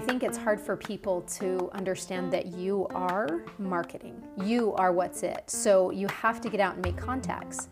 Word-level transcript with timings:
I 0.00 0.02
think 0.02 0.22
it's 0.22 0.38
hard 0.38 0.58
for 0.58 0.78
people 0.78 1.20
to 1.40 1.68
understand 1.74 2.32
that 2.32 2.46
you 2.46 2.86
are 2.94 3.44
marketing. 3.58 4.22
You 4.42 4.72
are 4.76 4.94
what's 4.94 5.22
it. 5.22 5.50
So 5.50 5.90
you 5.90 6.06
have 6.08 6.40
to 6.40 6.48
get 6.48 6.58
out 6.58 6.76
and 6.76 6.82
make 6.82 6.96
contacts. 6.96 7.68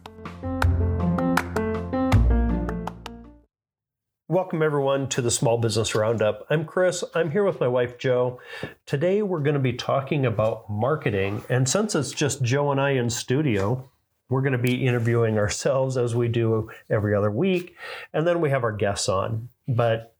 Welcome, 4.28 4.60
everyone, 4.62 5.08
to 5.08 5.22
the 5.22 5.30
Small 5.30 5.56
Business 5.56 5.94
Roundup. 5.94 6.46
I'm 6.50 6.66
Chris. 6.66 7.02
I'm 7.14 7.30
here 7.30 7.44
with 7.44 7.60
my 7.60 7.68
wife, 7.68 7.96
Joe. 7.96 8.40
Today, 8.84 9.22
we're 9.22 9.40
going 9.40 9.54
to 9.54 9.60
be 9.60 9.72
talking 9.72 10.26
about 10.26 10.68
marketing. 10.68 11.42
And 11.48 11.66
since 11.66 11.94
it's 11.94 12.12
just 12.12 12.42
Joe 12.42 12.70
and 12.70 12.78
I 12.78 12.90
in 12.90 13.08
studio, 13.08 13.88
we're 14.28 14.42
going 14.42 14.52
to 14.52 14.58
be 14.58 14.86
interviewing 14.86 15.38
ourselves 15.38 15.96
as 15.96 16.14
we 16.14 16.28
do 16.28 16.70
every 16.90 17.14
other 17.14 17.30
week. 17.30 17.74
And 18.12 18.26
then 18.26 18.42
we 18.42 18.50
have 18.50 18.64
our 18.64 18.72
guests 18.72 19.08
on. 19.08 19.48
But 19.66 20.14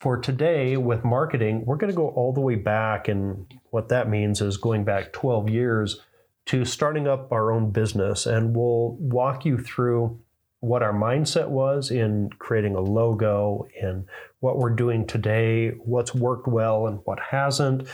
for 0.00 0.18
today 0.18 0.76
with 0.76 1.04
marketing, 1.04 1.64
we're 1.64 1.76
going 1.76 1.90
to 1.90 1.96
go 1.96 2.08
all 2.08 2.32
the 2.32 2.40
way 2.40 2.54
back. 2.54 3.08
And 3.08 3.46
what 3.70 3.88
that 3.88 4.08
means 4.08 4.40
is 4.40 4.56
going 4.56 4.84
back 4.84 5.12
12 5.12 5.48
years 5.48 6.00
to 6.46 6.64
starting 6.64 7.08
up 7.08 7.32
our 7.32 7.50
own 7.50 7.70
business. 7.70 8.26
And 8.26 8.54
we'll 8.54 8.96
walk 9.00 9.44
you 9.44 9.58
through 9.58 10.20
what 10.60 10.82
our 10.82 10.92
mindset 10.92 11.48
was 11.48 11.90
in 11.90 12.30
creating 12.38 12.74
a 12.74 12.80
logo 12.80 13.66
and 13.80 14.06
what 14.40 14.58
we're 14.58 14.74
doing 14.74 15.06
today, 15.06 15.70
what's 15.70 16.14
worked 16.14 16.48
well 16.48 16.86
and 16.86 17.00
what 17.04 17.18
hasn't. 17.20 17.86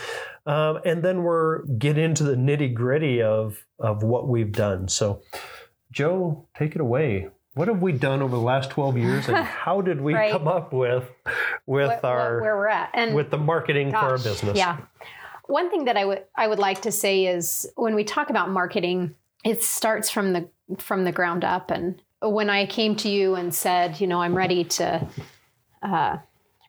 Um, 0.45 0.79
and 0.85 1.03
then 1.03 1.23
we're 1.23 1.63
get 1.63 1.97
into 1.97 2.23
the 2.23 2.35
nitty 2.35 2.73
gritty 2.73 3.21
of, 3.21 3.65
of 3.79 4.03
what 4.03 4.27
we've 4.27 4.51
done. 4.51 4.87
So, 4.87 5.21
Joe, 5.91 6.47
take 6.57 6.75
it 6.75 6.81
away 6.81 7.29
what 7.55 7.67
have 7.67 7.81
we 7.81 7.91
done 7.91 8.21
over 8.21 8.35
the 8.35 8.41
last 8.41 8.71
12 8.71 8.97
years 8.97 9.27
and 9.27 9.37
how 9.45 9.81
did 9.81 10.01
we 10.01 10.13
right. 10.13 10.31
come 10.31 10.47
up 10.47 10.73
with 10.73 11.09
with 11.65 11.87
what, 11.87 12.03
our 12.03 12.41
where 12.41 12.57
we're 12.57 12.67
at. 12.67 12.89
And 12.93 13.15
with 13.15 13.29
the 13.29 13.37
marketing 13.37 13.91
gosh, 13.91 14.01
for 14.01 14.09
our 14.09 14.17
business? 14.17 14.57
yeah. 14.57 14.77
One 15.47 15.69
thing 15.69 15.85
that 15.85 15.97
i 15.97 16.05
would 16.05 16.23
i 16.35 16.47
would 16.47 16.59
like 16.59 16.81
to 16.83 16.91
say 16.91 17.25
is 17.25 17.69
when 17.75 17.95
we 17.95 18.03
talk 18.03 18.29
about 18.29 18.49
marketing 18.49 19.15
it 19.43 19.61
starts 19.61 20.09
from 20.09 20.33
the 20.33 20.49
from 20.77 21.03
the 21.03 21.11
ground 21.11 21.43
up. 21.43 21.69
And 21.69 22.01
when 22.21 22.49
i 22.49 22.65
came 22.65 22.95
to 22.97 23.09
you 23.09 23.35
and 23.35 23.53
said 23.53 23.99
you 23.99 24.07
know 24.07 24.21
i'm 24.21 24.35
ready 24.35 24.63
to 24.63 25.07
uh, 25.81 26.17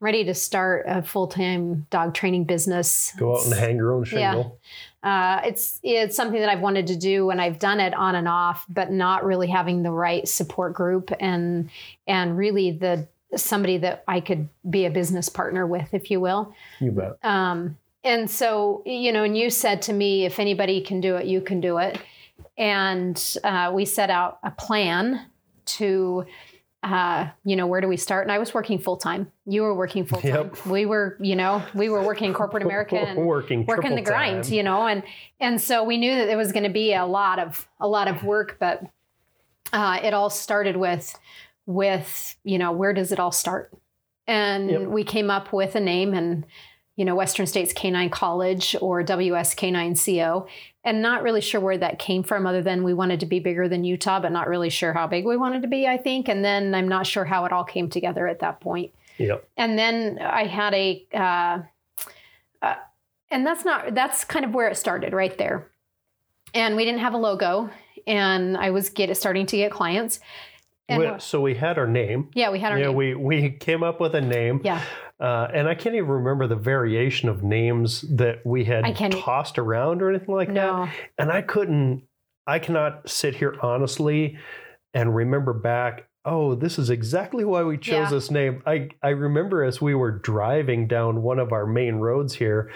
ready 0.00 0.24
to 0.24 0.34
start 0.34 0.84
a 0.88 1.02
full-time 1.02 1.86
dog 1.88 2.14
training 2.14 2.44
business. 2.44 3.12
Go 3.16 3.36
out 3.36 3.44
and 3.44 3.54
hang 3.54 3.76
your 3.76 3.92
own 3.92 4.04
shingle. 4.04 4.58
Yeah 4.60 4.68
uh, 5.04 5.42
it's 5.44 5.80
it's 5.82 6.16
something 6.16 6.40
that 6.40 6.48
I've 6.48 6.60
wanted 6.60 6.86
to 6.86 6.96
do 6.96 7.28
and 7.28 7.40
I've 7.40 7.58
done 7.58 7.78
it 7.78 7.92
on 7.92 8.14
and 8.14 8.26
off, 8.26 8.64
but 8.70 8.90
not 8.90 9.22
really 9.22 9.46
having 9.46 9.82
the 9.82 9.90
right 9.90 10.26
support 10.26 10.72
group 10.72 11.12
and 11.20 11.68
and 12.06 12.38
really 12.38 12.70
the 12.70 13.06
somebody 13.36 13.76
that 13.78 14.02
I 14.08 14.20
could 14.20 14.48
be 14.68 14.86
a 14.86 14.90
business 14.90 15.28
partner 15.28 15.66
with, 15.66 15.92
if 15.92 16.10
you 16.10 16.20
will. 16.20 16.54
You 16.80 16.92
bet. 16.92 17.18
Um, 17.22 17.76
and 18.02 18.30
so 18.30 18.82
you 18.86 19.12
know, 19.12 19.24
and 19.24 19.36
you 19.36 19.50
said 19.50 19.82
to 19.82 19.92
me, 19.92 20.24
if 20.24 20.38
anybody 20.38 20.80
can 20.80 21.02
do 21.02 21.16
it, 21.16 21.26
you 21.26 21.42
can 21.42 21.60
do 21.60 21.76
it. 21.76 22.00
And 22.56 23.36
uh, 23.44 23.72
we 23.74 23.84
set 23.84 24.08
out 24.08 24.38
a 24.42 24.52
plan 24.52 25.20
to 25.66 26.24
uh, 26.84 27.30
you 27.44 27.56
know, 27.56 27.66
where 27.66 27.80
do 27.80 27.88
we 27.88 27.96
start? 27.96 28.24
And 28.24 28.32
I 28.32 28.38
was 28.38 28.52
working 28.52 28.78
full 28.78 28.98
time. 28.98 29.32
You 29.46 29.62
were 29.62 29.74
working 29.74 30.04
full 30.04 30.20
time. 30.20 30.50
Yep. 30.52 30.66
We 30.66 30.84
were, 30.84 31.16
you 31.18 31.34
know, 31.34 31.62
we 31.74 31.88
were 31.88 32.02
working 32.02 32.34
corporate 32.34 32.62
America 32.62 32.96
and 32.96 33.26
working 33.26 33.64
working 33.64 33.94
the 33.94 34.02
grind, 34.02 34.44
time. 34.44 34.52
you 34.52 34.62
know, 34.62 34.86
and 34.86 35.02
and 35.40 35.60
so 35.60 35.82
we 35.82 35.96
knew 35.96 36.14
that 36.14 36.28
it 36.28 36.36
was 36.36 36.52
going 36.52 36.64
to 36.64 36.70
be 36.70 36.92
a 36.92 37.06
lot 37.06 37.38
of 37.38 37.66
a 37.80 37.88
lot 37.88 38.06
of 38.06 38.22
work, 38.22 38.58
but 38.60 38.82
uh, 39.72 39.98
it 40.02 40.12
all 40.12 40.28
started 40.28 40.76
with 40.76 41.18
with 41.64 42.36
you 42.44 42.58
know 42.58 42.70
where 42.70 42.92
does 42.92 43.12
it 43.12 43.18
all 43.18 43.32
start? 43.32 43.72
And 44.26 44.70
yep. 44.70 44.82
we 44.82 45.04
came 45.04 45.30
up 45.30 45.52
with 45.52 45.74
a 45.76 45.80
name 45.80 46.12
and 46.12 46.44
you 46.96 47.04
know 47.04 47.14
Western 47.14 47.46
States 47.46 47.72
Canine 47.72 48.10
College 48.10 48.76
or 48.80 49.02
WSK9CO 49.02 50.46
and 50.84 51.00
not 51.00 51.22
really 51.22 51.40
sure 51.40 51.60
where 51.60 51.78
that 51.78 51.98
came 51.98 52.22
from 52.22 52.46
other 52.46 52.62
than 52.62 52.84
we 52.84 52.92
wanted 52.92 53.20
to 53.20 53.26
be 53.26 53.40
bigger 53.40 53.68
than 53.68 53.84
Utah, 53.84 54.20
but 54.20 54.32
not 54.32 54.48
really 54.48 54.70
sure 54.70 54.92
how 54.92 55.06
big 55.06 55.24
we 55.24 55.36
wanted 55.36 55.62
to 55.62 55.68
be, 55.68 55.86
I 55.86 55.96
think. 55.96 56.28
And 56.28 56.44
then 56.44 56.74
I'm 56.74 56.88
not 56.88 57.06
sure 57.06 57.24
how 57.24 57.46
it 57.46 57.52
all 57.52 57.64
came 57.64 57.88
together 57.88 58.28
at 58.28 58.40
that 58.40 58.60
point. 58.60 58.92
Yep. 59.16 59.48
And 59.56 59.78
then 59.78 60.18
I 60.20 60.44
had 60.44 60.74
a, 60.74 61.06
uh, 61.14 61.58
uh, 62.60 62.74
and 63.30 63.46
that's 63.46 63.64
not, 63.64 63.94
that's 63.94 64.24
kind 64.24 64.44
of 64.44 64.52
where 64.52 64.68
it 64.68 64.76
started 64.76 65.14
right 65.14 65.36
there. 65.38 65.70
And 66.52 66.76
we 66.76 66.84
didn't 66.84 67.00
have 67.00 67.14
a 67.14 67.18
logo 67.18 67.70
and 68.06 68.56
I 68.56 68.70
was 68.70 68.90
get 68.90 69.16
starting 69.16 69.46
to 69.46 69.56
get 69.56 69.72
clients. 69.72 70.20
And 70.88 71.22
so 71.22 71.40
we 71.40 71.54
had 71.54 71.78
our 71.78 71.86
name. 71.86 72.30
Yeah, 72.34 72.50
we 72.50 72.58
had 72.58 72.72
our 72.72 72.78
yeah, 72.78 72.86
name. 72.88 72.96
we 72.96 73.14
we 73.14 73.50
came 73.50 73.82
up 73.82 74.00
with 74.00 74.14
a 74.14 74.20
name. 74.20 74.60
Yeah. 74.62 74.82
Uh, 75.18 75.48
and 75.54 75.68
I 75.68 75.74
can't 75.74 75.94
even 75.94 76.08
remember 76.08 76.46
the 76.46 76.56
variation 76.56 77.28
of 77.28 77.42
names 77.42 78.02
that 78.16 78.44
we 78.44 78.64
had 78.64 78.84
tossed 79.12 79.58
around 79.58 80.02
or 80.02 80.10
anything 80.10 80.34
like 80.34 80.50
no. 80.50 80.84
that. 80.84 80.94
And 81.16 81.30
I 81.30 81.40
couldn't, 81.40 82.02
I 82.46 82.58
cannot 82.58 83.08
sit 83.08 83.36
here 83.36 83.56
honestly 83.62 84.36
and 84.92 85.14
remember 85.14 85.52
back, 85.52 86.08
oh, 86.24 86.54
this 86.56 86.78
is 86.78 86.90
exactly 86.90 87.44
why 87.44 87.62
we 87.62 87.78
chose 87.78 87.92
yeah. 87.92 88.10
this 88.10 88.30
name. 88.30 88.62
I, 88.66 88.88
I 89.02 89.10
remember 89.10 89.62
as 89.62 89.80
we 89.80 89.94
were 89.94 90.18
driving 90.18 90.88
down 90.88 91.22
one 91.22 91.38
of 91.38 91.52
our 91.52 91.64
main 91.64 91.94
roads 91.96 92.34
here 92.34 92.72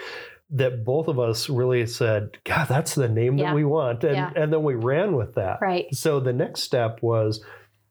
that 0.51 0.85
both 0.85 1.09
of 1.09 1.19
us 1.19 1.49
really 1.49 1.85
said, 1.85 2.37
God, 2.45 2.69
that's 2.69 2.95
the 2.95 3.09
name 3.09 3.37
yeah. 3.37 3.47
that 3.47 3.55
we 3.55 3.65
want. 3.65 4.03
And, 4.05 4.35
and 4.35 4.51
then 4.51 4.63
we 4.63 4.75
ran 4.75 5.15
with 5.15 5.35
that. 5.35 5.59
Right. 5.61 5.93
So 5.93 6.19
the 6.21 6.33
next 6.33 6.61
step 6.61 6.99
was, 7.03 7.43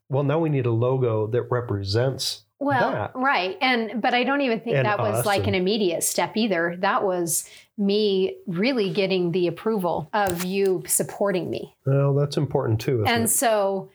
well, 0.08 0.24
now 0.24 0.38
we 0.38 0.48
need 0.48 0.66
a 0.66 0.70
logo 0.70 1.26
that 1.28 1.42
represents 1.50 2.44
well, 2.60 2.90
that. 2.90 3.12
right. 3.14 3.56
And 3.60 4.02
but 4.02 4.14
I 4.14 4.24
don't 4.24 4.40
even 4.40 4.60
think 4.60 4.76
and 4.76 4.86
that 4.86 4.98
was 4.98 5.24
like 5.24 5.40
and, 5.40 5.48
an 5.48 5.54
immediate 5.54 6.02
step 6.02 6.36
either. 6.36 6.76
That 6.80 7.04
was 7.04 7.48
me 7.76 8.36
really 8.46 8.90
getting 8.90 9.30
the 9.30 9.46
approval 9.46 10.10
of 10.12 10.44
you 10.44 10.82
supporting 10.86 11.50
me. 11.50 11.76
Well, 11.86 12.14
that's 12.14 12.36
important 12.36 12.80
too. 12.80 13.04
and 13.06 13.24
it? 13.24 13.28
so 13.28 13.90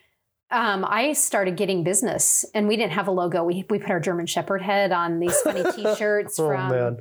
um, 0.54 0.86
I 0.88 1.14
started 1.14 1.58
getting 1.58 1.84
business, 1.84 2.46
and 2.54 2.68
we 2.68 2.78
didn't 2.78 2.92
have 2.92 3.08
a 3.08 3.12
logo. 3.12 3.44
We 3.44 3.66
we 3.72 3.80
put 3.80 3.90
our 3.90 4.00
German 4.00 4.28
Shepherd 4.28 4.62
head 4.62 4.92
on 4.92 5.20
these 5.20 5.36
funny 5.42 5.64
T-shirts 5.76 6.38
oh, 6.40 6.48
from, 6.48 6.70
man. 6.70 7.00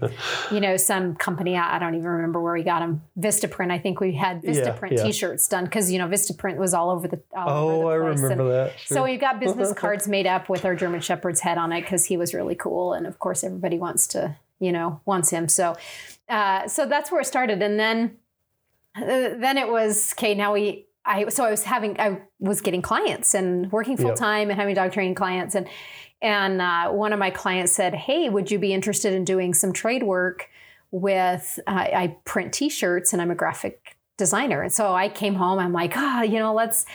you 0.50 0.58
know, 0.58 0.78
some 0.78 1.14
company. 1.16 1.54
I, 1.54 1.76
I, 1.76 1.78
don't 1.78 1.94
even 1.94 2.06
remember 2.06 2.40
where 2.40 2.54
we 2.54 2.62
got 2.62 2.80
them. 2.80 3.02
Vistaprint. 3.18 3.70
I 3.70 3.78
think 3.78 4.00
we 4.00 4.14
had 4.14 4.42
Vistaprint 4.42 4.92
yeah, 4.92 4.98
yeah. 4.98 5.04
T-shirts 5.04 5.48
done 5.48 5.64
because 5.64 5.92
you 5.92 5.98
know 5.98 6.08
Vistaprint 6.08 6.56
was 6.56 6.72
all 6.72 6.88
over 6.88 7.06
the. 7.06 7.20
All 7.36 7.48
oh, 7.50 7.90
over 7.90 8.08
the 8.08 8.14
place. 8.14 8.20
I 8.20 8.22
remember 8.22 8.44
and 8.44 8.70
that. 8.70 8.80
Sure. 8.80 8.96
So 8.96 9.04
we 9.04 9.18
got 9.18 9.38
business 9.38 9.72
cards 9.76 10.08
made 10.08 10.26
up 10.26 10.48
with 10.48 10.64
our 10.64 10.74
German 10.74 11.02
Shepherd's 11.02 11.40
head 11.40 11.58
on 11.58 11.72
it 11.72 11.82
because 11.82 12.06
he 12.06 12.16
was 12.16 12.32
really 12.32 12.54
cool, 12.54 12.94
and 12.94 13.06
of 13.06 13.18
course 13.18 13.44
everybody 13.44 13.76
wants 13.76 14.06
to, 14.08 14.34
you 14.60 14.72
know, 14.72 15.02
wants 15.04 15.28
him. 15.28 15.46
So, 15.46 15.76
uh, 16.30 16.68
so 16.68 16.86
that's 16.86 17.12
where 17.12 17.20
it 17.20 17.26
started, 17.26 17.60
and 17.60 17.78
then, 17.78 18.16
uh, 18.96 19.04
then 19.04 19.58
it 19.58 19.68
was 19.68 20.14
okay. 20.14 20.34
Now 20.34 20.54
we 20.54 20.86
I 21.04 21.28
so 21.28 21.44
I 21.44 21.50
was 21.50 21.64
having 21.64 21.98
I 21.98 22.20
was 22.38 22.60
getting 22.60 22.82
clients 22.82 23.34
and 23.34 23.70
working 23.72 23.96
full 23.96 24.14
time 24.14 24.48
yep. 24.48 24.50
and 24.50 24.60
having 24.60 24.74
dog 24.74 24.92
training 24.92 25.14
clients 25.14 25.54
and 25.54 25.68
and 26.22 26.62
uh, 26.62 26.90
one 26.90 27.12
of 27.12 27.18
my 27.18 27.30
clients 27.30 27.72
said, 27.72 27.94
"Hey, 27.94 28.28
would 28.28 28.50
you 28.50 28.58
be 28.58 28.72
interested 28.72 29.12
in 29.12 29.24
doing 29.24 29.52
some 29.52 29.72
trade 29.72 30.04
work 30.04 30.48
with? 30.92 31.58
Uh, 31.66 31.70
I 31.70 32.16
print 32.24 32.52
T-shirts 32.52 33.12
and 33.12 33.20
I'm 33.20 33.32
a 33.32 33.34
graphic 33.34 33.96
designer." 34.16 34.62
And 34.62 34.72
so 34.72 34.94
I 34.94 35.08
came 35.08 35.34
home. 35.34 35.58
I'm 35.58 35.72
like, 35.72 35.94
ah, 35.96 36.20
oh, 36.20 36.22
you 36.22 36.38
know, 36.38 36.54
let's. 36.54 36.86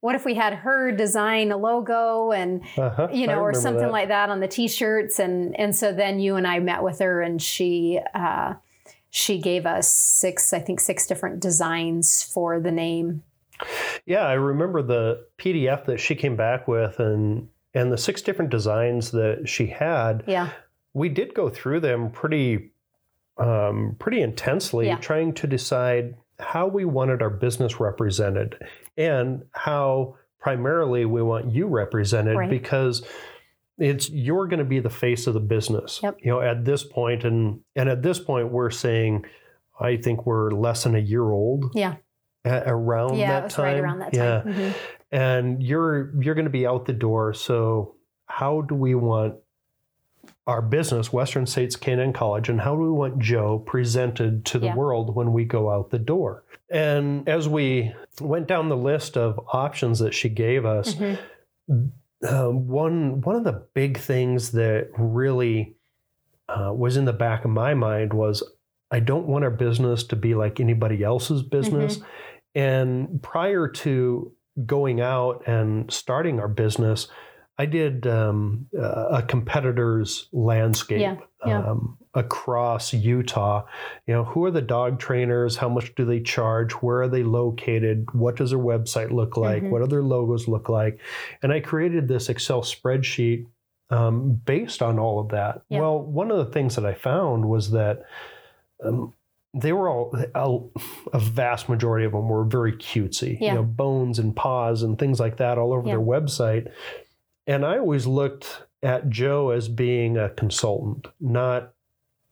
What 0.00 0.14
if 0.14 0.24
we 0.24 0.34
had 0.34 0.54
her 0.54 0.92
design 0.92 1.50
a 1.50 1.56
logo 1.56 2.30
and 2.30 2.62
uh-huh. 2.78 3.08
you 3.12 3.26
know, 3.26 3.40
or 3.40 3.52
something 3.54 3.86
that. 3.86 3.92
like 3.92 4.08
that 4.08 4.30
on 4.30 4.38
the 4.38 4.46
T-shirts? 4.46 5.18
And 5.18 5.58
and 5.58 5.74
so 5.74 5.92
then 5.92 6.20
you 6.20 6.36
and 6.36 6.46
I 6.46 6.60
met 6.60 6.84
with 6.84 7.00
her, 7.00 7.20
and 7.20 7.42
she. 7.42 8.00
Uh, 8.14 8.54
she 9.08 9.38
gave 9.38 9.64
us 9.64 9.90
six, 9.90 10.52
I 10.52 10.58
think, 10.58 10.78
six 10.78 11.06
different 11.06 11.40
designs 11.40 12.22
for 12.22 12.60
the 12.60 12.72
name 12.72 13.22
yeah, 14.06 14.26
I 14.26 14.34
remember 14.34 14.82
the 14.82 15.26
PDF 15.38 15.84
that 15.86 15.98
she 15.98 16.14
came 16.14 16.36
back 16.36 16.68
with 16.68 16.98
and 17.00 17.48
and 17.74 17.92
the 17.92 17.98
six 17.98 18.22
different 18.22 18.50
designs 18.50 19.10
that 19.10 19.46
she 19.46 19.66
had. 19.66 20.24
Yeah. 20.26 20.50
We 20.94 21.10
did 21.10 21.34
go 21.34 21.50
through 21.50 21.80
them 21.80 22.10
pretty 22.10 22.70
um, 23.38 23.96
pretty 23.98 24.22
intensely 24.22 24.86
yeah. 24.86 24.96
trying 24.96 25.34
to 25.34 25.46
decide 25.46 26.14
how 26.38 26.66
we 26.68 26.84
wanted 26.84 27.20
our 27.20 27.30
business 27.30 27.78
represented 27.80 28.58
and 28.96 29.44
how 29.52 30.16
primarily 30.38 31.04
we 31.04 31.22
want 31.22 31.52
you 31.52 31.66
represented 31.66 32.36
right. 32.36 32.48
because 32.48 33.02
it's 33.78 34.08
you're 34.08 34.46
going 34.46 34.58
to 34.58 34.64
be 34.64 34.80
the 34.80 34.88
face 34.88 35.26
of 35.26 35.34
the 35.34 35.40
business. 35.40 36.00
Yep. 36.02 36.16
You 36.22 36.30
know, 36.30 36.40
at 36.40 36.64
this 36.64 36.82
point 36.82 37.24
and 37.24 37.60
and 37.74 37.88
at 37.88 38.02
this 38.02 38.18
point 38.18 38.50
we're 38.50 38.70
saying 38.70 39.26
I 39.78 39.96
think 39.98 40.24
we're 40.24 40.50
less 40.52 40.84
than 40.84 40.94
a 40.94 41.00
year 41.00 41.24
old. 41.24 41.72
Yeah 41.74 41.96
around 42.46 43.16
yeah, 43.16 43.40
that 43.40 43.50
time. 43.50 43.64
Right 43.64 43.80
around 43.80 43.98
that 44.00 44.12
time. 44.12 44.48
Yeah. 44.48 44.52
Mm-hmm. 44.52 44.78
And 45.12 45.62
you're 45.62 46.12
you're 46.20 46.34
going 46.34 46.46
to 46.46 46.50
be 46.50 46.66
out 46.66 46.86
the 46.86 46.92
door. 46.92 47.34
So 47.34 47.94
how 48.26 48.62
do 48.62 48.74
we 48.74 48.94
want 48.94 49.36
our 50.46 50.62
business, 50.62 51.12
Western 51.12 51.46
States 51.46 51.76
Canine 51.76 52.12
College, 52.12 52.48
and 52.48 52.60
how 52.60 52.74
do 52.74 52.82
we 52.82 52.90
want 52.90 53.18
Joe 53.18 53.58
presented 53.58 54.44
to 54.46 54.58
the 54.58 54.66
yeah. 54.66 54.74
world 54.74 55.14
when 55.14 55.32
we 55.32 55.44
go 55.44 55.70
out 55.70 55.90
the 55.90 55.98
door? 55.98 56.44
And 56.70 57.28
as 57.28 57.48
we 57.48 57.94
went 58.20 58.48
down 58.48 58.68
the 58.68 58.76
list 58.76 59.16
of 59.16 59.40
options 59.52 59.98
that 60.00 60.14
she 60.14 60.28
gave 60.28 60.64
us, 60.64 60.94
mm-hmm. 60.94 61.86
uh, 62.24 62.50
one 62.50 63.20
one 63.20 63.36
of 63.36 63.44
the 63.44 63.64
big 63.74 63.98
things 63.98 64.52
that 64.52 64.88
really 64.96 65.76
uh, 66.48 66.72
was 66.74 66.96
in 66.96 67.04
the 67.04 67.12
back 67.12 67.44
of 67.44 67.50
my 67.50 67.74
mind 67.74 68.12
was 68.12 68.42
I 68.90 69.00
don't 69.00 69.26
want 69.26 69.44
our 69.44 69.50
business 69.50 70.04
to 70.04 70.16
be 70.16 70.34
like 70.34 70.60
anybody 70.60 71.02
else's 71.02 71.42
business. 71.42 72.00
And 72.56 73.22
prior 73.22 73.68
to 73.68 74.32
going 74.64 75.02
out 75.02 75.46
and 75.46 75.92
starting 75.92 76.40
our 76.40 76.48
business, 76.48 77.08
I 77.58 77.66
did 77.66 78.06
um, 78.06 78.66
a 78.74 79.22
competitor's 79.22 80.28
landscape 80.32 81.00
Yeah, 81.00 81.16
yeah. 81.46 81.62
Um, 81.62 81.98
across 82.14 82.94
Utah. 82.94 83.66
You 84.06 84.14
know, 84.14 84.24
who 84.24 84.44
are 84.46 84.50
the 84.50 84.62
dog 84.62 84.98
trainers? 84.98 85.56
How 85.56 85.68
much 85.68 85.94
do 85.94 86.06
they 86.06 86.20
charge? 86.20 86.72
Where 86.72 87.02
are 87.02 87.08
they 87.08 87.22
located? 87.22 88.12
What 88.14 88.36
does 88.36 88.50
their 88.50 88.58
website 88.58 89.10
look 89.10 89.36
like? 89.36 89.62
Mhm. 89.62 89.70
What 89.70 89.82
do 89.82 89.86
their 89.86 90.02
logos 90.02 90.48
look 90.48 90.70
like? 90.70 90.98
And 91.42 91.52
I 91.52 91.60
created 91.60 92.08
this 92.08 92.30
Excel 92.30 92.62
spreadsheet 92.62 93.46
um, 93.90 94.40
based 94.46 94.82
on 94.82 94.98
all 94.98 95.20
of 95.20 95.28
that. 95.28 95.62
Yeah. 95.68 95.80
Well, 95.80 96.00
one 96.00 96.30
of 96.30 96.38
the 96.38 96.52
things 96.52 96.74
that 96.76 96.86
I 96.86 96.94
found 96.94 97.44
was 97.48 97.70
that 97.72 98.04
um, 98.82 99.12
they 99.58 99.72
were 99.72 99.88
all 99.88 100.14
a, 100.34 101.16
a 101.16 101.18
vast 101.18 101.68
majority 101.68 102.04
of 102.04 102.12
them 102.12 102.28
were 102.28 102.44
very 102.44 102.72
cutesy, 102.72 103.38
Yeah. 103.40 103.48
you 103.50 103.54
know, 103.56 103.62
bones 103.62 104.18
and 104.18 104.36
paws 104.36 104.82
and 104.82 104.98
things 104.98 105.18
like 105.18 105.38
that 105.38 105.56
all 105.58 105.72
over 105.72 105.86
Yeah. 105.88 105.94
their 105.96 106.04
website. 106.04 106.70
And 107.46 107.64
I 107.64 107.78
always 107.78 108.06
looked 108.06 108.62
at 108.82 109.08
Joe 109.08 109.50
as 109.50 109.68
being 109.68 110.18
a 110.18 110.28
consultant, 110.30 111.06
not 111.20 111.72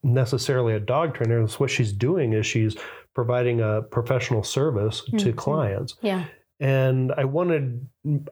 necessarily 0.03 0.75
a 0.75 0.81
dog 0.81 1.15
trainer. 1.15 1.41
That's 1.41 1.59
what 1.59 1.71
she's 1.71 1.93
doing 1.93 2.32
is 2.32 2.47
she's 2.47 2.76
providing 3.15 3.61
a 3.61 3.82
professional 3.82 4.43
service 4.43 5.03
to 5.05 5.32
Mhm. 5.32 5.37
clients. 5.37 5.97
Yeah. 6.03 6.25
And 6.61 7.12
I 7.17 7.25
wanted 7.25 7.87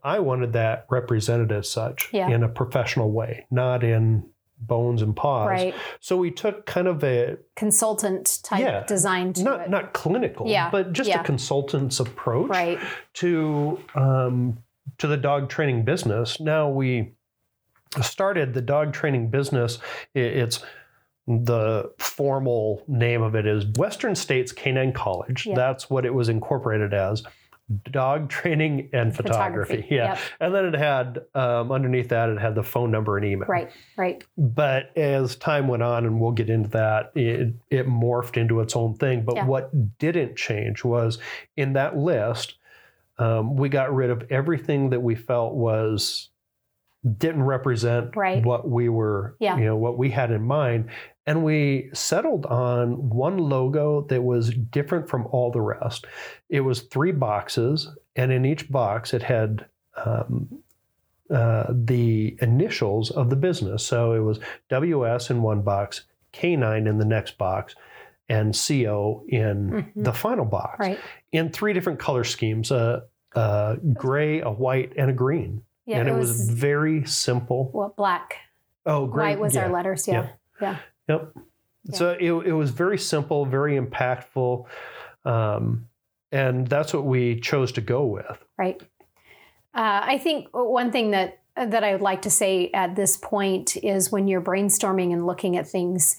I 0.04 0.18
wanted 0.20 0.52
that 0.52 0.86
represented 0.90 1.50
as 1.50 1.68
such 1.70 2.10
Yeah. 2.12 2.28
in 2.28 2.42
a 2.42 2.48
professional 2.48 3.10
way, 3.10 3.46
not 3.50 3.82
in 3.82 4.24
bones 4.66 5.02
and 5.02 5.14
paws. 5.14 5.48
Right. 5.48 5.74
So 6.00 6.16
we 6.16 6.30
took 6.30 6.66
kind 6.66 6.86
of 6.88 7.02
a 7.04 7.36
Consultant 7.56 8.40
type 8.42 8.60
Yeah. 8.60 8.84
design 8.84 9.32
to 9.34 9.42
not 9.42 9.60
it. 9.62 9.70
not 9.70 9.92
clinical, 9.92 10.48
Yeah, 10.48 10.70
but 10.70 10.92
just 10.92 11.08
yeah. 11.08 11.20
a 11.20 11.24
consultant's 11.24 12.00
approach 12.00 12.48
right. 12.50 12.78
to 13.14 13.80
um, 13.94 14.58
to 14.98 15.06
the 15.06 15.16
dog 15.16 15.48
training 15.48 15.84
business. 15.84 16.40
Now 16.40 16.68
we 16.68 17.12
started 18.00 18.54
the 18.54 18.62
dog 18.62 18.92
training 18.92 19.28
business. 19.28 19.78
It's 20.14 20.60
the 21.26 21.92
formal 21.98 22.82
name 22.88 23.22
of 23.22 23.34
it 23.34 23.46
is 23.46 23.64
Western 23.76 24.14
States 24.14 24.50
Canine 24.50 24.92
College. 24.92 25.46
Yeah. 25.46 25.54
That's 25.54 25.88
what 25.88 26.04
it 26.04 26.12
was 26.12 26.28
incorporated 26.28 26.92
as. 26.94 27.22
Dog 27.90 28.28
training 28.28 28.88
and 28.92 29.14
photography. 29.14 29.76
Photography, 29.76 29.86
Yeah. 29.94 30.04
yep. 30.14 30.18
And 30.40 30.54
then 30.54 30.64
it 30.66 30.74
had 30.74 31.22
um, 31.34 31.70
underneath 31.72 32.08
that, 32.10 32.28
it 32.28 32.38
had 32.40 32.54
the 32.54 32.62
phone 32.62 32.90
number 32.90 33.16
and 33.16 33.26
email. 33.26 33.46
Right. 33.48 33.70
Right. 33.96 34.24
But 34.36 34.96
as 34.96 35.36
time 35.36 35.68
went 35.68 35.82
on, 35.82 36.04
and 36.04 36.20
we'll 36.20 36.32
get 36.32 36.50
into 36.50 36.68
that, 36.70 37.12
it, 37.14 37.54
it 37.70 37.86
morphed 37.88 38.36
into 38.36 38.60
its 38.60 38.74
own 38.76 38.94
thing. 38.94 39.24
But 39.24 39.36
Yeah. 39.36 39.46
what 39.46 39.98
didn't 39.98 40.36
change 40.36 40.84
was 40.84 41.18
in 41.56 41.72
that 41.74 41.96
list, 41.96 42.54
um, 43.18 43.56
we 43.56 43.68
got 43.68 43.94
rid 43.94 44.10
of 44.10 44.24
everything 44.30 44.90
that 44.90 45.00
we 45.00 45.14
felt 45.14 45.54
was 45.54 46.28
didn't 47.18 47.42
represent 47.42 48.14
Right. 48.16 48.44
what 48.44 48.68
we 48.68 48.88
were, 48.88 49.34
Yeah. 49.40 49.56
you 49.58 49.64
know, 49.64 49.76
what 49.76 49.98
we 49.98 50.10
had 50.10 50.30
in 50.30 50.42
mind. 50.42 50.88
And 51.26 51.44
we 51.44 51.90
settled 51.92 52.46
on 52.46 53.08
one 53.10 53.38
logo 53.38 54.02
that 54.08 54.22
was 54.22 54.50
different 54.50 55.08
from 55.08 55.26
all 55.30 55.50
the 55.52 55.60
rest. 55.60 56.06
It 56.48 56.60
was 56.60 56.82
three 56.82 57.12
boxes, 57.12 57.88
and 58.16 58.32
in 58.32 58.44
each 58.44 58.70
box, 58.70 59.14
it 59.14 59.22
had 59.22 59.66
um, 60.04 60.48
uh, 61.30 61.66
the 61.70 62.36
initials 62.40 63.10
of 63.10 63.30
the 63.30 63.36
business. 63.36 63.86
So 63.86 64.14
it 64.14 64.20
was 64.20 64.40
WS 64.68 65.30
in 65.30 65.42
one 65.42 65.62
box, 65.62 66.02
K9 66.32 66.88
in 66.88 66.98
the 66.98 67.04
next 67.04 67.38
box, 67.38 67.74
and 68.28 68.54
CO 68.54 69.22
in 69.28 69.70
Mhm. 69.70 70.04
the 70.04 70.12
final 70.12 70.44
box 70.44 70.78
Right. 70.80 70.98
in 71.30 71.50
three 71.50 71.72
different 71.72 71.98
color 71.98 72.24
schemes 72.24 72.70
a, 72.70 73.04
a 73.34 73.76
gray, 73.92 74.40
a 74.40 74.50
white, 74.50 74.92
and 74.96 75.10
a 75.10 75.14
green. 75.14 75.62
Yeah. 75.84 75.98
and 75.98 76.08
it, 76.08 76.14
was, 76.14 76.28
was, 76.28 76.50
very 76.50 77.04
simple. 77.04 77.70
well, 77.74 77.92
black. 77.96 78.36
Oh, 78.86 79.06
great. 79.06 79.30
White 79.30 79.40
was 79.40 79.54
yeah. 79.54 79.64
our 79.64 79.68
letters. 79.72 80.06
Yeah. 80.08 80.28
Yeah. 80.60 80.76
Yep. 81.08 81.34
So 81.92 82.16
it, 82.18 82.30
it 82.30 82.52
was 82.52 82.70
very 82.70 82.98
simple, 82.98 83.44
very 83.44 83.78
impactful. 83.78 84.66
Um, 85.24 85.88
and 86.30 86.66
that's 86.66 86.94
what 86.94 87.04
we 87.04 87.40
chose 87.40 87.72
to 87.72 87.80
go 87.80 88.06
with. 88.06 88.38
Right. 88.56 88.80
Uh, 89.74 90.00
I 90.04 90.18
think 90.18 90.48
one 90.52 90.92
thing 90.92 91.10
that 91.10 91.38
that 91.54 91.84
I 91.84 91.92
would 91.92 92.00
like 92.00 92.22
to 92.22 92.30
say 92.30 92.70
at 92.72 92.96
this 92.96 93.18
point 93.18 93.76
is 93.76 94.10
when 94.10 94.26
you're 94.26 94.40
brainstorming 94.40 95.12
and 95.12 95.26
looking 95.26 95.58
at 95.58 95.68
things, 95.68 96.16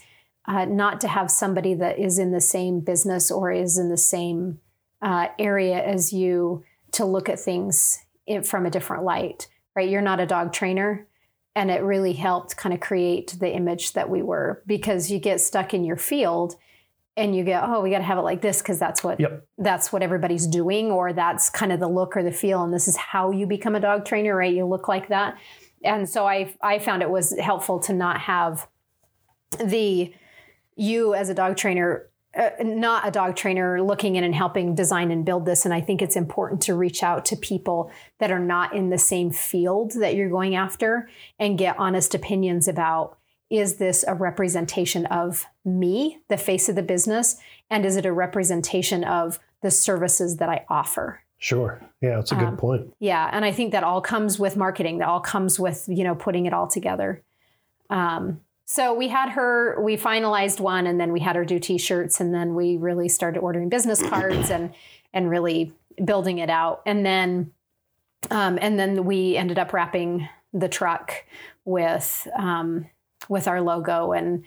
uh, 0.47 0.65
not 0.65 1.01
to 1.01 1.07
have 1.07 1.31
somebody 1.31 1.73
that 1.73 1.97
is 1.97 2.19
in 2.19 2.31
the 2.31 2.41
same 2.41 2.81
business 2.81 3.31
or 3.31 3.51
is 3.51 3.79
in 3.79 3.89
the 3.89 3.97
same 3.97 4.59
uh, 5.01 5.29
area 5.39 5.83
as 5.83 6.13
you 6.13 6.63
to 6.91 7.03
look 7.03 7.29
at 7.29 7.39
things 7.39 8.05
in, 8.27 8.43
from 8.43 8.67
a 8.67 8.69
different 8.69 9.03
light. 9.03 9.47
Right. 9.75 9.89
You're 9.89 10.01
not 10.01 10.19
a 10.19 10.27
dog 10.27 10.53
trainer. 10.53 11.07
And 11.55 11.69
it 11.69 11.83
really 11.83 12.13
helped 12.13 12.57
kind 12.57 12.73
of 12.73 12.79
create 12.79 13.35
the 13.39 13.53
image 13.53 13.93
that 13.93 14.09
we 14.09 14.23
were 14.23 14.63
because 14.65 15.11
you 15.11 15.19
get 15.19 15.39
stuck 15.39 15.73
in 15.73 15.83
your 15.83 15.97
field 15.97 16.55
and 17.15 17.35
you 17.35 17.43
go, 17.43 17.61
oh, 17.63 17.81
we 17.81 17.91
got 17.91 17.99
to 17.99 18.03
have 18.03 18.17
it 18.17 18.21
like 18.23 18.41
this 18.41 18.59
because 18.61 18.79
that's 18.79 19.03
what 19.03 19.19
Yep. 19.19 19.47
that's 19.59 19.93
what 19.93 20.01
everybody's 20.01 20.47
doing, 20.47 20.89
or 20.89 21.13
that's 21.13 21.49
kind 21.49 21.71
of 21.71 21.79
the 21.79 21.87
look 21.87 22.17
or 22.17 22.23
the 22.23 22.31
feel, 22.31 22.63
and 22.63 22.73
this 22.73 22.87
is 22.87 22.97
how 22.97 23.29
you 23.29 23.45
become 23.45 23.75
a 23.75 23.79
dog 23.79 24.03
trainer, 24.03 24.35
right? 24.35 24.53
You 24.53 24.65
look 24.65 24.87
like 24.87 25.09
that. 25.09 25.37
And 25.83 26.09
so 26.09 26.25
I 26.25 26.55
I 26.61 26.79
found 26.79 27.03
it 27.03 27.09
was 27.11 27.37
helpful 27.37 27.79
to 27.81 27.93
not 27.93 28.21
have 28.21 28.67
the 29.63 30.11
you 30.75 31.13
as 31.13 31.29
a 31.29 31.35
dog 31.35 31.55
trainer 31.55 32.09
uh, 32.35 32.49
not 32.61 33.07
a 33.07 33.11
dog 33.11 33.35
trainer 33.35 33.81
looking 33.81 34.15
in 34.15 34.23
and 34.23 34.33
helping 34.33 34.73
design 34.75 35.11
and 35.11 35.25
build 35.25 35.45
this 35.45 35.65
and 35.65 35.73
i 35.73 35.79
think 35.81 36.01
it's 36.01 36.15
important 36.15 36.61
to 36.61 36.73
reach 36.75 37.03
out 37.03 37.25
to 37.25 37.35
people 37.35 37.91
that 38.19 38.31
are 38.31 38.39
not 38.39 38.73
in 38.75 38.89
the 38.89 38.97
same 38.97 39.29
field 39.31 39.91
that 39.93 40.15
you're 40.15 40.29
going 40.29 40.55
after 40.55 41.07
and 41.39 41.57
get 41.57 41.77
honest 41.79 42.15
opinions 42.15 42.67
about 42.67 43.17
is 43.49 43.75
this 43.75 44.03
a 44.07 44.15
representation 44.15 45.05
of 45.07 45.45
me 45.63 46.19
the 46.29 46.37
face 46.37 46.67
of 46.69 46.75
the 46.75 46.81
business 46.83 47.37
and 47.69 47.85
is 47.85 47.97
it 47.97 48.05
a 48.05 48.11
representation 48.13 49.03
of 49.03 49.39
the 49.61 49.71
services 49.71 50.37
that 50.37 50.49
i 50.49 50.65
offer 50.69 51.19
Sure. 51.39 51.81
Yeah, 51.99 52.15
that's 52.15 52.31
a 52.31 52.35
good 52.35 52.47
Um, 52.47 52.55
point. 52.57 52.93
yeah, 52.99 53.29
and 53.33 53.43
I 53.43 53.51
think 53.51 53.73
that 53.73 53.83
all 53.83 53.99
comes 53.99 54.39
with 54.39 54.55
marketing. 54.55 54.99
That 54.99 55.09
all 55.09 55.19
comes 55.19 55.59
with 55.59 55.83
you 55.89 56.05
know 56.05 56.15
putting 56.15 56.45
it 56.45 56.53
all 56.53 56.67
together. 56.69 57.21
Um, 57.89 58.39
so 58.65 58.93
we 58.93 59.09
had 59.09 59.29
her. 59.29 59.81
We 59.81 59.97
finalized 59.97 60.59
one, 60.59 60.87
and 60.87 60.99
then 60.99 61.11
we 61.11 61.19
had 61.19 61.35
her 61.35 61.45
do 61.45 61.59
T-shirts, 61.59 62.19
and 62.19 62.33
then 62.33 62.55
we 62.55 62.77
really 62.77 63.09
started 63.09 63.39
ordering 63.39 63.69
business 63.69 64.01
cards 64.09 64.49
and 64.49 64.73
and 65.13 65.29
really 65.29 65.73
building 66.03 66.39
it 66.39 66.49
out. 66.49 66.81
And 66.85 67.05
then 67.05 67.51
um, 68.31 68.57
and 68.61 68.79
then 68.79 69.05
we 69.05 69.35
ended 69.35 69.59
up 69.59 69.73
wrapping 69.73 70.27
the 70.53 70.69
truck 70.69 71.25
with 71.65 72.27
um, 72.37 72.87
with 73.29 73.47
our 73.47 73.61
logo 73.61 74.11
and 74.11 74.43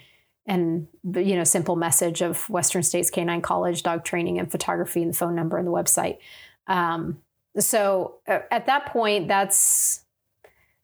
and 0.46 0.86
you 1.14 1.36
know 1.36 1.44
simple 1.44 1.76
message 1.76 2.22
of 2.22 2.48
Western 2.48 2.82
States 2.82 3.10
Canine 3.10 3.42
College 3.42 3.82
dog 3.82 4.04
training 4.04 4.38
and 4.38 4.50
photography 4.50 5.02
and 5.02 5.12
the 5.12 5.16
phone 5.16 5.34
number 5.34 5.58
and 5.58 5.66
the 5.66 5.72
website. 5.72 6.18
Um, 6.66 7.18
so 7.58 8.16
uh, 8.28 8.40
at 8.50 8.66
that 8.66 8.86
point, 8.86 9.28
that's 9.28 10.04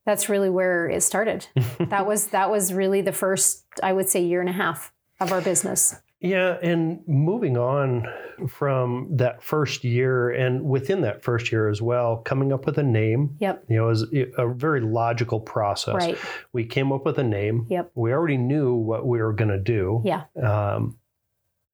that's 0.06 0.28
really 0.28 0.50
where 0.50 0.88
it 0.88 1.02
started. 1.02 1.46
that 1.78 2.06
was 2.06 2.28
that 2.28 2.50
was 2.50 2.72
really 2.72 3.00
the 3.00 3.12
first, 3.12 3.64
I 3.82 3.92
would 3.92 4.08
say, 4.08 4.22
year 4.22 4.40
and 4.40 4.48
a 4.48 4.52
half 4.52 4.92
of 5.20 5.32
our 5.32 5.40
business. 5.40 5.94
Yeah, 6.24 6.56
and 6.62 7.00
moving 7.08 7.56
on 7.58 8.06
from 8.48 9.08
that 9.16 9.42
first 9.42 9.82
year, 9.82 10.30
and 10.30 10.62
within 10.62 11.00
that 11.00 11.24
first 11.24 11.50
year 11.50 11.68
as 11.68 11.82
well, 11.82 12.18
coming 12.18 12.52
up 12.52 12.64
with 12.64 12.78
a 12.78 12.82
name, 12.84 13.34
Yep. 13.40 13.64
you 13.68 13.76
know, 13.76 13.88
is 13.88 14.04
a 14.38 14.46
very 14.46 14.80
logical 14.82 15.40
process. 15.40 15.94
Right. 15.96 16.16
We 16.52 16.64
came 16.64 16.92
up 16.92 17.04
with 17.04 17.18
a 17.18 17.24
name. 17.24 17.66
Yep. 17.70 17.90
We 17.96 18.12
already 18.12 18.36
knew 18.36 18.72
what 18.72 19.04
we 19.04 19.20
were 19.20 19.32
going 19.32 19.50
to 19.50 19.58
do. 19.58 20.00
Yeah. 20.04 20.22
Um, 20.40 20.96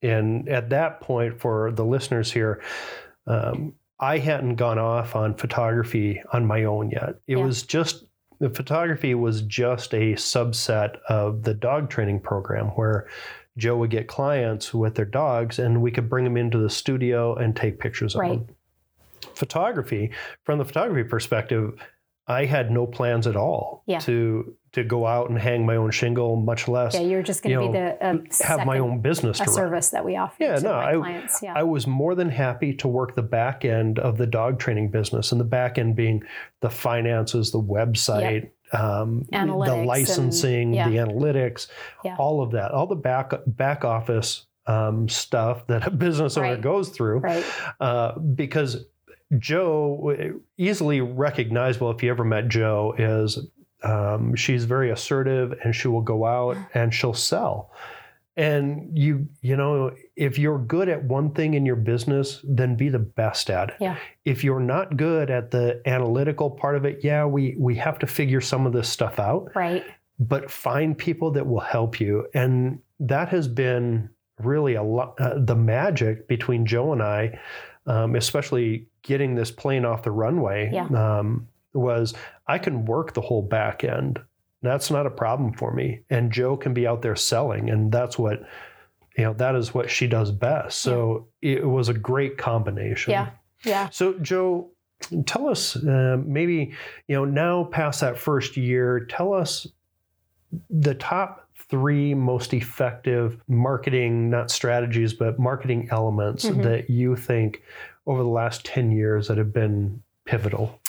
and 0.00 0.48
at 0.48 0.70
that 0.70 1.02
point, 1.02 1.40
for 1.40 1.70
the 1.70 1.84
listeners 1.84 2.32
here, 2.32 2.62
um, 3.26 3.74
I 4.00 4.16
hadn't 4.16 4.54
gone 4.54 4.78
off 4.78 5.14
on 5.14 5.34
photography 5.34 6.22
on 6.32 6.46
my 6.46 6.64
own 6.64 6.90
yet. 6.90 7.16
It 7.26 7.36
Yeah. 7.36 7.44
was 7.44 7.64
just 7.64 8.04
the 8.38 8.50
photography 8.50 9.14
was 9.14 9.42
just 9.42 9.92
a 9.94 10.14
subset 10.14 10.96
of 11.08 11.42
the 11.42 11.54
dog 11.54 11.90
training 11.90 12.20
program 12.20 12.66
where 12.68 13.08
Joe 13.56 13.76
would 13.78 13.90
get 13.90 14.06
clients 14.06 14.72
with 14.72 14.94
their 14.94 15.04
dogs 15.04 15.58
and 15.58 15.82
we 15.82 15.90
could 15.90 16.08
bring 16.08 16.24
them 16.24 16.36
into 16.36 16.58
the 16.58 16.70
studio 16.70 17.34
and 17.34 17.56
take 17.56 17.80
pictures 17.80 18.14
of 18.14 18.20
Right. 18.20 18.46
them. 18.46 18.54
Photography, 19.34 20.12
from 20.44 20.58
the 20.58 20.64
photography 20.64 21.08
perspective, 21.08 21.74
I 22.28 22.44
had 22.44 22.70
no 22.70 22.86
plans 22.86 23.26
at 23.26 23.36
all 23.36 23.82
Yeah. 23.86 23.98
to 24.00 24.54
to 24.72 24.84
go 24.84 25.06
out 25.06 25.30
and 25.30 25.38
hang 25.38 25.64
my 25.64 25.76
own 25.76 25.90
shingle, 25.90 26.36
much 26.36 26.68
less 26.68 26.92
Yeah, 26.92 27.00
you're 27.00 27.22
just 27.22 27.42
going 27.42 27.54
to 27.54 27.60
be 27.60 27.66
know, 27.68 27.96
the 28.00 28.06
uh, 28.06 28.46
have 28.46 28.66
my 28.66 28.78
own 28.78 29.00
business 29.00 29.40
a 29.40 29.46
service 29.46 29.88
that 29.90 30.04
we 30.04 30.14
offer 30.16 30.36
Yeah, 30.38 30.56
to 30.56 30.62
no, 30.62 30.74
I- 30.74 30.94
clients. 30.94 31.40
Yeah. 31.42 31.54
I 31.56 31.62
was 31.62 31.86
more 31.86 32.14
than 32.14 32.28
happy 32.28 32.74
to 32.74 32.86
work 32.86 33.14
the 33.16 33.22
back 33.22 33.64
end 33.64 33.98
of 33.98 34.18
the 34.18 34.26
dog 34.26 34.58
training 34.58 34.90
business, 34.90 35.32
and 35.32 35.40
the 35.40 35.44
back 35.46 35.78
end 35.78 35.96
being 35.96 36.22
the 36.60 36.68
finances, 36.68 37.50
the 37.50 37.62
website, 37.62 38.50
um, 38.74 39.24
Analytics 39.32 39.66
the 39.66 39.72
and- 39.74 39.86
licensing, 39.86 40.74
yeah. 40.74 40.88
the 40.90 40.96
analytics, 40.96 41.68
Yeah. 42.04 42.16
all 42.18 42.42
of 42.42 42.50
that, 42.52 42.70
all 42.70 42.86
the 42.86 42.94
back 42.94 43.32
back 43.46 43.86
office 43.86 44.44
um, 44.66 45.08
stuff 45.08 45.66
that 45.68 45.86
a 45.86 45.90
business 45.90 46.36
owner 46.36 46.48
Right. 46.52 46.60
goes 46.60 46.90
through, 46.90 47.20
Right. 47.20 47.44
uh, 47.80 48.18
because 48.18 48.84
Joe, 49.36 50.40
easily 50.56 51.00
recognizable 51.00 51.90
if 51.90 52.02
you 52.02 52.10
ever 52.10 52.24
met 52.24 52.48
Joe, 52.48 52.94
is 52.96 53.38
um, 53.82 54.34
she's 54.34 54.64
very 54.64 54.90
assertive 54.90 55.52
and 55.62 55.74
she 55.74 55.88
will 55.88 56.00
go 56.02 56.24
out 56.24 56.56
and 56.74 56.92
she'll 56.94 57.14
sell. 57.14 57.70
And 58.36 58.96
you, 58.96 59.26
you 59.42 59.56
know, 59.56 59.92
if 60.14 60.38
you're 60.38 60.60
good 60.60 60.88
at 60.88 61.02
one 61.02 61.32
thing 61.34 61.54
in 61.54 61.66
your 61.66 61.74
business, 61.76 62.40
then 62.44 62.76
be 62.76 62.88
the 62.88 62.98
best 63.00 63.50
at 63.50 63.70
it. 63.70 63.74
Yeah. 63.80 63.96
If 64.24 64.44
you're 64.44 64.60
not 64.60 64.96
good 64.96 65.28
at 65.28 65.50
the 65.50 65.82
analytical 65.86 66.48
part 66.50 66.76
of 66.76 66.84
it, 66.84 67.00
yeah, 67.02 67.24
we 67.24 67.56
we 67.58 67.74
have 67.76 67.98
to 67.98 68.06
figure 68.06 68.40
some 68.40 68.64
of 68.64 68.72
this 68.72 68.88
stuff 68.88 69.18
out 69.18 69.50
Right. 69.56 69.84
but 70.20 70.50
find 70.52 70.96
people 70.96 71.32
that 71.32 71.46
will 71.48 71.58
help 71.60 71.98
you. 72.00 72.28
And 72.32 72.78
that 73.00 73.28
has 73.30 73.48
been 73.48 74.08
really 74.40 74.74
a 74.76 74.84
lot, 74.84 75.20
uh, 75.20 75.34
the 75.38 75.56
magic 75.56 76.28
between 76.28 76.64
Joe 76.64 76.92
and 76.92 77.02
I, 77.02 77.40
um, 77.88 78.14
especially 78.14 78.86
getting 79.02 79.34
this 79.34 79.50
plane 79.50 79.84
off 79.84 80.02
the 80.02 80.10
runway, 80.10 80.70
Yeah. 80.72 80.86
um, 80.86 81.48
was 81.72 82.14
I 82.46 82.58
can 82.58 82.84
work 82.84 83.14
the 83.14 83.20
whole 83.20 83.42
back 83.42 83.82
end. 83.82 84.20
That's 84.62 84.90
not 84.90 85.06
a 85.06 85.10
problem 85.10 85.52
for 85.52 85.72
me. 85.72 86.02
And 86.10 86.30
Joe 86.32 86.56
can 86.56 86.74
be 86.74 86.86
out 86.86 87.02
there 87.02 87.16
selling. 87.16 87.70
And 87.70 87.90
that's 87.92 88.18
what, 88.18 88.42
you 89.16 89.24
know, 89.24 89.32
that 89.34 89.54
is 89.54 89.72
what 89.72 89.90
she 89.90 90.06
does 90.06 90.30
best. 90.30 90.78
So 90.78 91.28
it 91.42 91.66
was 91.66 91.88
a 91.88 91.94
great 91.94 92.38
combination. 92.38 93.12
Yeah. 93.12 93.30
Yeah. 93.64 93.88
So, 93.90 94.14
Joe, 94.20 94.70
tell 95.26 95.48
us 95.48 95.76
uh, 95.76 96.18
maybe, 96.24 96.72
you 97.06 97.16
know, 97.16 97.24
now 97.24 97.64
past 97.64 98.00
that 98.00 98.18
first 98.18 98.56
year, 98.56 99.06
tell 99.08 99.32
us 99.32 99.66
the 100.70 100.94
top 100.94 101.47
three 101.68 102.14
most 102.14 102.54
effective 102.54 103.40
marketing, 103.48 104.30
not 104.30 104.50
strategies, 104.50 105.12
but 105.12 105.38
marketing 105.38 105.88
elements 105.90 106.46
Mhm. 106.46 106.62
that 106.62 106.90
you 106.90 107.14
think 107.16 107.62
over 108.06 108.22
the 108.22 108.28
last 108.28 108.64
10 108.64 108.90
years 108.90 109.28
that 109.28 109.36
have 109.38 109.52
been 109.52 110.02
pivotal. 110.24 110.80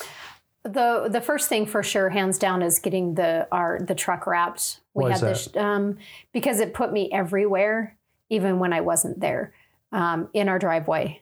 The 0.63 1.07
the 1.09 1.21
first 1.21 1.47
thing 1.47 1.65
for 1.65 1.81
sure, 1.83 2.09
hands 2.09 2.37
down, 2.37 2.61
is 2.61 2.79
getting 2.79 3.15
the 3.15 3.47
our 3.51 3.79
the 3.79 3.95
truck 3.95 4.27
wrapped. 4.27 4.81
We 4.93 5.05
Why 5.05 5.11
is 5.11 5.21
had 5.21 5.29
this 5.29 5.55
um, 5.55 5.97
because 6.33 6.59
it 6.59 6.73
put 6.73 6.91
me 6.91 7.09
everywhere, 7.13 7.95
even 8.29 8.59
when 8.59 8.73
I 8.73 8.81
wasn't 8.81 9.21
there, 9.21 9.53
um, 9.93 10.27
in 10.33 10.49
our 10.49 10.59
driveway, 10.59 11.21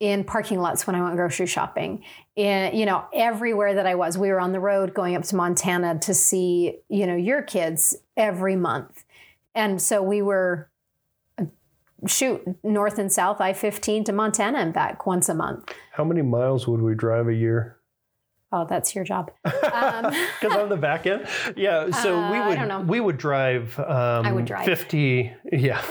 in 0.00 0.24
parking 0.24 0.60
lots 0.60 0.86
when 0.86 0.94
I 0.94 1.02
went 1.02 1.16
grocery 1.16 1.46
shopping, 1.46 2.04
in 2.36 2.74
you 2.74 2.86
know 2.86 3.04
everywhere 3.12 3.74
that 3.74 3.86
I 3.86 3.94
was. 3.94 4.16
We 4.16 4.28
were 4.28 4.40
on 4.40 4.52
the 4.52 4.60
road 4.60 4.94
going 4.94 5.16
up 5.16 5.24
to 5.24 5.36
Montana 5.36 5.98
to 6.00 6.14
see 6.14 6.78
you 6.88 7.06
know 7.06 7.16
your 7.16 7.42
kids 7.42 7.96
every 8.16 8.56
month, 8.56 9.04
and 9.54 9.80
so 9.82 10.02
we 10.02 10.22
were. 10.22 10.70
uh, 11.38 11.44
Shoot, 12.06 12.42
north 12.62 13.00
and 13.00 13.12
south 13.12 13.40
I 13.40 13.52
15 13.52 14.04
to 14.04 14.12
Montana 14.12 14.58
and 14.58 14.72
back 14.72 15.04
once 15.04 15.28
a 15.28 15.34
month. 15.34 15.74
How 15.90 16.04
many 16.04 16.22
miles 16.22 16.68
would 16.68 16.80
we 16.80 16.94
drive 16.94 17.26
a 17.26 17.34
year? 17.34 17.77
Oh, 18.50 18.66
that's 18.68 18.94
your 18.94 19.04
job. 19.04 19.30
Because 19.44 20.56
on 20.56 20.68
the 20.68 20.76
back 20.76 21.06
end, 21.06 21.26
yeah. 21.56 21.90
So 21.90 22.14
we 22.30 22.38
Uh, 22.38 22.42
I 22.42 22.76
would 22.78 22.88
we 22.88 23.00
would 23.00 23.18
drive. 23.18 23.78
Um, 23.78 24.24
I 24.26 24.32
would 24.32 24.44
drive. 24.44 24.64
fifty. 24.64 25.32
Yeah, 25.52 25.82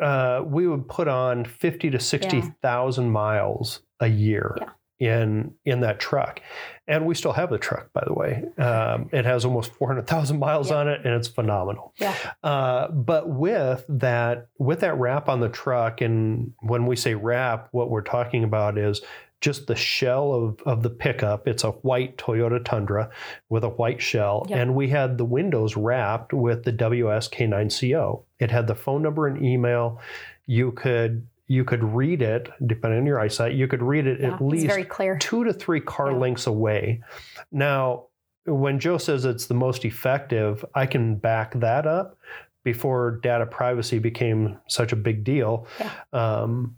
uh, 0.00 0.42
we 0.44 0.66
would 0.68 0.88
put 0.88 1.08
on 1.08 1.44
fifty 1.44 1.90
to 1.90 1.98
sixty 1.98 2.42
thousand 2.62 3.10
miles 3.10 3.80
a 4.00 4.06
year 4.08 4.56
in 5.00 5.54
in 5.64 5.80
that 5.80 5.98
truck, 5.98 6.40
and 6.86 7.06
we 7.06 7.14
still 7.14 7.32
have 7.32 7.50
the 7.50 7.58
truck. 7.58 7.92
By 7.92 8.04
the 8.06 8.12
way, 8.12 8.44
um, 8.58 9.08
it 9.12 9.24
has 9.24 9.44
almost 9.44 9.72
four 9.72 9.88
hundred 9.88 10.06
thousand 10.06 10.38
miles 10.38 10.70
Yeah. 10.70 10.76
on 10.76 10.88
it, 10.88 11.00
and 11.04 11.14
it's 11.14 11.28
phenomenal. 11.28 11.92
Yeah. 11.96 12.14
Uh, 12.44 12.88
but 12.88 13.28
with 13.28 13.84
that, 13.88 14.48
with 14.58 14.80
that 14.80 14.96
wrap 14.98 15.28
on 15.28 15.40
the 15.40 15.48
truck, 15.48 16.00
and 16.02 16.52
when 16.60 16.86
we 16.86 16.94
say 16.96 17.14
wrap, 17.14 17.68
what 17.72 17.90
we're 17.90 18.02
talking 18.02 18.44
about 18.44 18.76
is 18.78 19.00
just 19.42 19.66
the 19.66 19.74
shell 19.74 20.32
of, 20.32 20.58
of 20.64 20.82
the 20.82 20.88
pickup. 20.88 21.46
It's 21.46 21.64
a 21.64 21.72
white 21.72 22.16
Toyota 22.16 22.64
Tundra 22.64 23.10
with 23.50 23.64
a 23.64 23.68
white 23.68 24.00
shell, 24.00 24.46
Yep. 24.48 24.58
and 24.58 24.74
we 24.74 24.88
had 24.88 25.18
the 25.18 25.24
windows 25.26 25.76
wrapped 25.76 26.32
with 26.32 26.64
the 26.64 26.72
WSK9CO. 26.72 28.22
It 28.38 28.50
had 28.50 28.66
the 28.66 28.74
phone 28.74 29.02
number 29.02 29.26
and 29.26 29.44
email. 29.44 30.00
You 30.46 30.72
could 30.72 31.26
you 31.48 31.64
could 31.64 31.84
read 31.84 32.22
it 32.22 32.48
depending 32.66 33.00
on 33.00 33.06
your 33.06 33.20
eyesight. 33.20 33.52
You 33.54 33.66
could 33.68 33.82
read 33.82 34.06
it 34.06 34.20
Yeah, 34.20 34.34
at 34.34 34.40
least 34.40 34.66
very 34.66 34.84
clear. 34.84 35.18
two 35.18 35.44
to 35.44 35.52
three 35.52 35.80
car 35.80 36.10
Yeah. 36.12 36.16
lengths 36.16 36.46
away. 36.46 37.02
Now, 37.50 38.04
when 38.46 38.78
Joe 38.78 38.96
says 38.96 39.24
it's 39.26 39.46
the 39.46 39.54
most 39.54 39.84
effective, 39.84 40.64
I 40.74 40.86
can 40.86 41.16
back 41.16 41.52
that 41.60 41.86
up 41.86 42.16
before 42.64 43.18
data 43.22 43.44
privacy 43.44 43.98
became 43.98 44.56
such 44.68 44.92
a 44.92 44.96
big 44.96 45.24
deal. 45.24 45.66
Yeah. 45.78 45.90
Um, 46.12 46.76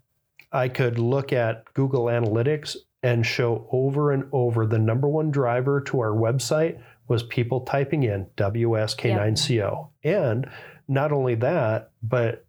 I 0.54 0.68
could 0.68 0.99
look 0.99 1.32
at 1.32 1.64
Google 1.75 2.04
Analytics 2.04 2.76
and 3.02 3.26
show 3.26 3.68
over 3.73 4.12
and 4.12 4.25
over 4.32 4.66
the 4.66 4.78
number 4.78 5.08
one 5.08 5.30
driver 5.30 5.80
to 5.82 6.00
our 6.00 6.12
website 6.12 6.80
was 7.08 7.23
people 7.25 7.62
typing 7.62 8.04
in 8.04 8.26
WSK9CO. 8.37 9.88
And 10.04 10.49
not 10.88 11.12
only 11.12 11.34
that, 11.34 11.90
but 12.02 12.46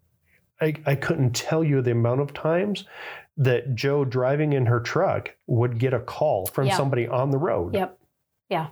I, 0.62 0.76
I 0.86 0.96
couldn't 0.96 1.36
tell 1.36 1.64
you 1.64 1.82
the 1.82 1.92
amount 1.92 2.22
of 2.22 2.34
times 2.34 2.86
that 3.38 3.76
Joe 3.76 4.06
driving 4.06 4.54
in 4.54 4.68
her 4.68 4.80
truck 4.80 5.36
would 5.48 5.78
get 5.78 5.94
a 5.94 6.00
call 6.00 6.46
from 6.46 6.70
somebody 6.72 7.08
on 7.08 7.32
the 7.32 7.38
road. 7.38 7.74
Yep. 7.74 8.00
Yeah. 8.50 8.68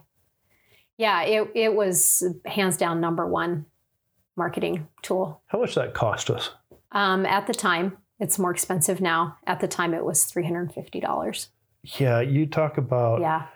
Yeah. 0.97 1.23
It, 1.23 1.51
it 1.55 1.73
was 1.73 2.23
hands 2.45 2.77
down 2.77 3.01
number 3.01 3.27
one 3.27 3.65
marketing 4.37 4.87
tool. 5.01 5.41
How 5.47 5.59
much 5.59 5.75
that 5.75 5.93
cost 5.93 6.29
us? 6.29 6.51
Um, 6.93 7.25
at 7.25 7.47
the 7.47 7.53
time, 7.53 7.97
it's 8.23 8.39
more 8.39 8.51
expensive 8.51 9.01
now. 9.01 9.37
At 9.45 9.59
the 9.59 9.67
time, 9.67 9.93
it 9.93 10.05
was 10.05 10.23
$350. 10.31 11.49
Yeah, 11.99 12.21
you 12.21 12.45
talk 12.45 12.77
about 12.77 13.19
Yeah. 13.19 13.47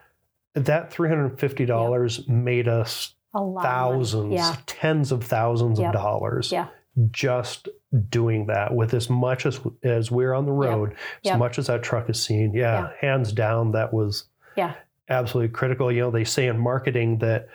that 0.56 0.92
$350 0.92 2.28
made 2.28 2.68
us 2.68 3.16
thousands, 3.34 4.34
Yeah. 4.34 4.56
tens 4.66 5.12
of 5.14 5.24
thousands 5.24 5.80
Yep. 5.80 5.88
of 5.88 5.94
dollars 6.02 6.52
Yeah. 6.52 6.68
just 7.12 7.70
doing 8.10 8.48
that 8.48 8.74
with 8.76 8.94
as 8.94 9.10
much 9.10 9.46
as 9.46 9.62
as 9.84 10.12
we're 10.12 10.34
on 10.34 10.46
the 10.46 10.52
road, 10.52 10.92
as 10.92 10.98
Yep. 11.32 11.40
much 11.40 11.60
as 11.60 11.68
that 11.68 11.82
truck 11.82 12.10
is 12.10 12.22
seen. 12.22 12.54
Yeah, 12.54 12.80
Yeah. 12.80 12.90
hands 13.00 13.32
down, 13.32 13.72
that 13.72 13.94
was 13.94 14.26
Yeah. 14.58 14.74
absolutely 15.08 15.54
critical. 15.54 15.92
You 15.92 16.02
know, 16.02 16.12
they 16.12 16.26
say 16.26 16.48
in 16.48 16.60
marketing 16.60 17.20
that 17.20 17.48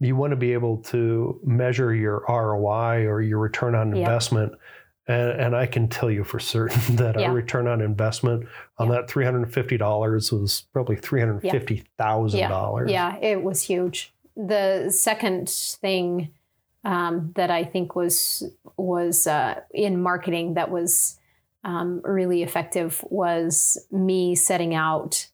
you 0.00 0.16
want 0.16 0.32
to 0.32 0.36
be 0.36 0.52
able 0.52 0.78
to 0.78 1.38
measure 1.44 1.94
your 1.94 2.24
ROI 2.28 3.04
or 3.06 3.20
your 3.20 3.38
return 3.38 3.74
on 3.76 3.94
Yep. 3.94 3.98
investment. 3.98 4.52
And, 5.08 5.40
and 5.40 5.56
I 5.56 5.66
can 5.66 5.88
tell 5.88 6.10
you 6.10 6.24
for 6.24 6.38
certain 6.40 6.96
that 6.96 7.18
Yeah. 7.18 7.28
our 7.28 7.34
return 7.34 7.66
on 7.68 7.80
investment 7.80 8.46
on 8.78 8.88
Yeah. 8.88 8.96
that 8.96 9.08
$350 9.08 10.32
was 10.32 10.64
probably 10.72 10.96
$350,000. 10.96 12.90
Yeah, 12.90 13.16
it 13.20 13.42
was 13.42 13.62
huge. 13.62 14.12
The 14.36 14.90
second 14.90 15.48
thing 15.48 16.30
um, 16.84 17.32
that 17.34 17.50
I 17.50 17.64
think 17.64 17.96
was 17.96 18.44
was 18.76 19.26
uh, 19.26 19.60
in 19.72 20.00
marketing 20.00 20.54
that 20.54 20.70
was 20.70 21.18
um, 21.64 22.00
really 22.04 22.42
effective 22.44 23.04
was 23.10 23.76
me 23.90 24.36
setting 24.36 24.74
out 24.74 25.26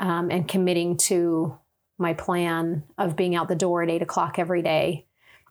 um, 0.00 0.30
and 0.30 0.46
committing 0.46 0.96
to 0.98 1.56
my 1.96 2.12
plan 2.12 2.82
of 2.98 3.16
being 3.16 3.34
out 3.34 3.48
the 3.48 3.54
door 3.54 3.82
at 3.82 3.88
eight 3.88 4.02
o'clock 4.02 4.38
every 4.38 4.60
day, 4.60 5.06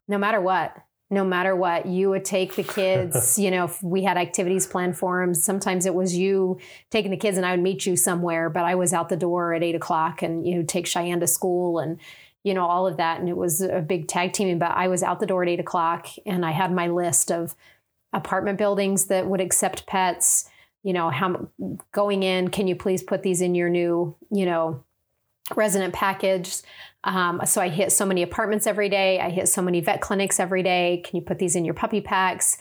no 0.08 0.18
matter 0.20 0.40
what. 0.42 0.76
No 1.12 1.26
matter 1.26 1.54
what, 1.58 1.86
you 1.86 2.10
would 2.10 2.24
take 2.24 2.56
the 2.56 2.64
kids. 2.80 3.38
you 3.38 3.52
know, 3.52 3.66
if 3.66 3.84
we 3.84 4.04
had 4.04 4.18
activities 4.18 4.66
planned 4.66 4.98
for 4.98 5.20
them. 5.22 5.36
Sometimes 5.36 5.86
it 5.86 5.94
was 5.94 6.18
you 6.18 6.58
taking 6.90 7.12
the 7.12 7.18
kids 7.18 7.36
and 7.36 7.46
I 7.46 7.52
would 7.52 7.62
meet 7.62 7.86
you 7.86 7.98
somewhere, 7.98 8.50
but 8.50 8.64
I 8.64 8.76
was 8.76 8.94
out 8.94 9.10
the 9.10 9.18
door 9.18 9.54
at 9.54 9.62
eight 9.62 9.76
o'clock 9.76 10.22
and 10.24 10.48
you 10.48 10.56
know 10.56 10.64
take 10.64 10.88
Cheyenne 10.88 11.20
to 11.20 11.28
school 11.28 11.80
and 11.80 12.00
you 12.44 12.54
know 12.54 12.66
all 12.66 12.88
of 12.88 12.98
that, 12.98 13.20
and 13.20 13.30
it 13.30 13.38
was 13.38 13.62
a 13.62 13.82
big 13.82 14.08
tag 14.08 14.34
teaming. 14.34 14.58
But 14.58 14.72
I 14.72 14.88
was 14.88 15.04
out 15.04 15.20
the 15.20 15.28
door 15.28 15.44
at 15.44 15.50
eight 15.50 15.60
o'clock 15.60 16.08
and 16.26 16.46
I 16.46 16.52
had 16.52 16.72
my 16.72 16.88
list 16.88 17.30
of 17.30 17.56
apartment 18.14 18.58
buildings 18.58 19.06
that 19.08 19.28
would 19.28 19.42
accept 19.42 19.86
pets. 19.86 20.50
You 20.82 20.94
know, 20.94 21.10
how 21.10 21.50
going 21.92 22.24
in? 22.24 22.48
Can 22.48 22.68
you 22.68 22.76
please 22.76 23.04
put 23.04 23.22
these 23.22 23.42
in 23.42 23.54
your 23.54 23.70
new 23.70 24.16
you 24.32 24.46
know 24.46 24.84
resident 25.56 25.94
package? 25.94 26.58
Um, 27.04 27.42
so 27.46 27.62
I 27.62 27.70
hit 27.70 27.92
so 27.92 28.06
many 28.06 28.22
apartments 28.22 28.68
every 28.68 28.90
day. 28.90 29.20
I 29.20 29.30
hit 29.30 29.48
so 29.50 29.62
many 29.62 29.82
vet 29.82 30.02
clinics 30.02 30.40
every 30.40 30.64
day. 30.64 31.02
Can 31.06 31.18
you 31.18 31.22
put 31.24 31.40
these 31.40 31.56
in 31.56 31.66
your 31.66 31.74
puppy 31.74 32.02
packs? 32.02 32.58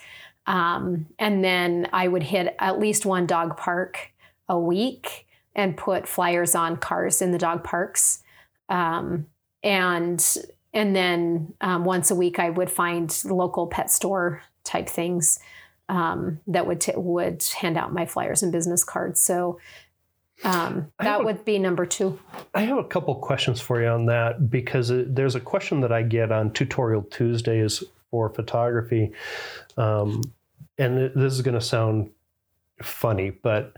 Um, 0.46 1.06
and 1.18 1.44
then 1.44 1.88
I 1.92 2.08
would 2.08 2.22
hit 2.22 2.56
at 2.58 2.78
least 2.78 3.04
one 3.04 3.26
dog 3.26 3.56
park 3.56 4.12
a 4.48 4.58
week 4.58 5.26
and 5.54 5.76
put 5.76 6.08
flyers 6.08 6.54
on 6.54 6.76
cars 6.76 7.20
in 7.20 7.32
the 7.32 7.38
dog 7.38 7.64
parks. 7.64 8.22
Um, 8.68 9.26
and 9.62 10.24
and 10.72 10.94
then 10.94 11.54
um, 11.60 11.84
once 11.84 12.10
a 12.10 12.14
week 12.14 12.38
I 12.38 12.50
would 12.50 12.70
find 12.70 13.14
local 13.24 13.66
pet 13.66 13.90
store 13.90 14.42
type 14.64 14.88
things 14.88 15.38
um, 15.88 16.40
that 16.46 16.66
would 16.66 16.80
t- 16.80 16.92
would 16.96 17.42
hand 17.60 17.76
out 17.76 17.92
my 17.92 18.06
flyers 18.06 18.42
and 18.42 18.52
business 18.52 18.84
cards. 18.84 19.20
So 19.20 19.58
Um, 20.44 20.90
that 20.98 21.20
a- 21.20 21.24
would 21.24 21.44
be 21.44 21.58
number 21.58 21.84
two. 21.86 22.18
I 22.54 22.62
have 22.62 22.78
a 22.78 22.84
couple 22.84 23.14
questions 23.16 23.60
for 23.60 23.80
you 23.82 23.88
on 23.88 24.06
that 24.06 24.50
because 24.50 24.90
it, 24.90 25.14
there's 25.14 25.34
a 25.34 25.40
question 25.40 25.80
that 25.82 25.92
I 25.92 26.02
get 26.02 26.32
on 26.32 26.52
Tutorial 26.52 27.02
Tuesdays 27.02 27.82
for 28.10 28.30
photography. 28.30 29.12
Um, 29.76 30.22
and 30.78 31.12
this 31.14 31.34
is 31.34 31.42
going 31.42 31.54
to 31.54 31.60
sound 31.60 32.10
funny, 32.82 33.30
but 33.30 33.76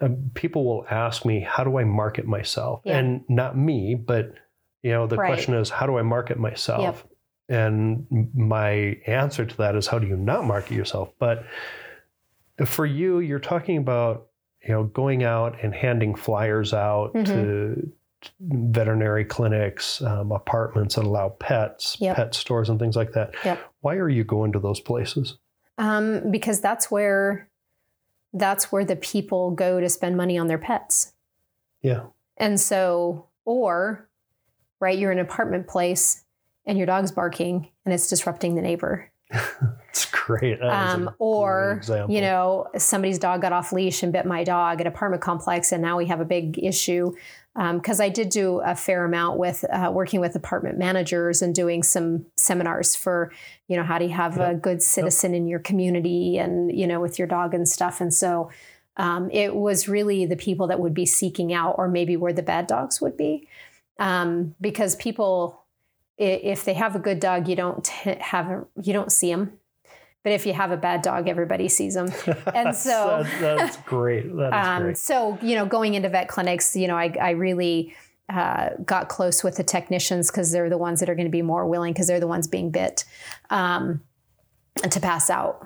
um, 0.00 0.30
people 0.34 0.64
will 0.64 0.86
ask 0.90 1.24
me, 1.24 1.40
how 1.40 1.64
do 1.64 1.78
I 1.78 1.84
market 1.84 2.26
myself? 2.26 2.82
Yeah. 2.84 2.98
And 2.98 3.24
not 3.28 3.56
me, 3.56 3.94
but 3.94 4.34
you 4.82 4.92
know, 4.92 5.06
the 5.06 5.16
Right. 5.16 5.28
question 5.28 5.54
is, 5.54 5.70
how 5.70 5.86
do 5.86 5.96
I 5.98 6.02
market 6.02 6.38
myself? 6.38 7.04
And 7.48 8.06
my 8.34 8.98
answer 9.06 9.44
to 9.46 9.56
that 9.58 9.74
is, 9.76 9.86
how 9.86 9.98
do 9.98 10.06
you 10.06 10.16
not 10.16 10.44
market 10.44 10.72
yourself? 10.74 11.12
But 11.18 11.44
for 12.64 12.84
you, 12.86 13.20
you're 13.20 13.38
talking 13.38 13.78
about, 13.78 14.25
you 14.66 14.74
know, 14.74 14.84
going 14.84 15.22
out 15.24 15.56
and 15.62 15.74
handing 15.74 16.14
flyers 16.14 16.72
out 16.74 17.12
Mm-hmm. 17.14 17.24
to 17.32 17.92
veterinary 18.40 19.24
clinics, 19.24 20.02
um, 20.02 20.32
apartments 20.32 20.96
that 20.96 21.04
allow 21.04 21.28
pets, 21.28 21.96
Yep. 22.00 22.16
pet 22.16 22.34
stores, 22.34 22.68
and 22.68 22.78
things 22.80 22.96
like 22.96 23.12
that. 23.12 23.34
Yep. 23.44 23.60
Why 23.82 23.96
are 23.96 24.08
you 24.08 24.24
going 24.24 24.52
to 24.52 24.58
those 24.58 24.80
places? 24.80 25.36
Um, 25.78 26.30
because 26.30 26.60
that's 26.60 26.90
where 26.90 27.48
that's 28.32 28.70
where 28.72 28.84
the 28.84 28.96
people 28.96 29.52
go 29.52 29.80
to 29.80 29.88
spend 29.88 30.16
money 30.16 30.36
on 30.36 30.46
their 30.46 30.58
pets. 30.58 31.12
Yeah. 31.82 32.06
And 32.36 32.60
so, 32.60 33.26
or 33.44 34.08
right, 34.80 34.98
you're 34.98 35.12
in 35.12 35.18
an 35.18 35.24
apartment 35.24 35.68
place 35.68 36.24
and 36.66 36.76
your 36.76 36.86
dog's 36.86 37.12
barking 37.12 37.68
and 37.84 37.94
it's 37.94 38.08
disrupting 38.08 38.54
the 38.56 38.62
neighbor. 38.62 39.10
Great. 40.26 40.60
Um, 40.60 41.08
or 41.20 41.74
example. 41.74 42.12
you 42.12 42.20
know, 42.20 42.66
somebody's 42.76 43.16
dog 43.16 43.42
got 43.42 43.52
off 43.52 43.72
leash 43.72 44.02
and 44.02 44.12
bit 44.12 44.26
my 44.26 44.42
dog 44.42 44.80
at 44.80 44.86
apartment 44.88 45.22
complex, 45.22 45.70
and 45.70 45.80
now 45.80 45.96
we 45.96 46.06
have 46.06 46.20
a 46.20 46.24
big 46.24 46.58
issue. 46.60 47.14
Because 47.54 48.00
I 48.00 48.08
did 48.08 48.30
do 48.30 48.58
a 48.58 48.74
fair 48.74 49.04
amount 49.04 49.38
with 49.38 49.64
uh, 49.72 49.90
working 49.94 50.20
with 50.20 50.34
apartment 50.34 50.78
managers 50.78 51.42
and 51.42 51.54
doing 51.54 51.84
some 51.84 52.26
seminars 52.36 52.96
for, 52.96 53.32
you 53.68 53.76
know, 53.76 53.84
how 53.84 53.98
do 53.98 54.04
you 54.04 54.10
have 54.10 54.36
a 54.38 54.54
good 54.54 54.82
citizen 54.82 55.32
in 55.32 55.46
your 55.46 55.60
community 55.60 56.38
and 56.38 56.76
you 56.76 56.88
know 56.88 57.00
with 57.00 57.20
your 57.20 57.28
dog 57.28 57.54
and 57.54 57.68
stuff. 57.68 58.00
And 58.00 58.12
so 58.12 58.50
um, 58.96 59.30
it 59.30 59.54
was 59.54 59.88
really 59.88 60.26
the 60.26 60.36
people 60.36 60.66
that 60.66 60.80
would 60.80 60.92
be 60.92 61.06
seeking 61.06 61.54
out, 61.54 61.76
or 61.78 61.88
maybe 61.88 62.16
where 62.16 62.32
the 62.32 62.42
bad 62.42 62.66
dogs 62.66 63.00
would 63.00 63.16
be, 63.16 63.46
um, 64.00 64.56
because 64.60 64.96
people, 64.96 65.62
if 66.18 66.64
they 66.64 66.74
have 66.74 66.96
a 66.96 66.98
good 66.98 67.20
dog, 67.20 67.46
you 67.46 67.54
don't 67.54 67.86
have 67.86 68.66
you 68.82 68.92
don't 68.92 69.12
see 69.12 69.30
them. 69.30 69.52
But 70.26 70.32
if 70.32 70.44
you 70.44 70.54
have 70.54 70.72
a 70.72 70.76
bad 70.76 71.02
dog, 71.02 71.28
everybody 71.28 71.68
sees 71.68 71.94
them. 71.94 72.08
And 72.52 72.74
so, 72.74 73.22
That- 73.22 73.58
that's 73.58 73.76
great. 73.82 74.24
That 74.34 74.48
is 74.48 74.66
um, 74.68 74.82
great. 74.82 74.98
so 74.98 75.38
you 75.40 75.54
know, 75.54 75.64
going 75.66 75.94
into 75.94 76.08
vet 76.08 76.26
clinics, 76.26 76.74
you 76.74 76.88
know, 76.88 76.96
I, 76.96 77.14
I 77.20 77.30
really 77.30 77.94
uh, 78.28 78.70
got 78.84 79.08
close 79.08 79.44
with 79.44 79.56
the 79.56 79.62
technicians 79.62 80.28
because 80.28 80.50
they're 80.50 80.68
the 80.68 80.78
ones 80.78 80.98
that 80.98 81.08
are 81.08 81.14
going 81.14 81.28
to 81.28 81.30
be 81.30 81.42
more 81.42 81.64
willing 81.64 81.92
because 81.92 82.08
they're 82.08 82.18
the 82.18 82.26
ones 82.26 82.48
being 82.48 82.72
bit, 82.72 83.04
um, 83.50 84.00
and 84.82 84.90
to 84.90 84.98
pass 84.98 85.30
out, 85.30 85.64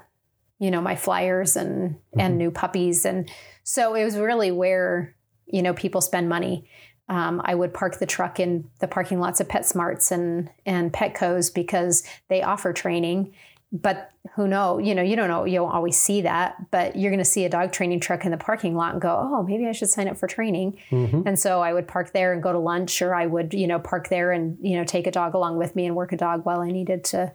you 0.58 0.70
know, 0.70 0.82
my 0.82 0.94
flyers 0.94 1.56
and 1.56 1.96
and 2.18 2.36
new 2.36 2.50
puppies, 2.50 3.06
and 3.06 3.30
so 3.62 3.94
it 3.94 4.04
was 4.04 4.18
really 4.18 4.50
where 4.50 5.16
you 5.46 5.62
know 5.62 5.72
people 5.72 6.02
spend 6.02 6.28
money. 6.28 6.68
Um, 7.08 7.40
I 7.46 7.54
would 7.54 7.72
park 7.72 7.98
the 7.98 8.04
truck 8.04 8.38
in 8.38 8.68
the 8.80 8.86
parking 8.86 9.20
lots 9.20 9.40
of 9.40 9.48
PetSmarts 9.48 10.10
and 10.10 10.50
and 10.66 10.92
Petco's 10.92 11.48
because 11.48 12.02
they 12.28 12.42
offer 12.42 12.74
training. 12.74 13.32
But 13.72 14.10
who 14.34 14.48
know? 14.48 14.78
You 14.78 14.94
know, 14.96 15.02
you 15.02 15.14
don't 15.14 15.28
know. 15.28 15.44
You 15.44 15.56
don't 15.60 15.70
always 15.70 15.96
see 15.96 16.22
that, 16.22 16.70
but 16.72 16.96
you're 16.96 17.10
going 17.10 17.18
to 17.20 17.24
see 17.24 17.44
a 17.44 17.48
dog 17.48 17.70
training 17.70 18.00
truck 18.00 18.24
in 18.24 18.32
the 18.32 18.36
parking 18.36 18.74
lot 18.74 18.92
and 18.92 19.00
go, 19.00 19.16
"Oh, 19.16 19.44
maybe 19.44 19.66
I 19.68 19.72
should 19.72 19.90
sign 19.90 20.08
up 20.08 20.16
for 20.16 20.26
training." 20.26 20.76
Mhm. 20.90 21.24
And 21.24 21.38
so 21.38 21.60
I 21.60 21.72
would 21.72 21.86
park 21.86 22.12
there 22.12 22.32
and 22.32 22.42
go 22.42 22.52
to 22.52 22.58
lunch, 22.58 23.00
or 23.00 23.14
I 23.14 23.26
would, 23.26 23.54
you 23.54 23.68
know, 23.68 23.78
park 23.78 24.08
there 24.08 24.32
and 24.32 24.58
you 24.60 24.76
know 24.76 24.84
take 24.84 25.06
a 25.06 25.12
dog 25.12 25.34
along 25.34 25.56
with 25.56 25.76
me 25.76 25.86
and 25.86 25.94
work 25.94 26.12
a 26.12 26.16
dog 26.16 26.44
while 26.44 26.60
I 26.60 26.70
needed 26.72 27.04
to 27.04 27.32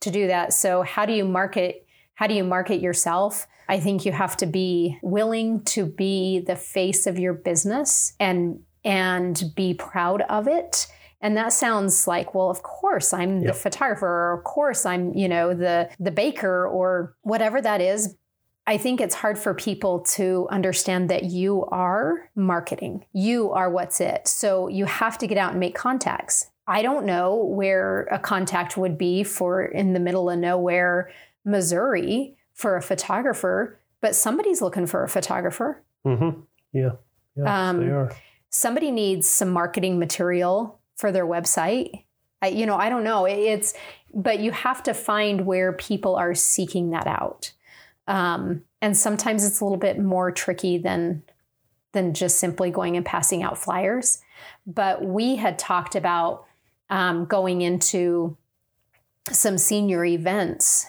to 0.00 0.10
do 0.10 0.26
that. 0.26 0.52
So 0.52 0.82
how 0.82 1.06
do 1.06 1.12
you 1.12 1.24
market? 1.24 1.86
How 2.14 2.26
do 2.26 2.34
you 2.34 2.44
market 2.44 2.80
yourself? 2.80 3.46
I 3.68 3.78
think 3.78 4.04
you 4.04 4.12
have 4.12 4.36
to 4.38 4.46
be 4.46 4.98
willing 5.02 5.60
to 5.64 5.86
be 5.86 6.40
the 6.40 6.56
face 6.56 7.06
of 7.06 7.18
your 7.18 7.32
business 7.32 8.14
and 8.18 8.60
and 8.84 9.42
be 9.54 9.74
proud 9.74 10.22
of 10.22 10.48
it. 10.48 10.86
And 11.20 11.36
that 11.36 11.52
sounds 11.52 12.06
like, 12.06 12.34
well, 12.34 12.50
of 12.50 12.62
course 12.62 13.12
I'm 13.12 13.42
the 13.42 13.52
photographer, 13.52 14.06
or 14.06 14.34
of 14.38 14.44
course 14.44 14.84
I'm, 14.84 15.14
you 15.14 15.28
know, 15.28 15.54
the 15.54 15.88
the 15.98 16.10
baker 16.10 16.66
or 16.66 17.16
whatever 17.22 17.60
that 17.60 17.80
is. 17.80 18.16
I 18.68 18.78
think 18.78 19.00
it's 19.00 19.14
hard 19.14 19.38
for 19.38 19.54
people 19.54 20.00
to 20.16 20.48
understand 20.50 21.08
that 21.10 21.24
you 21.24 21.64
are 21.66 22.30
marketing. 22.34 23.04
You 23.12 23.52
are 23.52 23.70
what's 23.70 24.00
it. 24.00 24.26
So 24.26 24.66
you 24.66 24.86
have 24.86 25.18
to 25.18 25.26
get 25.28 25.38
out 25.38 25.52
and 25.52 25.60
make 25.60 25.76
contacts. 25.76 26.50
I 26.66 26.82
don't 26.82 27.06
know 27.06 27.36
where 27.36 28.08
a 28.10 28.18
contact 28.18 28.76
would 28.76 28.98
be 28.98 29.22
for 29.22 29.64
in 29.64 29.92
the 29.92 30.00
middle 30.00 30.28
of 30.28 30.38
nowhere, 30.40 31.12
Missouri, 31.44 32.36
for 32.54 32.76
a 32.76 32.82
photographer, 32.82 33.78
but 34.00 34.16
somebody's 34.16 34.60
looking 34.60 34.86
for 34.86 35.04
a 35.04 35.08
photographer. 35.08 35.84
Mm-hmm. 36.04 36.40
Yeah. 36.72 36.90
Yes, 37.36 37.46
Um, 37.46 37.80
they 37.80 37.92
are. 37.92 38.10
Somebody 38.50 38.90
needs 38.90 39.28
some 39.28 39.50
marketing 39.50 39.98
material 39.98 40.75
for 40.96 41.12
their 41.12 41.26
website. 41.26 42.04
I, 42.42 42.48
you 42.48 42.66
know, 42.66 42.76
I 42.76 42.88
don't 42.88 43.04
know. 43.04 43.24
It- 43.26 43.38
It's, 43.38 43.74
but 44.14 44.40
you 44.40 44.50
have 44.50 44.82
to 44.84 44.94
find 44.94 45.46
where 45.46 45.72
people 45.72 46.16
are 46.16 46.34
seeking 46.34 46.90
that 46.90 47.06
out. 47.06 47.52
Um, 48.08 48.62
and 48.80 48.96
sometimes 48.96 49.44
it's 49.44 49.60
a 49.60 49.64
little 49.64 49.78
bit 49.78 49.98
more 49.98 50.30
tricky 50.30 50.78
than 50.78 51.22
than 51.92 52.12
just 52.12 52.38
simply 52.38 52.70
going 52.70 52.94
and 52.96 53.06
passing 53.06 53.42
out 53.42 53.56
flyers. 53.56 54.20
But 54.66 55.02
we 55.02 55.36
had 55.36 55.58
talked 55.58 55.94
about 55.94 56.44
um, 56.90 57.24
going 57.24 57.62
into 57.62 58.36
some 59.32 59.56
senior 59.56 60.04
events 60.04 60.86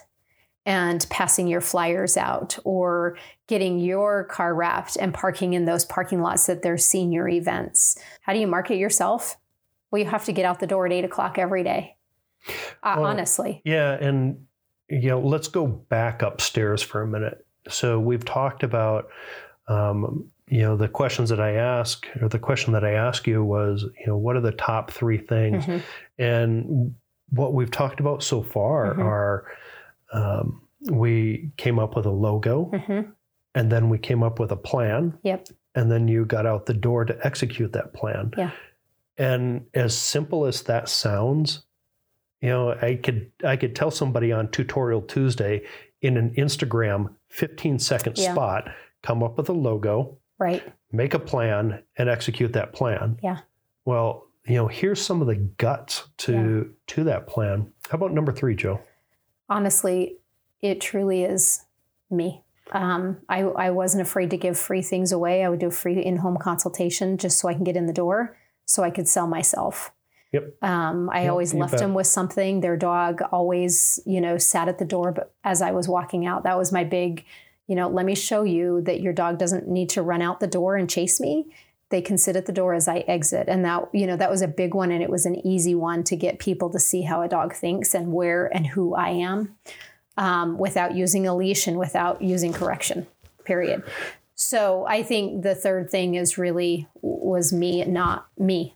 and 0.65 1.06
passing 1.10 1.48
your 1.48 1.62
flyers 1.62 2.17
out 2.17 2.60
or 2.65 3.17
getting 3.48 3.80
your 3.80 4.26
car 4.26 4.54
wrapped 4.54 4.98
and 5.00 5.13
parking 5.13 5.54
in 5.54 5.63
those 5.63 5.86
parking 5.86 6.22
lots 6.22 6.50
at 6.50 6.62
their 6.62 6.78
senior 6.78 7.30
events. 7.30 7.98
How 8.22 8.34
do 8.34 8.39
you 8.39 8.48
market 8.48 8.76
yourself? 8.76 9.38
Well, 9.91 10.02
you 10.02 10.08
have 10.10 10.26
to 10.26 10.32
get 10.34 10.45
out 10.45 10.60
the 10.60 10.67
door 10.67 10.86
at 10.86 10.91
eight 10.93 11.06
o'clock 11.06 11.38
every 11.38 11.63
day. 11.63 11.95
Uh, 12.84 12.95
Well, 12.97 13.06
honestly. 13.06 13.62
Yeah, 13.65 13.93
and 13.93 14.45
you 14.89 15.10
know, 15.10 15.19
let's 15.19 15.50
go 15.50 15.67
back 15.67 16.21
upstairs 16.21 16.82
for 16.82 17.02
a 17.02 17.08
minute. 17.08 17.45
So 17.67 18.00
we've 18.00 18.23
talked 18.23 18.63
about, 18.63 19.10
um, 19.67 20.30
you 20.47 20.62
know, 20.62 20.78
the 20.78 20.88
questions 20.88 21.30
that 21.30 21.41
I 21.41 21.56
ask, 21.56 22.08
or 22.21 22.30
the 22.30 22.39
question 22.39 22.71
that 22.71 22.86
I 22.86 22.91
asked 22.93 23.28
you 23.28 23.43
was, 23.43 23.84
you 24.00 24.08
know, 24.08 24.15
what 24.15 24.38
are 24.38 24.41
the 24.41 24.54
top 24.54 24.91
three 24.91 25.17
things? 25.17 25.65
Mhm. 25.65 25.82
And 26.17 26.95
what 27.32 27.54
we've 27.54 27.69
talked 27.71 28.00
about 28.00 28.23
so 28.23 28.41
far 28.41 28.93
Mhm. 28.95 29.04
are, 29.04 29.45
um, 30.13 30.62
we 30.89 31.52
came 31.58 31.80
up 31.80 31.97
with 31.97 32.06
a 32.06 32.10
logo, 32.12 32.71
Mhm. 32.73 33.12
and 33.56 33.69
then 33.69 33.89
we 33.89 33.97
came 33.97 34.23
up 34.23 34.39
with 34.39 34.54
a 34.54 34.56
plan, 34.56 35.17
Yep. 35.23 35.47
and 35.76 35.91
then 35.91 36.08
you 36.08 36.23
got 36.23 36.45
out 36.45 36.65
the 36.65 36.73
door 36.73 37.04
to 37.04 37.17
execute 37.28 37.73
that 37.73 37.93
plan. 37.93 38.32
Yeah. 38.38 38.52
And 39.17 39.65
as 39.73 39.97
simple 39.97 40.45
as 40.45 40.62
that 40.63 40.89
sounds, 40.89 41.63
you 42.41 42.49
know, 42.49 42.71
I 42.82 42.95
could 42.95 43.32
I 43.43 43.56
could 43.58 43.75
tell 43.75 43.89
somebody 43.91 44.32
on 44.32 44.49
Tutorial 44.51 45.01
Tuesday 45.01 45.65
in 46.01 46.17
an 46.17 46.32
Instagram 46.38 47.13
15 47.30 47.80
second 47.80 48.17
Yeah. 48.17 48.34
spot, 48.34 48.69
come 49.01 49.23
up 49.23 49.38
with 49.38 49.49
a 49.49 49.53
logo, 49.53 50.17
Right. 50.38 50.63
make 50.91 51.15
a 51.15 51.19
plan, 51.19 51.82
and 51.97 52.10
execute 52.10 52.53
that 52.53 52.73
plan. 52.73 53.17
Yeah. 53.23 53.39
Well, 53.86 54.27
you 54.45 54.56
know, 54.56 54.67
here's 54.67 55.01
some 55.01 55.19
of 55.21 55.27
the 55.27 55.36
guts 55.36 56.08
to 56.17 56.73
to 56.88 57.03
that 57.06 57.25
plan. 57.27 57.73
How 57.89 57.95
about 57.97 58.13
number 58.13 58.32
three, 58.32 58.56
Joe? 58.56 58.80
honestly, 59.49 60.17
it 60.62 60.82
truly 60.82 61.23
is 61.23 61.63
me. 62.12 62.43
Um, 62.73 63.17
I, 63.30 63.43
I 63.43 63.69
wasn't 63.69 64.01
afraid 64.01 64.30
to 64.32 64.38
give 64.38 64.58
free 64.60 64.82
things 64.82 65.13
away. 65.13 65.45
I 65.45 65.47
would 65.49 65.60
do 65.60 65.67
a 65.67 65.71
free 65.71 66.03
in 66.03 66.17
home 66.17 66.36
consultation 66.38 67.17
just 67.17 67.39
so 67.39 67.47
I 67.47 67.53
can 67.53 67.63
get 67.63 67.77
in 67.77 67.86
the 67.86 67.93
door, 67.93 68.36
so 68.67 68.84
I 68.84 68.91
could 68.91 69.08
sell 69.08 69.25
myself. 69.25 69.91
Yep. 70.34 70.62
Um, 70.62 71.10
I 71.10 71.23
Yep, 71.23 71.32
always 71.32 71.53
left 71.53 71.71
bet. 71.71 71.80
them 71.80 71.93
with 71.93 72.06
something. 72.06 72.60
Their 72.60 72.77
dog 72.77 73.21
always, 73.32 73.99
you 74.06 74.19
know, 74.21 74.38
sat 74.38 74.67
at 74.67 74.77
the 74.77 74.86
door. 74.86 75.12
But 75.13 75.34
as 75.43 75.62
I 75.62 75.71
was 75.71 75.88
walking 75.88 76.25
out, 76.27 76.43
that 76.43 76.58
was 76.58 76.71
my 76.71 76.84
big, 76.84 77.23
you 77.65 77.75
know, 77.75 77.88
let 77.88 78.06
me 78.06 78.13
show 78.13 78.43
you 78.43 78.82
that 78.82 78.99
your 78.99 79.13
dog 79.13 79.39
doesn't 79.39 79.67
need 79.67 79.89
to 79.91 80.01
run 80.01 80.21
out 80.21 80.39
the 80.41 80.47
door 80.47 80.75
and 80.75 80.89
chase 80.89 81.19
me. 81.19 81.47
They 81.89 82.01
can 82.01 82.17
sit 82.17 82.36
at 82.36 82.45
the 82.45 82.51
door 82.51 82.73
as 82.73 82.89
I 82.89 82.97
exit. 83.08 83.47
And 83.47 83.63
that, 83.63 83.88
you 83.93 84.06
know, 84.06 84.17
that 84.17 84.30
was 84.30 84.41
a 84.41 84.47
big 84.49 84.73
one. 84.73 84.91
And 84.91 85.01
it 85.01 85.10
was 85.10 85.25
an 85.25 85.36
easy 85.47 85.73
one 85.73 86.03
to 86.03 86.17
get 86.17 86.39
people 86.39 86.69
to 86.71 86.80
see 86.80 87.03
how 87.03 87.21
a 87.21 87.30
dog 87.30 87.53
thinks 87.53 87.95
and 87.95 88.12
where 88.12 88.47
and 88.53 88.67
who 88.67 88.93
I 88.95 89.10
am 89.12 89.56
um, 90.17 90.58
without 90.58 90.93
using 90.93 91.25
a 91.25 91.34
leash 91.34 91.67
and 91.67 91.77
without 91.77 92.21
using 92.21 92.51
correction, 92.51 93.08
period. 93.45 93.84
So 94.39 94.86
I 94.88 95.02
think 95.02 95.41
the 95.41 95.56
third 95.56 95.89
thing 95.89 96.13
is 96.13 96.38
really 96.38 96.88
was 97.02 97.52
me, 97.52 97.84
not 97.86 98.28
me. 98.38 98.76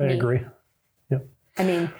I 0.00 0.04
Me. 0.06 0.14
agree. 0.14 0.40
Yep. 1.10 1.26
I 1.58 1.64
mean, 1.64 1.90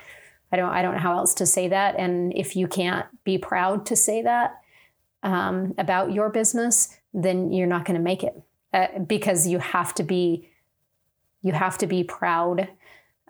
I 0.50 0.56
don't 0.56 0.70
I 0.70 0.80
don't 0.80 0.94
know 0.94 1.00
how 1.00 1.16
else 1.18 1.34
to 1.34 1.46
say 1.46 1.68
that. 1.68 1.96
And 1.98 2.32
if 2.34 2.56
you 2.56 2.66
can't 2.66 3.04
be 3.24 3.36
proud 3.36 3.84
to 3.86 3.94
say 3.96 4.22
that 4.22 4.58
um, 5.22 5.74
about 5.76 6.12
your 6.12 6.30
business, 6.30 6.96
then 7.12 7.52
you're 7.52 7.66
not 7.66 7.84
going 7.84 7.96
to 7.98 8.02
make 8.02 8.24
it. 8.24 8.34
uh, 8.72 8.86
because 9.06 9.46
you 9.46 9.58
have 9.58 9.94
to 9.96 10.02
be 10.02 10.48
you 11.42 11.52
have 11.52 11.76
to 11.76 11.86
be 11.86 12.02
proud 12.04 12.68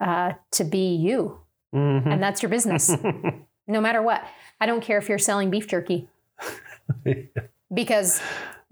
uh, 0.00 0.32
to 0.52 0.62
be 0.64 0.94
you 0.94 1.38
Mhm. 1.74 2.06
and 2.12 2.22
that's 2.22 2.42
your 2.42 2.50
business 2.50 2.90
no 3.66 3.80
matter 3.80 4.02
what 4.02 4.22
i 4.60 4.66
don't 4.66 4.82
care 4.84 4.98
if 4.98 5.08
you're 5.08 5.18
selling 5.18 5.48
beef 5.50 5.66
jerky 5.66 6.06
because 7.74 8.20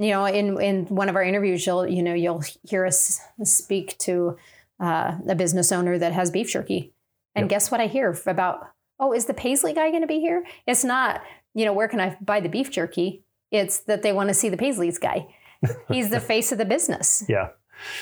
you 0.00 0.10
know 0.10 0.24
in 0.24 0.60
in 0.60 0.86
one 0.86 1.08
of 1.08 1.14
our 1.16 1.22
interviews 1.22 1.66
you'll 1.66 1.86
you 1.86 2.02
know 2.02 2.14
you'll 2.14 2.42
hear 2.68 2.84
us 2.86 3.20
speak 3.44 3.96
to 3.98 4.36
uh, 4.80 5.18
a 5.28 5.34
business 5.34 5.70
owner 5.72 5.98
that 5.98 6.12
has 6.12 6.30
beef 6.30 6.50
jerky. 6.50 6.92
And 7.34 7.44
Yep. 7.44 7.50
guess 7.50 7.70
what 7.70 7.80
i 7.80 7.86
hear 7.86 8.16
about 8.26 8.66
oh 8.98 9.12
is 9.12 9.26
the 9.26 9.34
paisley 9.34 9.72
guy 9.74 9.90
going 9.90 10.00
to 10.02 10.06
be 10.08 10.20
here? 10.20 10.44
It's 10.66 10.84
not 10.84 11.22
you 11.54 11.64
know 11.66 11.72
where 11.74 11.86
can 11.88 12.00
i 12.00 12.16
buy 12.20 12.40
the 12.40 12.48
beef 12.48 12.70
jerky? 12.70 13.22
It's 13.50 13.80
that 13.80 14.02
they 14.02 14.12
want 14.12 14.28
to 14.30 14.34
see 14.34 14.48
the 14.48 14.56
paisleys 14.56 14.98
guy. 15.00 15.26
He's 15.88 16.08
the 16.10 16.20
face 16.20 16.50
of 16.52 16.58
the 16.58 16.64
business. 16.64 17.24
Yeah. 17.28 17.48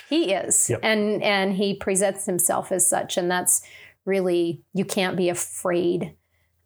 he 0.09 0.33
is. 0.33 0.71
Yep. 0.71 0.81
and 0.83 1.23
and 1.23 1.55
he 1.55 1.75
presents 1.75 2.27
himself 2.27 2.71
as 2.73 2.89
such 2.89 3.17
and 3.17 3.31
that's 3.31 3.63
really 4.05 4.63
you 4.73 4.85
can't 4.85 5.17
be 5.17 5.29
afraid 5.29 6.15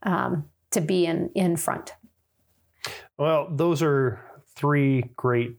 um, 0.02 0.44
to 0.72 0.80
be 0.80 1.06
in 1.06 1.30
in 1.34 1.56
front. 1.56 1.94
Well, 3.18 3.48
those 3.50 3.82
are 3.82 4.20
three 4.54 5.10
great, 5.16 5.58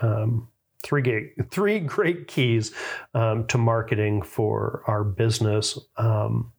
um, 0.00 0.48
three 0.82 1.02
great, 1.02 1.32
three 1.50 1.80
great 1.80 2.26
keys 2.26 2.72
um, 3.14 3.46
to 3.48 3.58
marketing 3.58 4.22
for 4.22 4.82
our 4.86 5.04
business. 5.04 5.78
Um, 5.96 6.52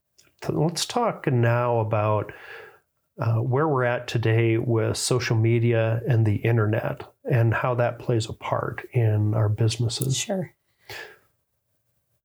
let's 0.50 0.86
talk 0.86 1.28
now 1.28 1.80
about 1.80 2.32
uh, 3.20 3.36
where 3.36 3.68
we're 3.68 3.84
at 3.84 4.08
today 4.08 4.58
with 4.58 4.98
social 4.98 5.36
media 5.36 6.02
and 6.08 6.26
the 6.26 6.38
internet, 6.38 7.04
and 7.30 7.54
how 7.54 7.76
that 7.76 8.00
plays 8.00 8.28
a 8.28 8.34
part 8.34 8.88
in 8.94 9.34
our 9.34 9.50
businesses. 9.50 10.18
Sure. 10.18 10.54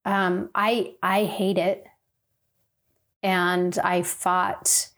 Um, 0.04 0.50
I 0.54 0.94
I 1.02 1.24
hate 1.24 1.58
it, 1.58 1.86
and 3.22 3.76
I 3.80 4.02
fought 4.02 4.90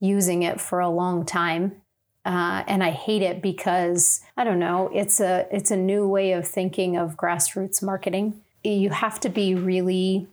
using 0.00 0.42
it 0.42 0.60
for 0.60 0.80
a 0.80 0.90
long 0.90 1.24
time, 1.24 1.80
uh, 2.26 2.64
and 2.66 2.82
I 2.82 2.90
hate 2.90 3.22
it 3.22 3.40
because 3.40 4.20
I 4.36 4.42
don't 4.42 4.58
know. 4.58 4.90
It's 4.92 5.20
a 5.20 5.46
it's 5.52 5.70
a 5.70 5.76
new 5.76 6.08
way 6.08 6.32
of 6.32 6.46
thinking 6.46 6.96
of 6.96 7.16
grassroots 7.16 7.82
marketing. 7.82 8.42
You 8.64 8.90
have 8.90 9.20
to 9.20 9.28
be 9.28 9.54
really, 9.54 10.26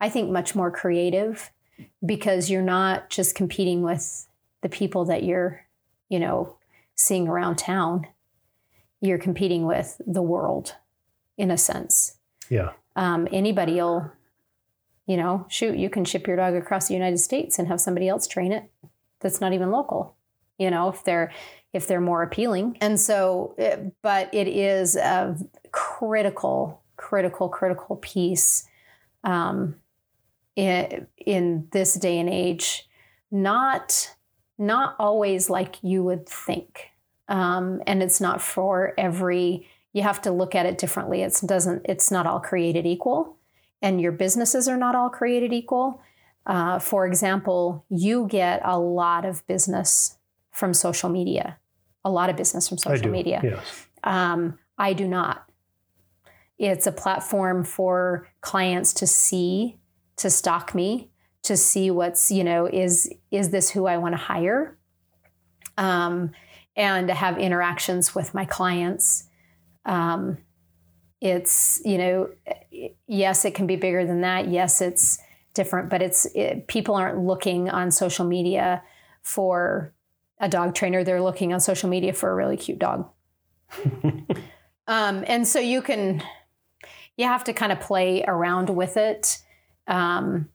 I 0.00 0.08
think, 0.08 0.30
much 0.30 0.56
more 0.56 0.72
creative 0.72 1.52
because 2.04 2.50
you're 2.50 2.62
not 2.62 3.10
just 3.10 3.36
competing 3.36 3.82
with 3.82 4.26
the 4.62 4.68
people 4.68 5.04
that 5.04 5.22
you're, 5.22 5.64
you 6.08 6.18
know, 6.18 6.56
seeing 6.96 7.28
around 7.28 7.56
town. 7.56 8.08
You're 9.00 9.18
competing 9.18 9.66
with 9.66 10.00
the 10.04 10.22
world 10.22 10.74
in 11.38 11.50
a 11.50 11.58
sense. 11.58 12.18
Yeah. 12.48 12.72
Um, 12.96 13.28
anybody 13.32 13.74
will, 13.74 14.12
you 15.06 15.16
know, 15.16 15.46
shoot, 15.48 15.76
you 15.76 15.88
can 15.88 16.04
ship 16.04 16.26
your 16.26 16.36
dog 16.36 16.54
across 16.54 16.88
the 16.88 16.94
United 16.94 17.18
States 17.18 17.58
and 17.58 17.68
have 17.68 17.80
somebody 17.80 18.08
else 18.08 18.26
train 18.26 18.52
it 18.52 18.70
that's 19.20 19.40
not 19.40 19.52
even 19.52 19.70
local, 19.70 20.16
you 20.62 20.70
know, 20.70 20.88
if 20.88 21.02
they're 21.04 21.32
if 21.72 21.86
they're 21.88 22.00
more 22.00 22.22
appealing. 22.22 22.76
And 22.80 23.00
so, 23.00 23.56
but 24.02 24.32
it 24.32 24.46
is 24.46 24.94
a 24.96 25.36
critical, 25.72 26.82
critical, 26.96 27.48
critical 27.48 27.96
piece 27.96 28.68
um, 29.24 29.76
in, 30.54 31.06
in 31.16 31.68
this 31.72 31.94
day 31.94 32.18
and 32.18 32.28
age. 32.28 32.88
Not 33.30 34.14
not 34.58 34.94
always 34.98 35.48
like 35.48 35.82
you 35.82 36.04
would 36.04 36.28
think, 36.28 36.90
um, 37.28 37.82
and 37.86 38.02
it's 38.02 38.20
not 38.20 38.42
for 38.42 38.92
every 38.98 39.66
you 39.94 40.02
have 40.02 40.22
to 40.22 40.30
look 40.30 40.54
at 40.54 40.66
it 40.66 40.78
differently. 40.78 41.22
It 41.22 41.40
doesn't. 41.44 41.86
It's 41.88 42.10
not 42.10 42.26
all 42.26 42.40
created 42.40 42.86
equal, 42.86 43.38
and 43.80 44.00
your 44.00 44.12
businesses 44.12 44.68
are 44.68 44.76
not 44.76 44.94
all 44.94 45.08
created 45.08 45.52
equal. 45.52 46.02
Uh, 46.44 46.78
for 46.78 47.06
example, 47.06 47.86
you 47.88 48.26
get 48.28 48.60
a 48.64 48.78
lot 48.78 49.24
of 49.24 49.46
business 49.46 50.18
from 50.52 50.74
social 50.74 51.08
media, 51.08 51.58
a 52.04 52.10
lot 52.10 52.30
of 52.30 52.36
business 52.36 52.68
from 52.68 52.76
I 52.80 52.92
social 52.92 53.06
do. 53.06 53.10
media. 53.10 53.40
Yes. 53.42 53.86
Um, 54.04 54.58
I 54.78 54.92
do 54.92 55.08
not. 55.08 55.44
It's 56.58 56.86
a 56.86 56.92
platform 56.92 57.64
for 57.64 58.28
clients 58.40 58.92
to 58.94 59.06
see, 59.06 59.78
to 60.16 60.30
stalk 60.30 60.74
me, 60.74 61.10
to 61.42 61.56
see 61.56 61.90
what's 61.90 62.30
you 62.30 62.44
know 62.44 62.66
is 62.66 63.12
is 63.30 63.50
this 63.50 63.70
who 63.70 63.86
I 63.86 63.96
want 63.96 64.12
to 64.12 64.20
hire, 64.20 64.78
um, 65.76 66.30
and 66.76 67.08
to 67.08 67.14
have 67.14 67.38
interactions 67.38 68.14
with 68.14 68.32
my 68.34 68.44
clients. 68.44 69.24
Um, 69.84 70.38
it's 71.20 71.80
you 71.84 71.98
know, 71.98 72.30
yes, 73.06 73.44
it 73.44 73.54
can 73.54 73.66
be 73.66 73.76
bigger 73.76 74.04
than 74.06 74.20
that. 74.20 74.48
Yes, 74.48 74.80
it's 74.80 75.18
different, 75.54 75.90
but 75.90 76.02
it's 76.02 76.26
it, 76.34 76.66
people 76.68 76.94
aren't 76.94 77.18
looking 77.18 77.68
on 77.70 77.90
social 77.90 78.24
media 78.24 78.82
for 79.22 79.92
a 80.42 80.48
dog 80.48 80.74
trainer. 80.74 81.02
They're 81.02 81.22
looking 81.22 81.54
on 81.54 81.60
social 81.60 81.88
media 81.88 82.12
for 82.12 82.30
a 82.30 82.34
really 82.34 82.58
cute 82.58 82.78
dog. 82.78 83.08
Um, 84.86 85.24
and 85.26 85.46
so 85.46 85.58
you 85.58 85.82
can, 85.82 86.22
you 87.16 87.26
have 87.26 87.44
to 87.44 87.52
kind 87.52 87.72
of 87.72 87.80
play 87.80 88.24
around 88.26 88.70
with 88.70 88.96
it 88.96 89.38
um, 89.86 90.48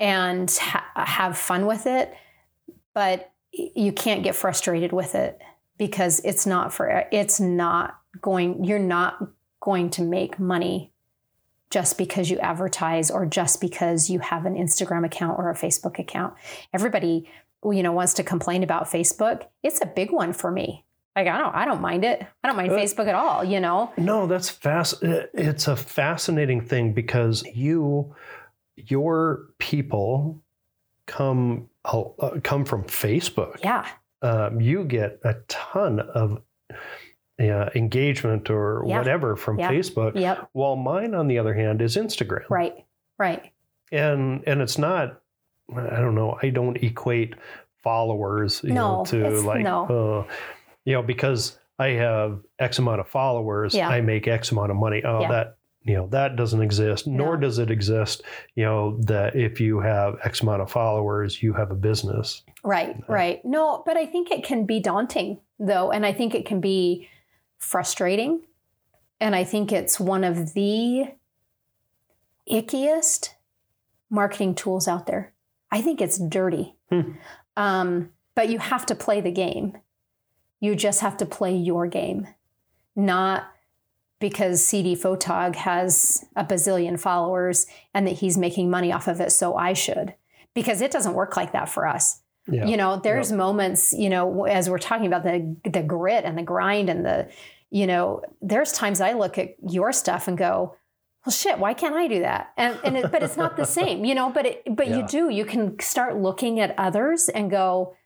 and 0.00 0.50
ha- 0.50 0.90
have 0.96 1.36
fun 1.36 1.66
with 1.66 1.86
it, 1.86 2.14
but 2.94 3.32
you 3.52 3.92
can't 3.92 4.22
get 4.22 4.34
frustrated 4.34 4.92
with 4.92 5.14
it 5.14 5.40
because 5.78 6.20
it's 6.24 6.46
not 6.46 6.72
for, 6.72 7.06
it's 7.12 7.38
not 7.38 7.98
going, 8.20 8.64
you're 8.64 8.78
not 8.78 9.18
going 9.60 9.90
to 9.90 10.02
make 10.02 10.38
money 10.38 10.92
just 11.70 11.98
because 11.98 12.30
you 12.30 12.38
advertise 12.38 13.10
or 13.10 13.26
just 13.26 13.60
because 13.60 14.08
you 14.08 14.20
have 14.20 14.46
an 14.46 14.54
Instagram 14.54 15.04
account 15.04 15.38
or 15.38 15.50
a 15.50 15.54
Facebook 15.54 15.98
account. 15.98 16.32
Everybody, 16.72 17.28
you 17.72 17.82
know, 17.82 17.92
wants 17.92 18.14
to 18.14 18.22
complain 18.22 18.62
about 18.62 18.86
Facebook. 18.86 19.44
It's 19.62 19.80
a 19.80 19.86
big 19.86 20.10
one 20.12 20.32
for 20.32 20.50
me. 20.50 20.84
Like 21.14 21.28
I 21.28 21.38
don't, 21.38 21.54
I 21.54 21.64
don't 21.64 21.80
mind 21.80 22.04
it. 22.04 22.24
I 22.44 22.48
don't 22.48 22.56
mind 22.56 22.72
Uh, 22.72 22.76
Facebook 22.76 23.06
at 23.08 23.14
all. 23.14 23.42
You 23.44 23.58
know, 23.60 23.90
No, 23.96 24.26
that's 24.26 24.50
fast. 24.50 25.02
It's 25.02 25.66
a 25.66 25.74
fascinating 25.76 26.60
thing 26.60 26.92
because 26.92 27.42
you, 27.54 28.14
your 28.76 29.46
people, 29.58 30.42
come 31.06 31.68
uh, 31.84 32.10
come 32.42 32.64
from 32.64 32.82
Facebook. 32.84 33.58
yeah, 33.62 33.86
Um, 34.22 34.60
you 34.60 34.84
get 34.84 35.20
a 35.24 35.34
ton 35.48 36.00
of 36.00 36.42
uh, 37.40 37.70
engagement 37.74 38.50
or 38.50 38.82
Yeah. 38.86 38.98
whatever 38.98 39.36
from 39.36 39.58
Yeah. 39.58 39.70
Facebook. 39.70 40.18
yep, 40.18 40.48
While 40.52 40.76
mine, 40.76 41.14
on 41.14 41.28
the 41.28 41.38
other 41.38 41.54
hand, 41.54 41.80
is 41.80 41.96
Instagram. 41.96 42.44
right, 42.50 42.84
right, 43.18 43.52
And 43.92 44.42
and 44.46 44.60
it's 44.60 44.78
not. 44.78 45.20
I 45.74 46.00
don't 46.00 46.14
know. 46.14 46.38
I 46.42 46.50
don't 46.50 46.76
equate 46.76 47.34
followers 47.82 48.60
you 48.64 48.72
know, 48.72 49.04
to 49.06 49.28
like 49.42 49.62
no. 49.62 50.26
uh, 50.28 50.32
you 50.84 50.92
know 50.94 51.02
because 51.02 51.58
I 51.78 51.88
have 51.88 52.40
X 52.58 52.78
amount 52.78 53.00
of 53.00 53.08
followers, 53.08 53.74
Yeah. 53.74 53.88
I 53.88 54.00
make 54.00 54.26
X 54.28 54.50
amount 54.52 54.70
of 54.70 54.76
money. 54.76 55.02
Oh, 55.04 55.20
Yeah. 55.20 55.30
that 55.30 55.56
you 55.82 55.94
know 55.94 56.06
that 56.08 56.36
doesn't 56.36 56.62
exist. 56.62 57.06
Nor 57.06 57.34
No. 57.34 57.40
does 57.42 57.58
it 57.58 57.70
exist. 57.70 58.22
You 58.54 58.64
know 58.64 58.96
that 59.02 59.36
if 59.36 59.60
you 59.60 59.80
have 59.80 60.16
X 60.24 60.40
amount 60.40 60.62
of 60.62 60.70
followers, 60.70 61.42
you 61.42 61.52
have 61.52 61.70
a 61.70 61.76
business. 61.76 62.42
right, 62.64 62.96
right. 63.08 63.44
No, 63.44 63.82
but 63.86 63.96
I 63.96 64.06
think 64.06 64.30
it 64.30 64.42
can 64.44 64.66
be 64.66 64.80
daunting 64.80 65.38
though, 65.58 65.90
and 65.92 66.04
I 66.04 66.12
think 66.12 66.34
it 66.34 66.44
can 66.46 66.60
be 66.60 67.08
frustrating, 67.58 68.42
and 69.20 69.34
I 69.34 69.44
think 69.44 69.70
it's 69.72 69.98
one 70.00 70.24
of 70.24 70.54
the 70.54 71.06
ickiest 72.50 73.30
marketing 74.10 74.54
tools 74.54 74.86
out 74.88 75.06
there. 75.06 75.32
I 75.70 75.82
think 75.82 76.00
it's 76.00 76.18
dirty, 76.18 76.76
Hmm. 76.90 77.12
um, 77.56 78.10
but 78.34 78.48
you 78.48 78.58
have 78.58 78.86
to 78.86 78.94
play 78.94 79.20
the 79.20 79.30
game. 79.32 79.76
You 80.60 80.74
just 80.74 81.00
have 81.00 81.16
to 81.18 81.26
play 81.26 81.54
your 81.56 81.86
game, 81.86 82.28
not 82.94 83.44
because 84.18 84.64
CD 84.64 84.94
Photog 84.94 85.56
has 85.56 86.24
a 86.34 86.44
bazillion 86.44 86.98
followers 86.98 87.66
and 87.92 88.06
that 88.06 88.16
he's 88.16 88.38
making 88.38 88.70
money 88.70 88.90
off 88.92 89.08
of 89.08 89.20
it, 89.20 89.32
so 89.32 89.56
I 89.56 89.72
should. 89.74 90.14
Because 90.54 90.80
it 90.80 90.90
doesn't 90.90 91.12
work 91.14 91.36
like 91.36 91.52
that 91.52 91.68
for 91.68 91.86
us. 91.86 92.22
Yeah. 92.48 92.64
You 92.64 92.76
know, 92.78 92.96
there's 92.96 93.30
moments, 93.32 93.92
you 93.92 94.08
know, 94.08 94.44
as 94.44 94.70
we're 94.70 94.78
talking 94.78 95.06
about 95.06 95.24
the 95.24 95.56
the 95.70 95.82
grit 95.82 96.24
and 96.24 96.38
the 96.38 96.42
grind 96.42 96.88
and 96.88 97.04
the, 97.04 97.28
you 97.70 97.86
know, 97.86 98.22
there's 98.40 98.72
times 98.72 99.00
I 99.00 99.12
look 99.12 99.36
at 99.36 99.56
your 99.68 99.92
stuff 99.92 100.28
and 100.28 100.38
go, 100.38 100.76
well, 101.26 101.32
shit, 101.32 101.58
why 101.58 101.74
can't 101.74 101.96
I 101.96 102.06
do 102.06 102.20
that? 102.20 102.52
And 102.56 102.78
and 102.84 102.96
it, 102.96 103.10
but 103.10 103.22
it's 103.22 103.36
not 103.36 103.56
the 103.56 103.64
same, 103.78 104.04
you 104.04 104.14
know. 104.14 104.30
But 104.30 104.46
it, 104.46 104.62
but 104.70 104.86
you 104.86 105.04
do. 105.08 105.28
You 105.28 105.44
can 105.44 105.78
start 105.80 106.16
looking 106.16 106.60
at 106.60 106.72
others 106.78 107.28
and 107.28 107.50
go, 107.50 107.96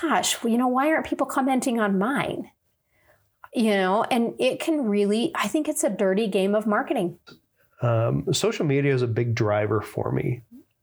gosh, 0.00 0.42
well, 0.42 0.52
you 0.52 0.58
know, 0.58 0.68
why 0.68 0.88
aren't 0.92 1.06
people 1.06 1.26
commenting 1.26 1.80
on 1.80 1.98
mine? 1.98 2.50
You 3.54 3.70
know, 3.70 4.04
and 4.04 4.34
it 4.38 4.60
can 4.60 4.84
really. 4.84 5.32
I 5.34 5.48
think 5.48 5.68
it's 5.68 5.82
a 5.84 5.90
dirty 5.90 6.26
game 6.26 6.54
of 6.54 6.66
marketing. 6.66 7.18
Um, 7.80 8.26
social 8.32 8.66
media 8.66 8.94
is 8.94 9.00
a 9.00 9.06
big 9.06 9.34
driver 9.34 9.80
for 9.80 10.12
me, 10.12 10.42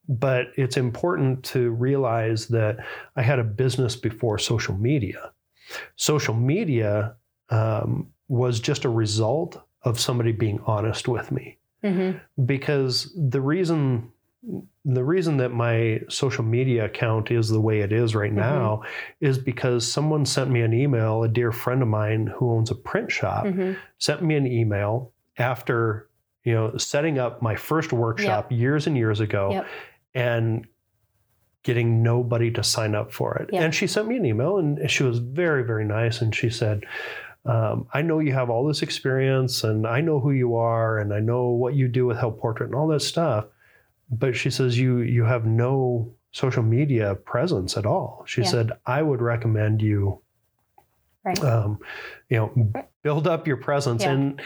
but 0.10 0.48
it's 0.56 0.78
important 0.78 1.44
to 1.46 1.70
realize 1.70 2.48
that 2.48 2.78
I 3.16 3.22
had 3.22 3.38
a 3.38 3.44
business 3.44 3.96
before 3.96 4.40
social 4.40 4.76
media. 4.76 5.32
Social 5.96 6.34
media 6.34 7.16
um, 7.52 8.08
was 8.28 8.60
just 8.60 8.84
a 8.84 8.90
result 8.90 9.62
of 9.84 10.00
somebody 10.00 10.32
being 10.32 10.60
honest 10.66 11.08
with 11.08 11.32
me. 11.32 11.60
Mm-hmm. 11.88 12.46
Because 12.46 13.14
the 13.16 13.42
reason 13.42 14.12
the 14.86 15.04
reason 15.04 15.38
that 15.38 15.50
my 15.52 16.00
social 16.08 16.44
media 16.44 16.86
account 16.86 17.32
is 17.32 17.50
the 17.50 17.60
way 17.60 17.82
it 17.82 17.92
is 17.92 18.16
right 18.16 18.30
Mm-hmm. 18.32 18.40
now 18.40 18.84
is 19.20 19.38
because 19.38 19.92
someone 19.92 20.26
sent 20.26 20.50
me 20.50 20.62
an 20.62 20.74
email, 20.74 21.24
a 21.24 21.28
dear 21.28 21.52
friend 21.52 21.82
of 21.82 21.88
mine 21.90 22.28
who 22.28 22.52
owns 22.52 22.72
a 22.72 22.76
print 22.76 23.12
shop 23.12 23.46
hmm 23.48 23.74
sent 24.00 24.22
me 24.22 24.36
an 24.36 24.46
email 24.48 25.12
after 25.38 26.08
you 26.44 26.54
know 26.54 26.78
setting 26.78 27.18
up 27.20 27.42
my 27.42 27.56
first 27.56 27.92
workshop 27.92 28.52
years 28.52 28.88
and 28.88 28.96
years 28.96 29.20
ago 29.20 29.50
Yep. 29.52 29.68
and 30.14 30.66
getting 31.64 32.02
nobody 32.02 32.50
to 32.52 32.64
sign 32.64 32.96
up 32.96 33.12
for 33.12 33.36
it 33.38 33.50
Yep. 33.52 33.62
and 33.64 33.76
she 33.76 33.88
sent 33.88 34.08
me 34.08 34.16
an 34.16 34.26
email 34.26 34.58
and 34.58 34.90
she 34.90 35.04
was 35.04 35.20
very 35.20 35.64
very 35.64 35.84
nice 35.84 36.22
and 36.22 36.34
she 36.34 36.50
said 36.50 36.86
um, 37.48 37.88
i 37.94 38.02
know 38.02 38.20
you 38.20 38.34
have 38.34 38.50
all 38.50 38.66
this 38.68 38.82
experience 38.82 39.64
and 39.64 39.88
i 39.88 40.02
know 40.02 40.20
who 40.20 40.32
you 40.32 40.56
are 40.56 41.00
and 41.00 41.14
i 41.14 41.20
know 41.20 41.50
what 41.50 41.74
you 41.74 41.88
do 41.88 42.06
with 42.06 42.18
help 42.18 42.40
portrait 42.40 42.68
and 42.68 42.76
all 42.76 42.88
that 42.88 43.02
stuff 43.02 43.46
but 44.10 44.36
she 44.36 44.50
says 44.50 44.78
you 44.78 45.00
you 45.00 45.24
have 45.24 45.46
no 45.46 46.14
social 46.32 46.64
media 46.64 47.16
presence 47.16 47.78
at 47.78 47.86
all 47.86 48.24
she 48.28 48.42
Yeah. 48.42 48.48
said 48.52 48.72
i 48.86 49.02
would 49.02 49.22
recommend 49.22 49.82
you 49.82 50.22
Right. 51.26 51.44
um, 51.44 51.80
you 52.30 52.38
know 52.38 52.74
build 53.04 53.28
up 53.28 53.48
your 53.48 53.58
presence 53.58 54.04
Yeah. 54.04 54.12
and 54.14 54.42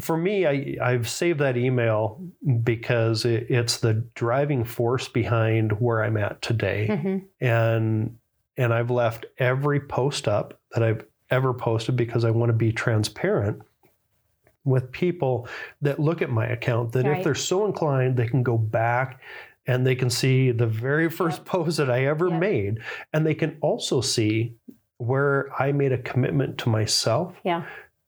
for 0.00 0.16
me 0.16 0.46
I, 0.46 0.76
i've 0.82 1.06
saved 1.08 1.40
that 1.40 1.58
email 1.58 2.26
because 2.62 3.26
it, 3.26 3.50
it's 3.50 3.78
the 3.78 3.94
driving 4.14 4.64
force 4.64 5.08
behind 5.08 5.72
where 5.78 6.02
i'm 6.02 6.16
at 6.16 6.40
today 6.40 6.86
hmm 7.02 7.18
and 7.44 8.16
and 8.56 8.72
i've 8.72 8.90
left 8.90 9.26
every 9.38 9.80
post 9.80 10.26
up 10.26 10.58
that 10.70 10.82
i've 10.82 11.04
ever 11.32 11.52
posted 11.52 11.96
because 11.96 12.24
i 12.24 12.30
want 12.30 12.50
to 12.50 12.54
be 12.66 12.70
transparent 12.72 13.60
with 14.64 14.92
people 14.92 15.48
that 15.80 15.98
look 15.98 16.22
at 16.22 16.30
my 16.30 16.46
account 16.46 16.92
that 16.92 17.04
Right. 17.06 17.18
if 17.18 17.24
they're 17.24 17.34
so 17.34 17.66
inclined 17.66 18.16
they 18.16 18.28
can 18.28 18.42
go 18.44 18.56
back 18.56 19.20
and 19.66 19.84
they 19.86 19.94
can 19.96 20.10
see 20.10 20.50
the 20.52 20.66
very 20.66 21.08
first 21.10 21.44
post 21.44 21.78
that 21.78 21.90
i 21.90 22.04
ever 22.06 22.28
Yep. 22.28 22.40
made 22.40 22.78
and 23.12 23.26
they 23.26 23.34
can 23.34 23.56
also 23.60 24.00
see 24.00 24.54
where 24.98 25.48
i 25.60 25.72
made 25.72 25.90
a 25.92 25.98
commitment 25.98 26.58
to 26.58 26.68
myself 26.68 27.34
Yeah. 27.44 27.64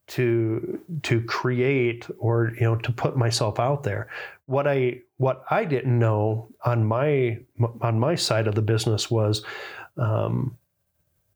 to 0.07 0.79
to 1.03 1.21
create 1.23 2.07
or 2.19 2.51
you 2.55 2.61
know 2.61 2.75
to 2.77 2.91
put 2.91 3.17
myself 3.17 3.59
out 3.59 3.83
there 3.83 4.07
what 4.45 4.67
i 4.67 5.01
what 5.17 5.43
i 5.49 5.65
didn't 5.65 5.97
know 5.97 6.47
on 6.63 6.85
my 6.85 7.39
on 7.81 7.99
my 7.99 8.15
side 8.15 8.47
of 8.47 8.55
the 8.55 8.61
business 8.61 9.09
was 9.11 9.43
um, 9.97 10.57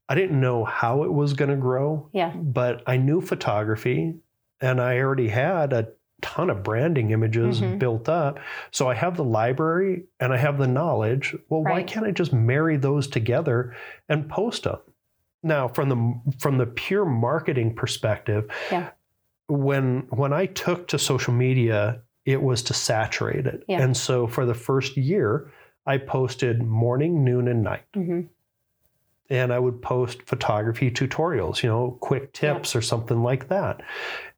i 0.09 0.15
didn't 0.15 0.39
know 0.41 0.65
how 0.65 1.03
it 1.03 1.13
was 1.13 1.33
going 1.33 1.49
to 1.51 1.55
grow 1.55 2.09
Yeah. 2.11 2.31
but 2.35 2.81
i 2.87 2.97
knew 2.97 3.21
photography 3.21 4.15
and 4.59 4.81
i 4.81 4.97
already 4.99 5.29
had 5.29 5.71
a 5.73 5.87
ton 6.21 6.49
of 6.49 6.63
branding 6.63 7.11
images 7.11 7.61
Mhm. 7.61 7.79
built 7.79 8.09
up 8.09 8.39
so 8.71 8.89
i 8.89 8.93
have 8.93 9.15
the 9.15 9.23
library 9.23 10.03
and 10.19 10.33
i 10.33 10.37
have 10.37 10.57
the 10.57 10.67
knowledge 10.67 11.35
well 11.49 11.63
why 11.63 11.81
can't 11.83 12.05
i 12.05 12.11
just 12.11 12.33
marry 12.33 12.75
those 12.75 13.07
together 13.07 13.73
and 14.09 14.27
post 14.27 14.63
them 14.65 14.79
now 15.43 15.69
from 15.69 15.87
the 15.87 16.13
from 16.39 16.57
the 16.57 16.65
pure 16.65 17.05
marketing 17.05 17.73
perspective 17.73 18.49
Yeah. 18.69 18.89
when 19.47 20.07
when 20.09 20.33
i 20.33 20.45
took 20.47 20.87
to 20.89 20.99
social 20.99 21.33
media 21.33 22.01
it 22.25 22.41
was 22.41 22.61
to 22.63 22.73
saturate 22.73 23.47
it 23.47 23.63
Yeah. 23.67 23.81
and 23.81 23.95
so 23.95 24.27
for 24.27 24.45
the 24.45 24.53
first 24.53 24.97
year 24.97 25.49
i 25.85 25.97
posted 25.97 26.61
morning 26.61 27.23
noon 27.23 27.47
and 27.47 27.63
night 27.63 27.83
hmm 27.93 28.21
and 29.29 29.53
I 29.53 29.59
would 29.59 29.81
post 29.81 30.23
photography 30.23 30.89
tutorials, 30.91 31.61
you 31.63 31.69
know, 31.69 31.97
quick 32.01 32.33
tips 32.33 32.75
or 32.75 32.81
something 32.81 33.21
like 33.21 33.47
that. 33.49 33.81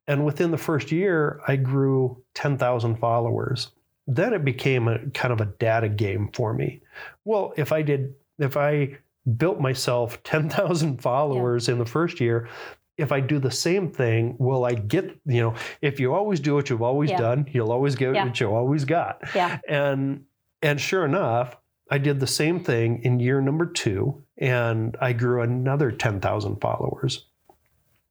And 0.08 0.26
within 0.26 0.52
the 0.52 0.58
first 0.58 0.92
year, 0.92 1.40
I 1.48 1.56
grew 1.56 2.22
10,000 2.36 2.98
followers. 2.98 3.70
Then 4.08 4.34
it 4.34 4.44
became 4.44 4.88
a 4.88 5.00
kind 5.12 5.32
of 5.32 5.40
a 5.40 5.46
data 5.46 5.88
game 5.88 6.30
for 6.34 6.54
me. 6.54 6.82
Well, 7.24 7.54
if 7.56 7.72
I 7.72 7.82
did, 7.82 8.14
if 8.40 8.58
I 8.58 8.98
built 9.38 9.60
myself 9.62 10.22
10,000 10.24 11.02
followers 11.02 11.70
in 11.70 11.78
the 11.78 11.86
first 11.86 12.20
year, 12.20 12.50
if 12.98 13.12
I 13.12 13.20
do 13.22 13.40
the 13.40 13.50
same 13.52 13.90
thing, 13.90 14.36
will 14.38 14.66
I 14.66 14.74
get, 14.74 15.06
you 15.26 15.42
know, 15.42 15.54
if 15.82 16.00
you 16.00 16.14
always 16.14 16.40
do 16.40 16.56
what 16.56 16.70
you've 16.70 16.82
always 16.82 17.10
Yeah. 17.12 17.18
done, 17.20 17.48
you'll 17.52 17.72
always 17.72 17.96
get 17.96 18.14
what 18.14 18.40
you 18.40 18.54
always 18.54 18.84
got 18.86 19.22
Yeah. 19.34 19.60
and 19.68 20.26
and 20.64 20.80
sure 20.80 21.06
enough 21.06 21.58
i 21.90 21.98
did 21.98 22.20
the 22.20 22.28
same 22.28 22.60
thing 22.64 23.02
in 23.04 23.20
year 23.20 23.42
number 23.42 23.66
two 23.66 24.22
and 24.42 24.98
i 25.00 25.14
grew 25.14 25.42
another 25.42 25.92
10000 25.92 26.58
followers 26.60 27.26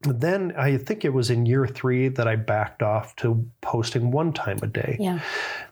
then 0.02 0.52
i 0.56 0.78
think 0.78 1.04
it 1.04 1.12
was 1.12 1.28
in 1.28 1.44
year 1.44 1.66
three 1.66 2.08
that 2.08 2.26
i 2.26 2.36
backed 2.36 2.82
off 2.82 3.14
to 3.16 3.44
posting 3.60 4.10
one 4.10 4.32
time 4.32 4.58
a 4.62 4.66
day 4.66 4.96
Yeah. 4.98 5.20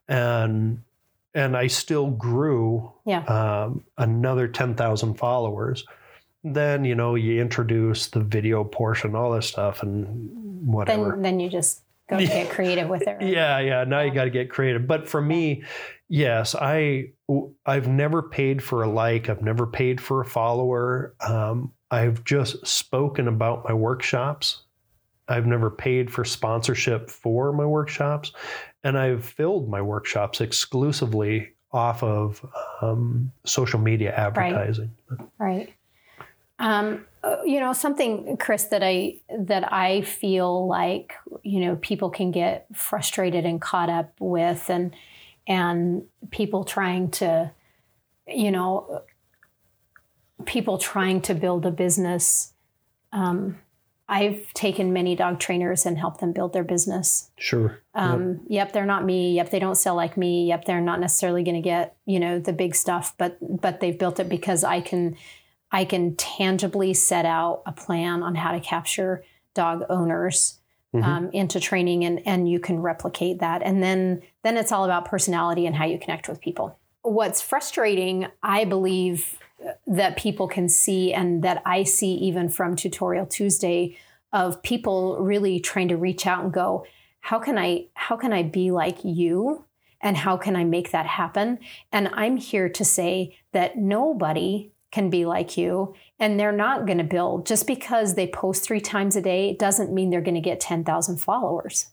and 0.09 0.83
and 1.35 1.57
i 1.57 1.67
still 1.69 2.11
grew 2.11 2.93
Yeah. 3.07 3.23
um, 3.25 3.85
another 3.97 4.49
10000 4.49 5.15
followers 5.15 5.85
then 6.45 6.85
you 6.85 6.95
know 6.95 7.15
you 7.15 7.41
introduce 7.41 8.09
the 8.09 8.21
video 8.21 8.65
portion 8.65 9.15
all 9.15 9.33
this 9.33 9.47
stuff 9.47 9.83
and 9.83 10.67
whatever 10.67 11.11
Then 11.13 11.23
then 11.23 11.41
you 11.41 11.49
just 11.49 11.83
go 12.11 12.19
get 12.27 12.51
creative 12.51 12.89
with 12.89 13.03
it. 13.03 13.17
right? 13.21 13.23
yeah, 13.23 13.59
yeah. 13.61 13.85
Now 13.85 14.01
you 14.01 14.11
got 14.13 14.25
to 14.25 14.31
get 14.31 14.49
creative. 14.51 14.87
But 14.87 15.07
for 15.09 15.21
me, 15.21 15.63
yes, 16.09 16.55
I 16.55 17.11
I've 17.67 17.89
never 17.89 18.23
paid 18.23 18.63
for 18.63 18.83
a 18.83 18.89
like. 18.89 19.29
I've 19.29 19.43
never 19.43 19.67
paid 19.67 20.01
for 20.01 20.21
a 20.21 20.25
follower. 20.25 21.15
Um, 21.21 21.73
I've 21.91 22.25
just 22.25 22.67
spoken 22.67 23.29
about 23.29 23.65
my 23.65 23.73
workshops. 23.73 24.63
I've 25.29 25.47
never 25.47 25.71
paid 25.71 26.11
for 26.11 26.25
sponsorship 26.25 27.11
for 27.11 27.53
my 27.53 27.67
workshops, 27.67 28.33
and 28.83 28.99
I've 28.99 29.25
filled 29.25 29.69
my 29.69 29.83
workshops 29.83 30.41
exclusively 30.41 31.51
off 31.73 32.03
of 32.03 32.45
um, 32.81 33.31
social 33.45 33.79
media 33.79 34.15
advertising. 34.15 34.91
Right. 35.39 35.75
Um, 36.59 37.05
uh, 37.23 37.37
you 37.45 37.61
know, 37.61 37.73
something, 37.73 38.37
Chris, 38.39 38.65
that 38.65 38.83
I 38.83 39.17
that 39.39 39.73
I 39.73 40.03
feel 40.03 40.67
like 40.67 41.15
you 41.43 41.61
know 41.61 41.77
people 41.77 42.11
can 42.11 42.31
get 42.31 42.67
frustrated 42.75 43.45
and 43.45 43.61
caught 43.61 43.91
up 43.91 44.13
with, 44.19 44.71
and 44.71 44.95
and 45.49 46.05
people 46.31 46.63
trying 46.63 47.11
to, 47.11 47.51
you 48.27 48.51
know, 48.51 49.03
people 50.45 50.79
trying 50.79 51.23
to 51.23 51.35
build 51.35 51.67
a 51.67 51.71
business. 51.71 52.53
Um, 53.13 53.59
I've 54.11 54.53
taken 54.55 54.93
many 54.93 55.17
dog 55.17 55.41
trainers 55.41 55.85
and 55.85 55.99
helped 55.99 56.21
them 56.21 56.33
build 56.33 56.53
their 56.53 56.65
business. 56.65 57.31
Sure. 57.39 57.81
Um, 57.95 58.41
Yep, 58.49 58.73
they're 58.73 58.87
not 58.87 59.05
me. 59.05 59.35
Yep, 59.35 59.51
they 59.51 59.59
don't 59.59 59.75
sell 59.75 59.97
like 59.97 60.17
me. 60.17 60.47
Yep, 60.49 60.67
they're 60.67 60.81
not 60.81 61.01
necessarily 61.01 61.43
going 61.43 61.57
to 61.57 61.63
get 61.63 61.97
you 62.07 62.21
know 62.21 62.39
the 62.39 62.53
big 62.53 62.75
stuff, 62.75 63.15
but 63.19 63.39
but 63.41 63.81
they've 63.81 63.99
built 63.99 64.21
it 64.21 64.29
because 64.29 64.65
I 64.65 64.81
can 64.81 65.17
I 65.73 65.85
can 65.85 66.15
tangibly 66.17 66.95
set 66.95 67.27
out 67.27 67.63
a 67.67 67.73
plan 67.73 68.23
on 68.23 68.35
how 68.35 68.53
to 68.53 68.61
capture 68.61 69.25
dog 69.55 69.85
owners 69.91 70.59
Mhm. 70.95 71.05
um, 71.05 71.31
into 71.33 71.61
training, 71.61 72.05
and 72.05 72.23
and 72.27 72.49
you 72.49 72.59
can 72.59 72.81
replicate 72.81 73.41
that, 73.41 73.63
and 73.63 73.83
then 73.83 74.23
then 74.43 74.57
it's 74.57 74.73
all 74.73 74.85
about 74.85 75.05
personality 75.05 75.67
and 75.67 75.77
how 75.77 75.85
you 75.85 75.99
connect 75.99 76.29
with 76.29 76.41
people. 76.41 76.77
What's 77.03 77.41
frustrating, 77.43 78.27
I 78.43 78.65
believe, 78.65 79.39
that 79.87 80.17
people 80.17 80.49
can 80.49 80.69
see, 80.69 81.13
and 81.13 81.43
that 81.43 81.63
I 81.67 81.83
see 81.85 82.15
even 82.15 82.49
from 82.49 82.77
Tutorial 82.77 83.27
Tuesday, 83.27 83.97
of 84.33 84.63
people 84.63 85.19
really 85.21 85.61
trying 85.61 85.89
to 85.89 85.97
reach 85.97 86.27
out 86.27 86.45
and 86.45 86.53
go, 86.53 86.87
how 87.21 87.39
can 87.39 87.59
I 87.59 87.87
how 87.95 88.17
can 88.17 88.33
I 88.33 88.43
be 88.43 88.71
like 88.71 88.99
you? 89.05 89.65
And 90.01 90.17
how 90.17 90.37
can 90.37 90.55
I 90.55 90.63
make 90.65 90.93
that 90.93 91.07
happen? 91.07 91.59
And 91.91 92.09
I'm 92.15 92.37
here 92.37 92.69
to 92.69 92.85
say 92.85 93.37
that 93.53 93.77
nobody 93.77 94.71
can 94.93 95.11
be 95.11 95.27
like 95.27 95.57
you 95.57 95.95
and 96.19 96.39
they're 96.39 96.53
not 96.53 96.87
going 96.87 96.99
to 96.99 97.05
build 97.05 97.47
just 97.47 97.67
because 97.67 98.15
they 98.15 98.27
post 98.27 98.65
3 98.65 98.81
times 98.81 99.17
a 99.17 99.23
day 99.23 99.51
it 99.51 99.59
doesn't 99.59 99.93
mean 99.93 100.11
they're 100.11 100.21
going 100.21 100.35
to 100.35 100.41
get 100.41 100.61
10,000 100.61 101.17
followers. 101.19 101.87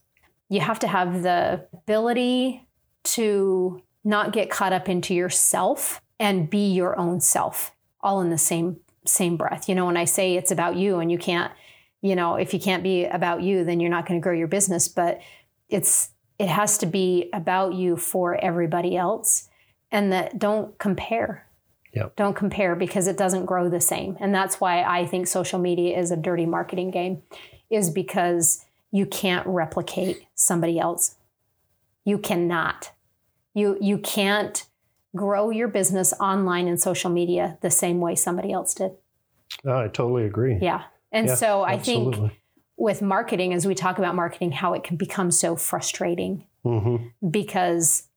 You 0.49 0.61
have 0.61 0.79
to 0.79 0.87
have 0.87 1.23
the 1.23 1.65
ability 1.73 2.65
to 3.03 3.81
not 4.03 4.33
get 4.33 4.49
caught 4.49 4.73
up 4.73 4.89
into 4.89 5.13
yourself 5.13 6.01
and 6.19 6.49
be 6.49 6.71
your 6.71 6.97
own 6.97 7.19
self 7.19 7.73
all 8.01 8.21
in 8.21 8.29
the 8.29 8.37
same 8.37 8.77
same 9.07 9.37
breath. 9.37 9.69
You 9.69 9.75
know, 9.75 9.85
when 9.85 9.97
I 9.97 10.05
say 10.05 10.35
it's 10.35 10.51
about 10.51 10.75
you 10.75 10.99
and 10.99 11.11
you 11.11 11.17
can't 11.17 11.51
you 12.05 12.15
know, 12.15 12.35
if 12.35 12.53
you 12.53 12.59
can't 12.59 12.83
be 12.83 13.05
about 13.05 13.41
you, 13.41 13.63
then 13.63 13.79
you're 13.79 13.89
not 13.89 14.07
going 14.07 14.19
to 14.19 14.23
grow 14.23 14.33
your 14.33 14.47
business. 14.47 14.87
But 14.87 15.21
it's 15.69 16.11
it 16.37 16.47
has 16.47 16.77
to 16.79 16.85
be 16.85 17.29
about 17.33 17.73
you 17.73 17.97
for 17.97 18.35
everybody 18.35 18.95
else, 18.95 19.49
and 19.91 20.11
that 20.11 20.37
don't 20.37 20.77
compare. 20.77 21.44
Yep. 21.95 22.15
Don't 22.17 22.35
compare 22.35 22.75
because 22.75 23.07
it 23.07 23.17
doesn't 23.17 23.45
grow 23.45 23.69
the 23.69 23.81
same, 23.81 24.17
and 24.19 24.33
that's 24.35 24.59
why 24.59 24.83
I 24.83 25.05
think 25.05 25.27
social 25.27 25.59
media 25.59 25.97
is 25.97 26.11
a 26.11 26.17
dirty 26.17 26.45
marketing 26.45 26.91
game, 26.91 27.23
is 27.69 27.89
because 27.89 28.65
you 28.91 29.05
can't 29.05 29.45
replicate 29.47 30.27
somebody 30.35 30.77
else. 30.77 31.15
You 32.03 32.17
cannot. 32.17 32.91
You 33.53 33.77
you 33.81 33.97
can't 33.97 34.65
grow 35.15 35.49
your 35.49 35.69
business 35.69 36.13
online 36.19 36.67
and 36.67 36.79
social 36.79 37.09
media 37.09 37.57
the 37.61 37.71
same 37.71 38.01
way 38.01 38.15
somebody 38.15 38.51
else 38.51 38.73
did. 38.73 38.91
Oh, 39.65 39.79
I 39.79 39.87
totally 39.87 40.25
agree. 40.25 40.57
Yeah. 40.61 40.83
And 41.11 41.27
Yeah, 41.27 41.35
so 41.35 41.63
I 41.63 41.77
think 41.77 42.15
with 42.77 43.01
marketing, 43.01 43.53
as 43.53 43.65
we 43.65 43.73
talk 43.73 43.97
about 43.97 44.15
marketing, 44.15 44.51
how 44.51 44.73
it 44.73 44.83
can 44.83 44.97
become 44.97 45.31
so 45.31 45.55
frustrating 45.55 46.45
hmm 46.63 46.97
because 47.29 48.07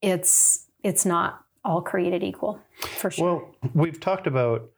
it's 0.00 0.66
it's 0.82 1.04
not 1.04 1.44
all 1.68 1.82
created 1.82 2.22
equal 2.24 2.58
for 2.98 3.10
sure. 3.10 3.24
Well, 3.26 3.54
we've 3.74 4.00
talked 4.00 4.26
about 4.26 4.70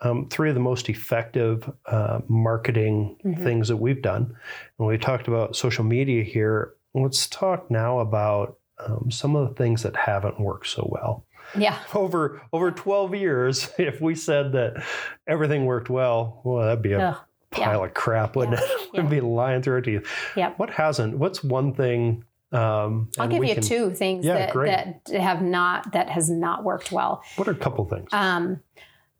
um, 0.00 0.28
three 0.28 0.48
of 0.48 0.54
the 0.54 0.60
most 0.60 0.88
effective 0.88 1.70
uh, 1.86 2.20
marketing 2.28 3.16
Mhm. 3.24 3.42
things 3.42 3.68
that 3.68 3.76
we've 3.76 4.00
done. 4.00 4.34
And 4.78 4.86
we 4.88 4.96
talked 4.96 5.28
about 5.28 5.56
social 5.56 5.84
media 5.84 6.22
here. 6.22 6.72
Let's 6.94 7.26
talk 7.28 7.70
now 7.70 7.98
about 7.98 8.56
um, 8.86 9.10
some 9.10 9.34
of 9.34 9.48
the 9.48 9.54
things 9.56 9.82
that 9.82 9.96
haven't 9.96 10.38
worked 10.40 10.68
so 10.68 10.88
well. 10.90 11.24
yeah, 11.56 11.76
Over 11.94 12.40
over 12.52 12.70
12 12.70 13.14
years, 13.16 13.70
if 13.78 14.00
we 14.00 14.14
said 14.14 14.52
that 14.52 14.84
everything 15.26 15.66
worked 15.66 15.90
well, 15.90 16.40
well, 16.44 16.64
that'd 16.64 16.80
be 16.82 16.92
a 16.92 17.08
Ugh, 17.10 17.16
pile 17.50 17.82
of 17.84 17.92
crap, 17.94 18.36
wouldn't 18.36 18.56
Yeah. 18.60 18.64
it? 18.66 18.88
We'd 19.02 19.10
be 19.10 19.20
lying 19.20 19.62
through 19.62 19.74
our 19.74 19.80
teeth. 19.80 20.06
yeah. 20.36 20.52
What 20.58 20.70
hasn't? 20.70 21.18
What's 21.18 21.42
one 21.42 21.74
thing? 21.74 22.22
Um, 22.50 23.10
I'll 23.18 23.28
give 23.28 23.44
you 23.44 23.54
can- 23.54 23.62
two 23.62 23.90
things 23.94 24.24
Yeah, 24.24 24.50
that, 24.52 25.04
that 25.06 25.20
have 25.20 25.42
not 25.42 25.92
that 25.92 26.08
has 26.08 26.30
not 26.30 26.64
worked 26.64 26.90
well. 26.92 27.22
What 27.36 27.46
are 27.48 27.52
a 27.52 27.54
couple 27.56 27.84
things? 27.84 28.08
Um, 28.12 28.60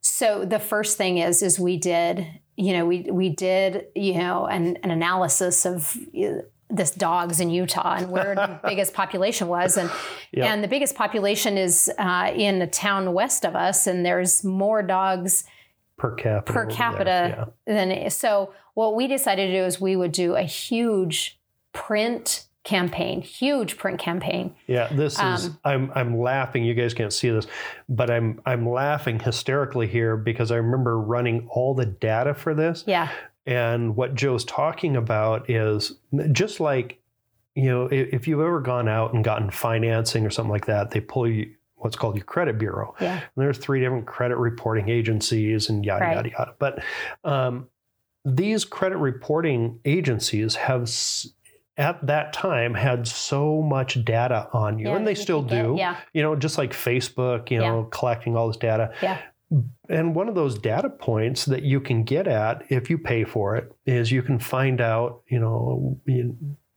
so 0.00 0.44
the 0.44 0.58
first 0.58 0.96
thing 0.96 1.18
is 1.18 1.42
is 1.42 1.58
we 1.58 1.76
did 1.76 2.26
you 2.56 2.72
know 2.72 2.86
we 2.86 3.02
we 3.10 3.28
did 3.28 3.86
you 3.94 4.14
know 4.14 4.46
an, 4.46 4.78
an 4.82 4.90
analysis 4.90 5.66
of 5.66 5.96
uh, 6.18 6.42
this 6.70 6.90
dogs 6.90 7.40
in 7.40 7.50
Utah 7.50 7.96
and 7.98 8.10
where 8.10 8.34
the 8.34 8.60
biggest 8.68 8.94
population 8.94 9.48
was 9.48 9.76
and 9.76 9.90
Yeah. 10.32 10.52
and 10.52 10.62
the 10.64 10.68
biggest 10.68 10.94
population 10.94 11.58
is 11.58 11.90
uh, 11.98 12.30
in 12.34 12.62
a 12.62 12.66
town 12.66 13.12
west 13.12 13.44
of 13.44 13.54
us 13.56 13.86
and 13.86 14.04
there's 14.06 14.42
more 14.44 14.82
dogs 14.82 15.44
per 15.98 16.14
capita. 16.14 16.52
per 16.52 16.66
capita 16.66 17.52
than 17.66 18.08
so 18.10 18.52
what 18.74 18.94
we 18.94 19.06
decided 19.06 19.48
to 19.48 19.52
do 19.60 19.64
is 19.64 19.80
we 19.80 19.96
would 19.96 20.12
do 20.12 20.34
a 20.36 20.42
huge 20.42 21.38
print 21.72 22.46
campaign 22.68 23.22
huge 23.22 23.78
print 23.78 23.98
campaign 23.98 24.54
Yeah, 24.66 24.88
this 24.92 25.14
is 25.14 25.20
Um, 25.46 25.59
I'm 25.64 25.92
I'm 25.94 26.18
laughing. 26.20 26.64
You 26.64 26.74
guys 26.74 26.92
can't 26.92 27.12
see 27.12 27.31
this, 27.31 27.46
but 27.88 28.11
I'm 28.11 28.40
I'm 28.44 28.68
laughing 28.68 29.18
hysterically 29.18 29.87
here 29.87 30.16
because 30.16 30.50
I 30.52 30.57
remember 30.57 31.00
running 31.00 31.48
all 31.50 31.74
the 31.74 31.87
data 31.87 32.35
for 32.35 32.54
this. 32.54 32.85
yeah 32.87 33.09
And 33.46 33.96
what 33.96 34.14
Joe's 34.14 34.44
talking 34.44 34.96
about 34.96 35.48
is 35.48 35.94
just 36.33 36.61
like, 36.61 37.00
you 37.54 37.68
know, 37.70 37.88
if, 37.90 38.28
you've 38.28 38.40
ever 38.40 38.61
gone 38.61 38.87
out 38.88 39.14
and 39.14 39.24
gotten 39.24 39.50
financing 39.50 40.26
or 40.26 40.31
something 40.31 40.52
like 40.52 40.66
that, 40.66 40.90
they 40.90 41.00
pull 41.00 41.26
you 41.26 41.54
what's 41.76 41.96
called 41.96 42.16
your 42.16 42.24
credit 42.26 42.59
bureau. 42.59 42.94
yeah 43.00 43.14
And 43.14 43.37
there's 43.37 43.57
three 43.57 43.81
different 43.81 44.07
credit 44.07 44.37
reporting 44.37 44.90
agencies 44.90 45.70
and 45.70 45.85
yada 45.87 46.04
Right. 46.04 46.16
yada 46.16 46.31
yada. 46.31 46.54
But 46.59 46.83
um, 47.24 47.68
these 48.24 48.64
credit 48.66 48.98
reporting 48.98 49.78
agencies 49.87 50.57
have 50.57 50.83
s- 50.83 51.28
at 51.78 52.04
that 52.06 52.32
time 52.32 52.74
had 52.74 53.06
so 53.06 53.62
much 53.62 54.04
data 54.04 54.48
on 54.52 54.78
you, 54.78 54.88
Yeah, 54.88 54.96
and 54.96 55.06
they 55.06 55.14
still 55.14 55.42
do. 55.42 55.74
yeah 55.78 55.96
You 56.12 56.22
know, 56.22 56.34
just 56.36 56.58
like 56.58 56.72
Facebook, 56.72 57.50
you 57.50 57.58
know, 57.58 57.84
collecting 57.84 58.36
all 58.36 58.48
this 58.48 58.56
data. 58.56 58.92
Yeah. 59.02 59.18
And 59.88 60.14
one 60.14 60.28
of 60.28 60.34
those 60.34 60.58
data 60.58 60.90
points 60.90 61.46
that 61.46 61.62
you 61.62 61.80
can 61.80 62.04
get 62.04 62.26
at 62.28 62.64
if 62.68 62.90
you 62.90 62.98
pay 62.98 63.24
for 63.24 63.56
it 63.56 63.72
is 63.86 64.12
you 64.12 64.22
can 64.22 64.38
find 64.38 64.80
out, 64.80 65.22
you 65.28 65.38
know, 65.38 65.98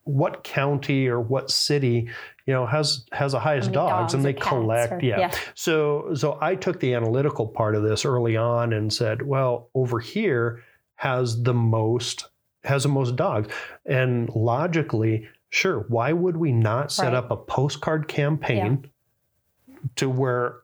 what 0.03 0.43
county 0.43 1.07
or 1.07 1.19
what 1.19 1.51
city, 1.51 2.07
you 2.45 2.53
know, 2.53 2.65
has 2.65 3.05
has 3.11 3.33
the 3.33 3.39
highest 3.39 3.71
dogs, 3.71 3.91
dogs 3.91 4.13
and 4.13 4.23
they 4.23 4.33
collect, 4.33 4.93
or- 4.93 4.99
yeah. 5.01 5.19
yeah. 5.19 5.31
So 5.53 6.13
so 6.13 6.37
I 6.41 6.55
took 6.55 6.79
the 6.79 6.93
analytical 6.93 7.47
part 7.47 7.75
of 7.75 7.83
this 7.83 8.05
early 8.05 8.37
on 8.37 8.71
and 8.73 8.91
said, 8.93 9.21
well, 9.21 9.69
over 9.75 9.99
here 9.99 10.63
has 10.95 11.43
the 11.43 11.53
most 11.53 12.29
has 12.63 12.83
the 12.83 12.89
most 12.89 13.15
dogs. 13.15 13.47
And 13.85 14.29
logically, 14.35 15.27
sure, 15.49 15.85
why 15.89 16.13
would 16.13 16.37
we 16.37 16.51
not 16.51 16.91
set 16.91 17.07
Right. 17.07 17.15
up 17.15 17.31
a 17.31 17.35
postcard 17.37 18.07
campaign 18.07 18.89
to 19.95 20.09
where 20.09 20.57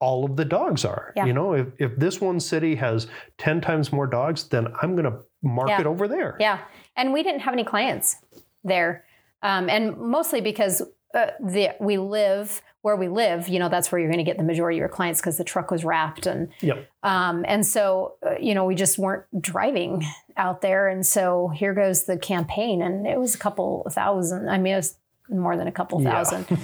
all 0.00 0.24
of 0.24 0.36
the 0.36 0.44
dogs 0.44 0.84
are? 0.84 1.12
Yeah. 1.16 1.26
You 1.26 1.32
know, 1.32 1.52
if, 1.54 1.68
if 1.78 1.96
this 1.96 2.20
one 2.20 2.40
city 2.40 2.74
has 2.76 3.06
10 3.38 3.60
times 3.60 3.92
more 3.92 4.06
dogs, 4.06 4.48
then 4.48 4.68
I'm 4.82 4.92
going 4.96 5.10
to 5.10 5.18
market 5.42 5.82
Yeah. 5.82 5.88
over 5.88 6.08
there. 6.08 6.36
Yeah, 6.40 6.58
and 6.96 7.12
we 7.12 7.22
didn't 7.22 7.40
have 7.40 7.54
any 7.54 7.64
clients 7.64 8.16
there, 8.64 9.04
um, 9.42 9.68
and 9.70 9.96
mostly 9.96 10.40
because 10.40 10.82
uh, 11.14 11.28
the, 11.40 11.70
we 11.80 11.96
live 11.98 12.60
where 12.86 12.94
we 12.96 13.08
live. 13.08 13.48
You 13.48 13.58
know, 13.58 13.68
that's 13.68 13.90
where 13.90 13.98
you're 14.00 14.08
going 14.08 14.24
to 14.24 14.30
get 14.30 14.38
the 14.38 14.44
majority 14.44 14.78
of 14.78 14.80
your 14.80 14.88
clients 14.88 15.20
because 15.20 15.36
the 15.36 15.42
truck 15.42 15.72
was 15.72 15.84
wrapped, 15.84 16.24
and 16.26 16.50
Yep. 16.60 16.86
um, 17.02 17.44
and 17.48 17.66
so 17.66 18.14
uh, 18.24 18.36
you 18.40 18.54
know 18.54 18.64
we 18.64 18.76
just 18.76 18.96
weren't 18.96 19.24
driving 19.42 20.04
out 20.36 20.60
there, 20.60 20.86
and 20.88 21.04
so 21.04 21.48
here 21.48 21.74
goes 21.74 22.04
the 22.04 22.16
campaign, 22.16 22.80
and 22.82 23.04
it 23.06 23.18
was 23.18 23.34
a 23.34 23.38
couple 23.38 23.86
thousand. 23.90 24.48
I 24.48 24.58
mean, 24.58 24.74
it 24.74 24.76
was 24.76 24.96
more 25.28 25.56
than 25.56 25.66
a 25.66 25.72
couple 25.72 26.00
Yeah. 26.00 26.10
thousand. 26.12 26.46
we, 26.50 26.56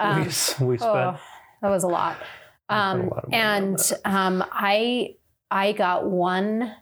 Um, 0.00 0.22
s- 0.22 0.58
we 0.58 0.76
spent 0.76 0.90
Oh, 0.92 1.16
that 1.62 1.70
was 1.70 1.84
a 1.84 1.88
lot. 1.88 2.16
We 2.18 2.74
spent 2.74 2.80
a 2.80 3.04
Um, 3.04 3.08
lot 3.10 3.24
of 3.24 3.30
money 3.30 3.42
on 3.42 3.52
and 3.64 3.92
um, 4.04 4.44
I 4.52 5.14
I 5.52 5.70
got 5.72 6.10
one 6.10 6.74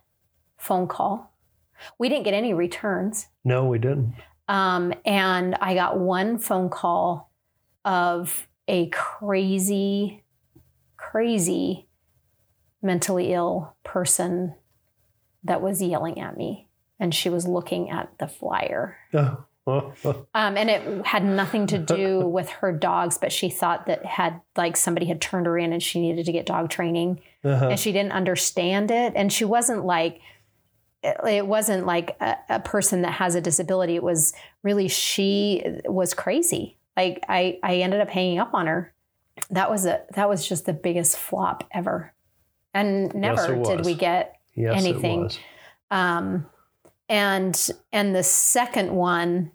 phone 0.56 0.88
call. 0.88 1.34
We 1.98 2.08
didn't 2.08 2.24
get 2.24 2.32
any 2.34 2.54
returns. 2.54 3.26
no, 3.44 3.66
we 3.66 3.78
didn't. 3.78 4.14
Um, 4.48 4.94
and 5.04 5.54
I 5.60 5.74
got 5.74 5.98
one 5.98 6.38
phone 6.38 6.70
call 6.70 7.30
of 7.84 8.47
a 8.68 8.88
crazy, 8.90 10.22
crazy 10.96 11.88
mentally 12.82 13.32
ill 13.32 13.74
person 13.82 14.54
that 15.44 15.60
was 15.62 15.82
yelling 15.82 16.20
at 16.20 16.36
me. 16.36 16.68
And 17.00 17.14
she 17.14 17.28
was 17.30 17.46
looking 17.46 17.90
at 17.90 18.10
the 18.18 18.28
flyer. 18.28 18.96
Oh. 19.14 19.44
Um, 20.34 20.56
and 20.56 20.70
it 20.70 21.04
had 21.04 21.22
nothing 21.22 21.66
to 21.66 21.76
do 21.78 22.20
with 22.26 22.48
her 22.48 22.72
dogs, 22.72 23.18
but 23.18 23.30
she 23.30 23.50
thought 23.50 23.84
that 23.84 24.02
had 24.06 24.40
like 24.56 24.78
somebody 24.78 25.04
had 25.04 25.20
turned 25.20 25.44
her 25.44 25.58
in 25.58 25.74
and 25.74 25.82
she 25.82 26.00
needed 26.00 26.24
to 26.24 26.32
get 26.32 26.46
dog 26.46 26.70
training 26.70 27.20
Uh-huh. 27.44 27.68
and 27.68 27.78
she 27.78 27.92
didn't 27.92 28.12
understand 28.12 28.90
it. 28.90 29.12
And 29.14 29.30
she 29.30 29.44
wasn't 29.44 29.84
like, 29.84 30.22
it 31.02 31.18
it 31.28 31.46
wasn't 31.46 31.84
like 31.84 32.16
a, 32.18 32.36
a 32.48 32.60
person 32.60 33.02
that 33.02 33.10
has 33.12 33.34
a 33.34 33.42
disability. 33.42 33.94
It 33.94 34.02
was 34.02 34.32
really, 34.62 34.88
she 34.88 35.62
was 35.84 36.14
crazy. 36.14 36.77
Like 36.98 37.24
I, 37.28 37.60
I 37.62 37.76
ended 37.76 38.00
up 38.00 38.08
hanging 38.08 38.40
up 38.40 38.54
on 38.54 38.66
her. 38.66 38.92
That 39.50 39.70
was 39.70 39.86
a, 39.86 40.02
that 40.16 40.28
was 40.28 40.48
just 40.48 40.66
the 40.66 40.72
biggest 40.72 41.16
flop 41.16 41.62
ever. 41.70 42.12
And 42.74 43.14
never 43.14 43.54
it 43.54 43.64
did 43.64 43.84
we 43.84 43.94
get 43.94 44.40
yes, 44.56 44.82
anything. 44.82 45.30
Um, 45.92 46.46
and 47.08 47.70
and 47.92 48.16
the 48.16 48.24
second 48.24 48.92
one, 48.92 49.52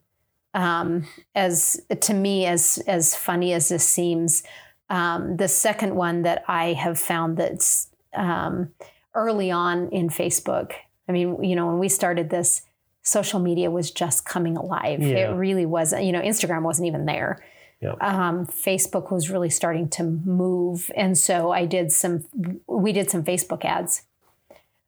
um, 0.54 1.06
as 1.36 1.82
to 2.00 2.14
me 2.14 2.46
as 2.46 2.82
as 2.88 3.14
funny 3.14 3.52
as 3.52 3.68
this 3.68 3.88
seems, 3.88 4.44
um, 4.90 5.36
the 5.36 5.50
second 5.50 5.96
one 5.96 6.22
that 6.22 6.46
I 6.48 6.72
have 6.74 6.98
found 6.98 7.36
that's 7.36 7.90
um, 8.14 8.70
early 9.14 9.52
on 9.52 9.90
in 9.90 10.08
Facebook. 10.08 10.72
I 11.10 11.12
mean, 11.12 11.44
you 11.44 11.58
know, 11.58 11.68
when 11.68 11.80
we 11.80 11.90
started 11.90 12.30
this, 12.30 12.62
social 13.04 13.40
media 13.40 13.70
was 13.70 13.92
just 13.92 14.26
coming 14.26 14.58
alive. 14.58 15.02
Yeah. 15.02 15.30
It 15.32 15.36
really 15.36 15.66
wasn't. 15.66 16.06
You 16.06 16.12
know, 16.12 16.22
Instagram 16.22 16.64
wasn't 16.64 16.88
even 16.88 17.06
there. 17.06 17.44
Yeah. 17.82 17.94
Um, 18.00 18.46
Facebook 18.48 19.12
was 19.12 19.30
really 19.30 19.50
starting 19.50 19.90
to 19.90 20.04
move, 20.04 20.90
and 20.96 21.18
so 21.18 21.52
I 21.52 21.66
did 21.66 21.92
some. 21.92 22.24
We 22.68 22.94
did 22.94 23.10
some 23.12 23.24
Facebook 23.24 23.66
ads. 23.66 24.04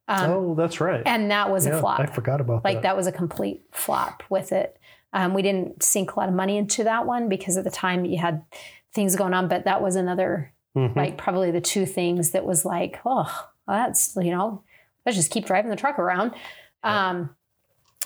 Um, 0.08 0.30
oh, 0.30 0.54
that's 0.54 0.80
right. 0.80 1.02
and 1.04 1.30
that 1.32 1.50
was 1.50 1.66
Yeah, 1.66 1.76
a 1.76 1.80
flop. 1.80 2.00
I 2.00 2.06
forgot 2.06 2.40
about 2.40 2.62
like 2.62 2.62
that. 2.62 2.74
Like 2.74 2.82
that 2.84 2.96
was 2.96 3.06
a 3.06 3.12
complete 3.12 3.62
flop 3.72 4.22
with 4.30 4.52
it. 4.52 4.78
Um, 5.12 5.34
we 5.34 5.42
didn't 5.42 5.82
sink 5.82 6.14
a 6.14 6.20
lot 6.20 6.28
of 6.28 6.34
money 6.34 6.56
into 6.56 6.84
that 6.84 7.06
one 7.06 7.28
because 7.28 7.56
at 7.56 7.64
the 7.64 7.70
time 7.70 8.04
you 8.04 8.18
had 8.18 8.44
things 8.94 9.16
going 9.16 9.34
on, 9.34 9.48
but 9.48 9.64
that 9.64 9.82
was 9.82 9.96
another 9.96 10.52
Mhm. 10.76 10.94
like 10.94 11.16
probably 11.18 11.50
the 11.50 11.60
two 11.60 11.86
things 11.86 12.30
that 12.30 12.44
was 12.46 12.64
like, 12.64 13.00
oh, 13.04 13.48
that's 13.66 14.14
you 14.16 14.30
know, 14.30 14.62
let's 15.04 15.16
just 15.16 15.30
keep 15.32 15.44
driving 15.44 15.70
the 15.70 15.76
truck 15.76 15.98
around. 15.98 16.32
Um, 16.84 17.30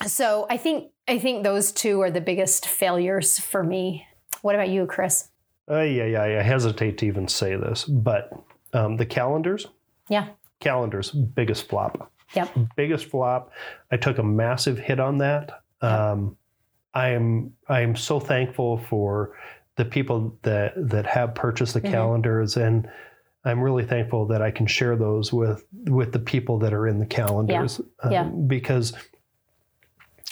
so 0.07 0.47
I 0.51 0.57
think 0.57 0.91
I 1.09 1.19
think 1.19 1.43
those 1.45 1.73
two 1.73 2.01
are 2.01 2.11
the 2.11 2.21
biggest 2.21 2.67
failures 2.67 3.39
for 3.39 3.63
me. 3.63 4.07
What 4.43 4.55
about 4.55 4.69
you, 4.69 4.87
Chris? 4.87 5.29
Uh, 5.71 5.81
yeah, 5.83 6.05
yeah, 6.07 6.23
I 6.23 6.43
hesitate 6.43 6.99
to 6.99 7.07
even 7.07 7.29
say 7.29 7.55
this, 7.57 7.85
but 7.85 8.31
um, 8.73 8.97
the 8.97 9.07
calendars, 9.07 9.67
Yeah. 10.09 10.29
calendars, 10.61 11.11
biggest 11.11 11.69
flop. 11.69 12.11
Yep. 12.35 12.49
Biggest 12.77 13.07
flop. 13.07 13.51
I 13.91 13.97
took 13.97 14.19
a 14.19 14.23
massive 14.23 14.79
hit 14.79 15.01
on 15.01 15.19
that. 15.19 15.63
Um, 15.81 16.37
I 16.95 17.09
am 17.11 17.53
I 17.69 17.81
am 17.81 17.95
so 17.97 18.19
thankful 18.21 18.79
for 18.79 19.37
the 19.77 19.85
people 19.85 20.37
that 20.43 20.73
that 20.91 21.07
have 21.07 21.35
purchased 21.35 21.75
the 21.75 21.81
Mhm. 21.81 21.91
calendars, 21.91 22.57
and 22.57 22.89
I'm 23.45 23.61
really 23.61 23.85
thankful 23.85 24.27
that 24.27 24.43
I 24.43 24.51
can 24.51 24.67
share 24.67 24.97
those 24.97 25.33
with 25.33 25.65
with 25.89 26.13
the 26.13 26.19
people 26.19 26.59
that 26.61 26.73
are 26.73 26.87
in 26.87 26.99
the 26.99 27.07
calendars. 27.07 27.81
um, 28.03 28.13
Yeah. 28.13 28.25
Because 28.25 28.93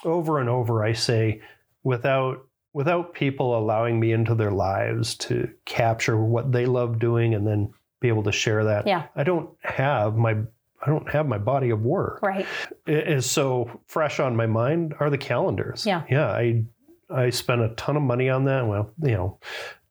over 0.05 0.39
and 0.39 0.49
over, 0.49 0.85
I 0.85 0.93
say, 0.93 1.41
without 1.83 2.45
without 2.75 3.15
people 3.15 3.59
allowing 3.59 3.99
me 3.99 4.13
into 4.13 4.35
their 4.35 4.51
lives 4.53 5.15
to 5.17 5.51
capture 5.65 6.17
what 6.23 6.53
they 6.53 6.67
love 6.67 6.99
doing 6.99 7.35
and 7.35 7.47
then 7.47 7.73
be 8.01 8.09
able 8.09 8.23
to 8.23 8.31
share 8.31 8.63
that 8.65 8.87
Yeah. 8.87 9.07
i 9.17 9.25
don't 9.25 9.51
have 9.63 10.17
my 10.17 10.37
I 10.81 10.87
don't 10.91 11.11
have 11.11 11.27
my 11.27 11.39
body 11.39 11.71
of 11.71 11.83
work. 11.83 12.23
Right. 12.23 12.47
It 12.87 13.09
is 13.09 13.29
so 13.29 13.81
fresh 13.89 14.21
on 14.21 14.37
my 14.37 14.47
mind 14.47 14.95
are 15.01 15.11
the 15.11 15.19
calendars. 15.19 15.85
Yeah. 15.85 16.05
Yeah. 16.09 16.29
I 16.29 16.63
I 17.11 17.31
spent 17.31 17.63
a 17.63 17.71
ton 17.71 17.97
of 17.97 18.03
money 18.05 18.29
on 18.29 18.45
that. 18.45 18.65
Well, 18.65 18.93
you 19.03 19.11
know, 19.13 19.39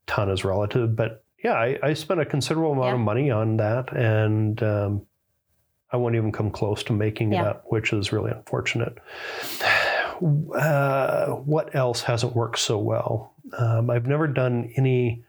ton 0.05 0.29
is 0.29 0.45
relative, 0.45 0.95
but 0.95 1.25
yeah, 1.43 1.53
I, 1.55 1.77
I 1.83 1.93
spent 1.93 2.21
a 2.21 2.25
considerable 2.25 2.71
amount 2.71 2.87
Yeah. 2.87 2.93
of 2.93 2.99
money 3.01 3.29
on 3.31 3.57
that, 3.57 3.91
and 3.91 4.63
um, 4.63 5.01
I 5.91 5.97
won't 5.97 6.15
even 6.15 6.31
come 6.31 6.51
close 6.51 6.83
to 6.83 6.93
making 6.93 7.33
it 7.33 7.39
up, 7.45 7.65
which 7.67 7.91
is 7.91 8.13
really 8.13 8.31
unfortunate. 8.31 8.97
Uh, 10.22 11.28
what 11.36 11.74
else 11.76 12.01
hasn't 12.01 12.36
worked 12.36 12.59
so 12.59 12.78
well? 12.78 13.34
Um, 13.57 13.89
I've 13.89 14.07
never 14.07 14.28
done 14.28 14.72
any 14.76 15.24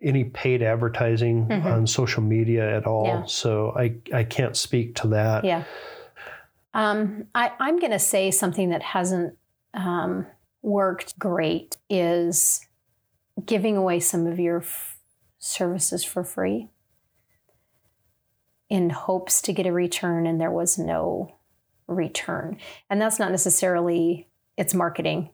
any 0.00 0.24
paid 0.24 0.62
advertising 0.62 1.46
Mhm. 1.48 1.64
on 1.66 1.86
social 1.86 2.22
media 2.22 2.76
at 2.76 2.86
all, 2.86 3.04
Yeah. 3.06 3.24
so 3.26 3.72
I 3.76 3.96
I 4.12 4.24
can't 4.24 4.56
speak 4.56 4.94
to 4.96 5.08
that. 5.08 5.44
Yeah. 5.44 5.64
Um, 6.72 7.26
I, 7.34 7.52
I'm 7.58 7.78
going 7.78 7.92
to 7.92 7.98
say 7.98 8.30
something 8.30 8.70
that 8.70 8.82
hasn't 8.82 9.36
um, 9.74 10.26
worked 10.62 11.18
great 11.18 11.76
is 11.90 12.66
giving 13.44 13.76
away 13.76 14.00
some 14.00 14.26
of 14.26 14.38
your 14.38 14.58
f- 14.58 14.98
services 15.38 16.04
for 16.04 16.24
free 16.24 16.68
in 18.68 18.90
hopes 18.90 19.40
to 19.42 19.52
get 19.52 19.66
a 19.66 19.72
return, 19.72 20.26
and 20.26 20.40
there 20.40 20.50
was 20.50 20.78
no 20.78 21.35
return. 21.86 22.58
And 22.90 23.00
that's 23.00 23.18
not 23.18 23.30
necessarily 23.30 24.26
it's 24.56 24.74
marketing, 24.74 25.30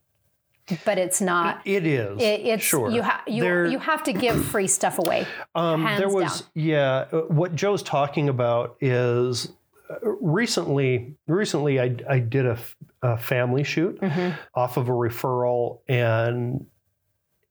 but 0.85 0.99
it's 0.99 1.21
not. 1.21 1.61
It 1.65 1.87
is. 1.87 2.21
It, 2.21 2.41
it's 2.41 2.63
sure. 2.65 2.91
you 2.91 3.03
have 3.03 3.21
you 3.27 3.43
There- 3.43 3.67
you 3.67 3.79
have 3.79 4.03
to 4.05 4.13
give 4.13 4.45
free 4.45 4.67
stuff 4.69 4.99
away. 4.99 5.27
Um, 5.55 5.85
there 5.99 6.09
was, 6.09 6.45
yeah. 6.55 7.07
uh, 7.13 7.21
What 7.29 7.55
Joe's 7.55 7.83
talking 7.83 8.29
about 8.31 8.77
is 8.81 9.53
uh, 9.91 9.97
recently. 10.03 11.15
Recently, 11.27 11.79
I, 11.79 11.95
I 12.09 12.19
did 12.21 12.47
a, 12.47 12.59
a 13.03 13.19
family 13.19 13.65
shoot 13.65 14.01
Mhm. 14.01 14.35
off 14.55 14.77
of 14.79 14.89
a 14.89 14.93
referral, 14.93 15.81
and 15.89 16.65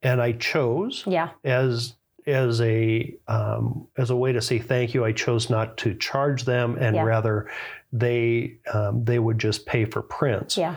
and 0.02 0.20
I 0.22 0.32
chose 0.32 1.04
Yeah, 1.06 1.30
as 1.44 1.94
as 2.26 2.60
a 2.62 3.16
um, 3.28 3.88
as 3.98 4.10
a 4.10 4.16
way 4.16 4.32
to 4.34 4.42
say 4.42 4.58
thank 4.58 4.94
you. 4.96 5.06
I 5.06 5.12
chose 5.12 5.50
not 5.50 5.78
to 5.78 5.94
charge 5.94 6.46
them, 6.46 6.76
and 6.80 6.96
Yeah. 6.96 7.04
rather 7.04 7.52
they 7.92 8.58
um, 8.74 9.04
they 9.06 9.20
would 9.20 9.38
just 9.40 9.66
pay 9.66 9.86
for 9.86 10.02
prints. 10.02 10.58
yeah, 10.58 10.76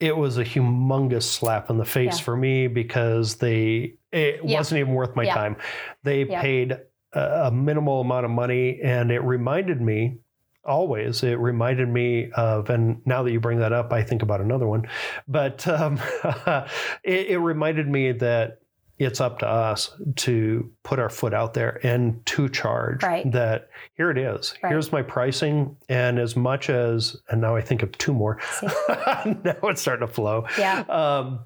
It 0.00 0.16
was 0.16 0.38
a 0.38 0.44
humongous 0.44 1.22
slap 1.22 1.70
in 1.70 1.78
the 1.78 1.84
face 1.84 2.18
Yeah. 2.18 2.24
for 2.24 2.36
me 2.36 2.66
because 2.68 3.36
they 3.36 3.94
it 4.12 4.40
Yeah. 4.44 4.58
wasn't 4.58 4.80
even 4.80 4.94
worth 4.94 5.14
my 5.16 5.24
Yeah. 5.24 5.34
time. 5.34 5.56
They 6.02 6.24
paid 6.24 6.72
a, 7.12 7.46
a 7.46 7.50
minimal 7.50 8.00
amount 8.00 8.24
of 8.24 8.30
money, 8.30 8.80
and 8.82 9.10
it 9.10 9.20
reminded 9.22 9.80
me 9.80 10.18
always. 10.64 11.22
It 11.22 11.38
reminded 11.38 11.88
me 11.88 12.30
of, 12.32 12.70
and 12.70 13.00
now 13.06 13.22
that 13.22 13.30
you 13.30 13.38
bring 13.40 13.60
that 13.60 13.72
up, 13.72 13.92
I 13.92 14.02
think 14.02 14.22
about 14.22 14.40
another 14.40 14.66
one. 14.66 14.88
But 15.28 15.66
um, 15.68 16.00
it, 17.04 17.26
it 17.28 17.38
reminded 17.38 17.86
me 17.88 18.12
that 18.12 18.58
it's 18.98 19.20
up 19.20 19.38
to 19.40 19.46
us 19.46 19.94
to 20.16 20.70
put 20.82 20.98
our 20.98 21.10
foot 21.10 21.34
out 21.34 21.52
there 21.54 21.78
and 21.82 22.24
to 22.26 22.48
charge 22.48 23.02
Right. 23.02 23.30
that 23.32 23.68
here 23.94 24.10
it 24.10 24.16
is. 24.18 24.54
Right. 24.62 24.70
Here's 24.70 24.90
my 24.92 25.02
pricing. 25.02 25.76
And 25.88 26.18
as 26.18 26.34
much 26.36 26.70
as, 26.70 27.16
and 27.28 27.40
now 27.40 27.54
I 27.56 27.60
think 27.60 27.82
of 27.82 27.92
two 27.98 28.14
more. 28.14 28.38
Now 29.26 29.56
it's 29.64 29.80
starting 29.80 30.06
to 30.06 30.12
flow. 30.12 30.46
yeah, 30.58 30.80
Um, 30.88 31.40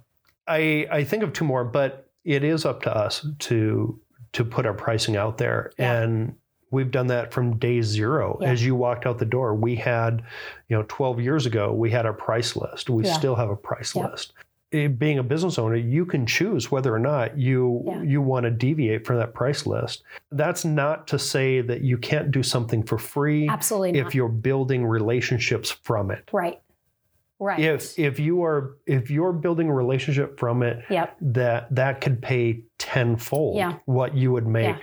I, 0.47 0.87
I 0.91 1.05
think 1.05 1.23
of 1.23 1.33
two 1.33 1.45
more, 1.45 1.65
but 1.65 2.09
it 2.25 2.45
is 2.45 2.65
up 2.67 2.83
to 2.83 2.95
us 2.95 3.27
to 3.41 3.99
to 4.33 4.45
put 4.45 4.65
our 4.67 4.75
pricing 4.75 5.17
out 5.17 5.39
there. 5.39 5.73
Yeah. 5.79 6.03
And 6.03 6.37
we've 6.71 6.91
done 6.93 7.09
that 7.09 7.33
from 7.33 7.57
day 7.59 7.83
zero. 7.83 8.39
Yeah. 8.41 8.51
As 8.53 8.65
you 8.65 8.77
walked 8.77 9.05
out 9.07 9.19
the 9.19 9.25
door, 9.25 9.55
we 9.57 9.75
had, 9.75 10.23
you 10.69 10.77
know, 10.77 10.85
12 10.87 11.19
years 11.21 11.47
ago, 11.47 11.73
we 11.73 11.91
had 11.91 12.07
our 12.07 12.13
price 12.13 12.55
list. 12.55 12.89
We 12.91 13.05
Yeah. 13.05 13.13
still 13.15 13.35
have 13.35 13.51
a 13.51 13.57
price 13.57 13.97
list. 13.97 14.35
Eh, 14.73 14.87
Being 14.87 15.19
a 15.19 15.23
business 15.23 15.59
owner, 15.59 15.75
you 15.75 16.07
can 16.07 16.27
choose 16.27 16.71
whether 16.71 16.95
or 16.95 16.99
not 17.01 17.37
you 17.37 17.83
Yeah. 17.87 18.03
you 18.03 18.23
want 18.23 18.45
to 18.45 18.51
deviate 18.51 19.05
from 19.07 19.17
that 19.17 19.35
price 19.35 19.67
list. 19.67 20.05
That's 20.31 20.65
not 20.65 21.09
to 21.09 21.19
say 21.19 21.61
that 21.61 21.81
you 21.83 21.99
can't 21.99 22.31
do 22.31 22.43
something 22.43 22.83
for 22.85 22.97
free 22.99 23.49
absolutely 23.49 23.93
not. 23.93 24.07
if 24.07 24.15
you're 24.15 24.29
building 24.29 24.87
relationships 24.87 25.71
from 25.71 26.11
it 26.13 26.29
right, 26.33 26.61
right. 27.41 27.59
if 27.59 27.99
if 27.99 28.21
you 28.21 28.45
are 28.45 28.77
if 28.87 29.11
you're 29.11 29.33
building 29.33 29.69
a 29.69 29.75
relationship 29.75 30.39
from 30.39 30.63
it 30.63 30.85
yep, 30.89 31.17
that 31.21 31.75
that 31.75 32.01
could 32.01 32.23
pay 32.23 32.63
tenfold 32.79 33.57
Yeah. 33.57 33.79
what 33.87 34.15
you 34.15 34.31
would 34.31 34.47
make 34.47 34.77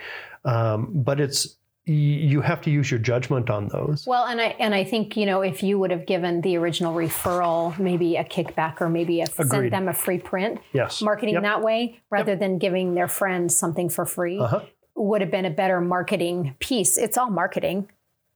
um, 0.43 0.89
but 0.93 1.19
it's 1.21 1.56
you 1.93 2.41
have 2.41 2.61
to 2.61 2.69
use 2.69 2.91
your 2.91 2.99
judgment 2.99 3.49
on 3.49 3.69
those 3.69 4.05
Well, 4.05 4.25
and 4.25 4.41
I 4.41 4.55
and 4.59 4.75
I 4.75 4.83
think 4.83 5.15
you 5.15 5.25
know 5.25 5.41
if 5.41 5.63
you 5.63 5.79
would 5.79 5.91
have 5.91 6.05
given 6.05 6.41
the 6.41 6.57
original 6.57 6.93
referral 6.93 7.77
maybe 7.79 8.17
a 8.17 8.23
kickback 8.25 8.81
or 8.81 8.89
maybe 8.89 9.21
a, 9.21 9.27
sent 9.27 9.71
them 9.71 9.87
a 9.87 9.93
free 9.93 10.19
print, 10.19 10.59
yes 10.73 11.01
marketing 11.01 11.35
Yep. 11.35 11.43
that 11.43 11.61
way 11.61 12.01
rather 12.09 12.35
than 12.35 12.57
giving 12.57 12.93
their 12.93 13.07
friends 13.07 13.57
something 13.57 13.87
for 13.89 14.05
free 14.05 14.39
uh-huh. 14.39 14.61
would 14.95 15.21
have 15.21 15.31
been 15.31 15.45
a 15.45 15.49
better 15.49 15.79
marketing 15.79 16.55
piece. 16.59 16.97
It's 16.97 17.17
all 17.17 17.29
marketing, 17.29 17.89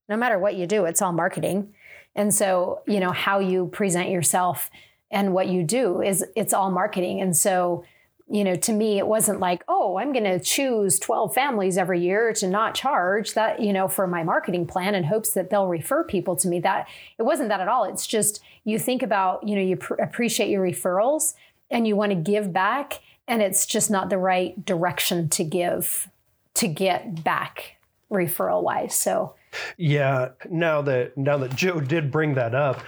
no 0.08 0.16
matter 0.16 0.40
what 0.40 0.56
you 0.56 0.66
do. 0.66 0.86
It's 0.86 1.02
all 1.02 1.14
marketing, 1.14 1.74
and 2.16 2.34
so 2.34 2.82
you 2.88 3.02
know 3.02 3.12
how 3.12 3.40
you 3.40 3.68
present 3.68 4.10
yourself 4.10 4.70
and 5.12 5.34
what 5.34 5.50
you 5.50 5.64
do 5.64 6.02
is 6.02 6.26
it's 6.38 6.54
all 6.54 6.72
marketing, 6.72 7.20
and 7.22 7.36
so. 7.36 7.84
You 8.32 8.44
know, 8.44 8.56
to 8.56 8.72
me, 8.72 8.98
it 8.98 9.08
wasn't 9.08 9.40
like, 9.40 9.64
oh, 9.68 9.98
I'm 9.98 10.14
going 10.14 10.24
to 10.24 10.40
choose 10.40 11.00
12 11.00 11.34
families 11.34 11.78
every 11.78 12.00
year 12.00 12.32
to 12.34 12.48
not 12.48 12.76
charge 12.76 13.34
that, 13.34 13.60
you 13.60 13.74
know, 13.74 13.88
for 13.88 14.08
my 14.08 14.24
marketing 14.24 14.66
plan 14.66 14.96
in 14.96 15.04
hopes 15.04 15.32
that 15.32 15.50
they'll 15.50 15.68
refer 15.68 16.04
people 16.04 16.36
to 16.38 16.48
me. 16.48 16.60
That 16.60 16.88
it 17.18 17.24
wasn't 17.24 17.50
that 17.50 17.60
at 17.60 17.68
all. 17.68 17.84
It's 17.84 18.08
just 18.08 18.42
you 18.64 18.80
think 18.80 19.04
about, 19.04 19.48
you 19.48 19.56
know, 19.56 19.62
you 19.62 19.76
pr- 19.76 19.96
appreciate 19.96 20.50
your 20.50 20.64
referrals 20.64 21.34
and 21.70 21.88
you 21.88 21.96
want 21.96 22.12
to 22.12 22.16
give 22.16 22.54
back, 22.54 23.00
and 23.28 23.42
it's 23.42 23.66
just 23.66 23.90
not 23.90 24.10
the 24.10 24.18
right 24.18 24.66
direction 24.66 25.30
to 25.30 25.44
give 25.44 26.10
to 26.54 26.68
get 26.68 27.24
back 27.24 27.78
referral 28.12 28.62
wise. 28.62 28.94
So 28.94 29.36
yeah 29.78 30.30
now 30.50 30.82
that 30.82 31.18
now 31.18 31.38
that 31.38 31.56
joe 31.56 31.80
did 31.80 32.12
bring 32.12 32.34
that 32.36 32.56
up 32.56 32.80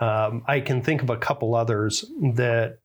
um, 0.00 0.42
i 0.46 0.60
can 0.60 0.82
think 0.82 1.02
of 1.02 1.10
a 1.10 1.16
couple 1.16 1.54
others 1.54 2.04
that 2.34 2.78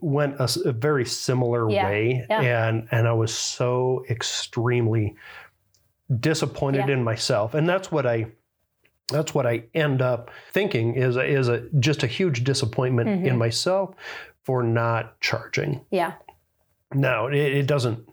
went 0.00 0.34
a 0.38 0.72
very 0.72 1.04
similar 1.04 1.70
Yeah, 1.70 1.84
way 1.88 2.26
yeah. 2.28 2.68
and 2.68 2.88
and 2.90 3.06
i 3.08 3.12
was 3.12 3.32
so 3.34 4.04
extremely 4.10 5.14
disappointed 6.18 6.86
Yeah. 6.88 6.94
in 6.94 7.04
myself 7.04 7.54
and 7.54 7.68
that's 7.68 7.92
what 7.92 8.06
i 8.06 8.26
that's 9.12 9.34
what 9.34 9.44
I 9.44 9.64
end 9.74 10.02
up 10.02 10.30
thinking 10.52 10.94
is 10.94 11.16
a, 11.16 11.24
is 11.24 11.48
a 11.48 11.62
just 11.80 12.04
a 12.04 12.06
huge 12.06 12.44
disappointment 12.44 13.08
in 13.26 13.34
Mhm. 13.34 13.38
myself 13.38 13.92
for 14.44 14.62
not 14.62 15.20
charging. 15.20 15.80
yeah, 15.90 16.12
Now 16.94 17.26
it, 17.26 17.34
it 17.34 17.66
doesn't, 17.66 18.08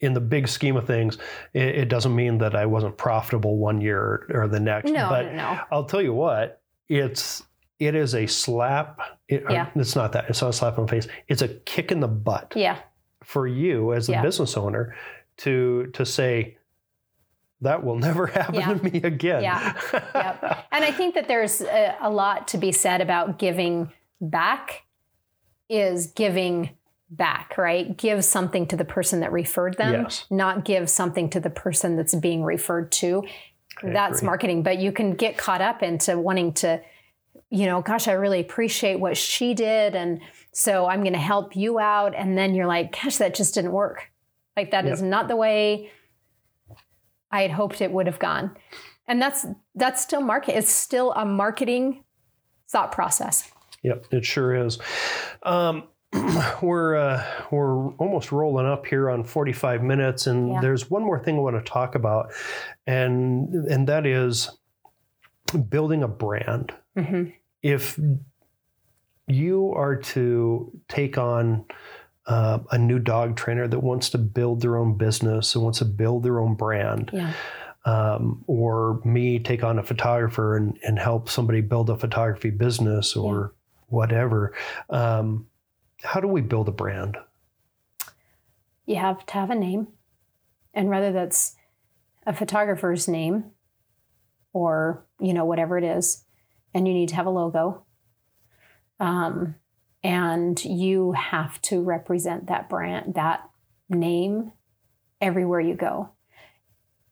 in 0.00 0.14
the 0.14 0.20
big 0.20 0.48
scheme 0.48 0.76
of 0.76 0.86
things, 0.86 1.18
it, 1.52 1.68
it 1.68 1.88
doesn't 1.88 2.14
mean 2.14 2.38
that 2.38 2.54
I 2.54 2.66
wasn't 2.66 2.96
profitable 2.96 3.58
one 3.58 3.80
year 3.80 4.26
or 4.32 4.48
the 4.48 4.60
next. 4.60 4.90
no, 4.90 5.08
but 5.08 5.32
no, 5.34 5.58
I'll 5.70 5.84
tell 5.84 6.00
you 6.02 6.14
what, 6.14 6.60
it's 6.88 7.42
it 7.78 7.94
is 7.94 8.14
a 8.14 8.26
slap. 8.26 9.00
It, 9.28 9.44
Yeah. 9.48 9.68
It's 9.74 9.96
not 9.96 10.12
that. 10.12 10.28
It's 10.28 10.40
not 10.42 10.48
a 10.50 10.52
slap 10.52 10.78
on 10.78 10.86
the 10.86 10.90
face. 10.90 11.08
It's 11.28 11.42
a 11.42 11.48
kick 11.48 11.90
in 11.92 12.00
the 12.00 12.08
butt 12.08 12.52
yeah, 12.56 12.78
for 13.24 13.46
you 13.46 13.92
as 13.94 14.08
a 14.08 14.12
Yeah. 14.12 14.22
business 14.22 14.56
owner 14.56 14.94
to 15.38 15.86
to 15.94 16.04
say 16.04 16.56
that 17.62 17.84
will 17.84 17.96
never 18.08 18.26
happen 18.26 18.54
Yeah. 18.56 18.74
to 18.74 18.82
me 18.84 19.00
again. 19.02 19.42
Yeah. 19.42 19.78
Yep. 20.14 20.66
and 20.72 20.84
I 20.84 20.92
think 20.92 21.14
that 21.14 21.28
there's 21.28 21.60
a, 21.62 21.96
a 22.00 22.10
lot 22.10 22.48
to 22.48 22.58
be 22.58 22.72
said 22.72 23.00
about 23.00 23.38
giving 23.38 23.92
back. 24.20 24.82
Is 25.68 26.08
giving 26.08 26.70
back, 27.10 27.58
right? 27.58 27.96
Give 27.96 28.24
something 28.24 28.66
to 28.68 28.76
the 28.76 28.84
person 28.84 29.20
that 29.20 29.32
referred 29.32 29.76
them, 29.76 30.02
Yes. 30.04 30.26
not 30.30 30.64
give 30.64 30.88
something 30.88 31.28
to 31.30 31.40
the 31.40 31.50
person 31.50 31.96
that's 31.96 32.14
being 32.14 32.42
referred 32.44 32.92
to. 32.92 33.24
I 33.82 33.90
That's 33.90 34.18
agree. 34.18 34.26
marketing, 34.26 34.62
but 34.62 34.78
you 34.78 34.92
can 34.92 35.14
get 35.14 35.36
caught 35.36 35.60
up 35.60 35.82
into 35.82 36.18
wanting 36.18 36.52
to, 36.54 36.80
you 37.50 37.66
know, 37.66 37.80
gosh, 37.82 38.06
I 38.08 38.12
really 38.12 38.40
appreciate 38.40 39.00
what 39.00 39.16
she 39.16 39.54
did. 39.54 39.94
And 39.96 40.20
so 40.52 40.86
I'm 40.86 41.00
going 41.00 41.14
to 41.14 41.18
help 41.18 41.56
you 41.56 41.78
out. 41.78 42.14
And 42.14 42.36
then 42.38 42.54
you're 42.54 42.66
like, 42.66 42.92
gosh, 43.02 43.16
that 43.16 43.34
just 43.34 43.54
didn't 43.54 43.72
work. 43.72 44.10
Like, 44.56 44.70
that 44.72 44.86
is 44.86 45.00
not 45.02 45.28
the 45.28 45.36
way 45.36 45.90
I 47.30 47.42
had 47.42 47.50
hoped 47.50 47.80
it 47.80 47.90
would 47.90 48.06
have 48.06 48.18
gone. 48.18 48.56
And 49.06 49.20
that's 49.20 49.46
that's 49.74 50.02
still 50.02 50.20
market. 50.20 50.56
It's 50.56 50.70
still 50.70 51.12
a 51.12 51.24
marketing 51.24 52.04
thought 52.68 52.92
process. 52.92 53.50
Yep, 53.82 54.06
it 54.12 54.24
sure 54.24 54.54
is. 54.54 54.78
Um, 55.42 55.84
we're 56.62 56.96
uh, 56.96 57.24
we're 57.50 57.88
almost 57.94 58.32
rolling 58.32 58.66
up 58.66 58.86
here 58.86 59.10
on 59.10 59.24
45 59.24 59.82
minutes, 59.82 60.26
and 60.26 60.48
Yeah. 60.52 60.60
there's 60.60 60.90
one 60.90 61.02
more 61.02 61.22
thing 61.22 61.36
I 61.36 61.40
want 61.40 61.56
to 61.56 61.70
talk 61.70 61.94
about, 61.94 62.32
and 62.86 63.52
and 63.66 63.88
that 63.88 64.06
is 64.06 64.50
building 65.68 66.02
a 66.02 66.08
brand. 66.08 66.72
hmm 66.96 67.24
If 67.62 67.98
you 69.26 69.72
are 69.76 69.96
to 69.96 70.72
take 70.88 71.16
on 71.18 71.64
uh, 72.26 72.58
a 72.72 72.78
new 72.78 72.98
dog 72.98 73.36
trainer 73.36 73.68
that 73.68 73.80
wants 73.80 74.10
to 74.10 74.18
build 74.18 74.60
their 74.62 74.76
own 74.76 74.96
business 74.96 75.54
and 75.54 75.62
wants 75.64 75.78
to 75.78 75.84
build 75.84 76.22
their 76.24 76.40
own 76.40 76.54
brand, 76.54 77.10
Yeah. 77.12 77.32
um, 77.84 78.44
or 78.46 79.00
me 79.04 79.38
take 79.38 79.62
on 79.64 79.78
a 79.78 79.82
photographer 79.82 80.56
and, 80.56 80.76
and 80.86 80.98
help 80.98 81.28
somebody 81.28 81.60
build 81.60 81.90
a 81.90 81.96
photography 81.96 82.50
business 82.50 83.14
or 83.16 83.54
whatever. 83.88 84.52
Um, 84.90 85.46
how 86.02 86.20
do 86.20 86.28
we 86.28 86.40
build 86.40 86.68
a 86.68 86.72
brand? 86.72 87.16
You 88.86 88.96
have 88.96 89.24
to 89.26 89.34
have 89.34 89.50
a 89.50 89.54
name, 89.54 89.88
and 90.74 90.88
whether 90.88 91.12
that's 91.12 91.54
a 92.26 92.34
photographer's 92.34 93.08
name 93.08 93.52
or 94.52 95.06
you 95.20 95.32
know 95.32 95.44
whatever 95.44 95.78
it 95.78 95.84
is, 95.84 96.24
and 96.74 96.88
you 96.88 96.94
need 96.94 97.10
to 97.10 97.16
have 97.16 97.26
a 97.26 97.30
logo. 97.30 97.84
Um, 98.98 99.54
and 100.02 100.62
you 100.64 101.12
have 101.12 101.60
to 101.62 101.82
represent 101.82 102.46
that 102.46 102.68
brand, 102.68 103.14
that 103.14 103.48
name, 103.88 104.52
everywhere 105.20 105.60
you 105.60 105.74
go. 105.74 106.10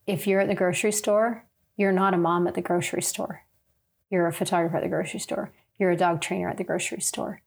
If 0.07 0.25
you're 0.25 0.41
at 0.41 0.47
the 0.47 0.55
grocery 0.55 0.91
store, 0.91 1.45
you're 1.77 1.91
not 1.91 2.13
a 2.13 2.17
mom 2.17 2.47
at 2.47 2.55
the 2.55 2.61
grocery 2.61 3.03
store. 3.03 3.43
You're 4.09 4.27
a 4.27 4.33
photographer 4.33 4.77
at 4.77 4.83
the 4.83 4.89
grocery 4.89 5.19
store. 5.19 5.51
You're 5.77 5.91
a 5.91 5.97
dog 5.97 6.19
trainer 6.19 6.49
at 6.49 6.57
the 6.57 6.63
grocery 6.63 7.01
store. 7.01 7.41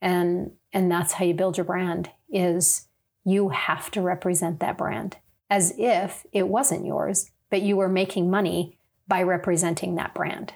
And 0.00 0.52
and 0.72 0.90
that's 0.90 1.12
how 1.12 1.24
you 1.24 1.34
build 1.34 1.56
your 1.56 1.64
brand 1.64 2.10
is 2.28 2.86
you 3.24 3.48
have 3.48 3.90
to 3.92 4.00
represent 4.00 4.60
that 4.60 4.78
brand 4.78 5.16
as 5.48 5.74
if 5.78 6.26
it 6.32 6.48
wasn't 6.48 6.84
yours, 6.84 7.30
but 7.50 7.62
you 7.62 7.76
were 7.76 7.88
making 7.88 8.30
money 8.30 8.78
by 9.08 9.22
representing 9.22 9.94
that 9.94 10.14
brand. 10.14 10.52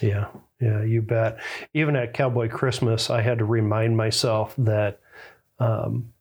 Yeah, 0.00 0.28
yeah, 0.60 0.82
you 0.82 1.02
bet. 1.02 1.38
Even 1.74 1.96
at 1.96 2.14
Cowboy 2.14 2.48
Christmas, 2.48 3.10
I 3.10 3.20
had 3.20 3.38
to 3.38 3.44
remind 3.44 3.96
myself 3.96 4.54
that 4.58 5.00
um, 5.58 6.12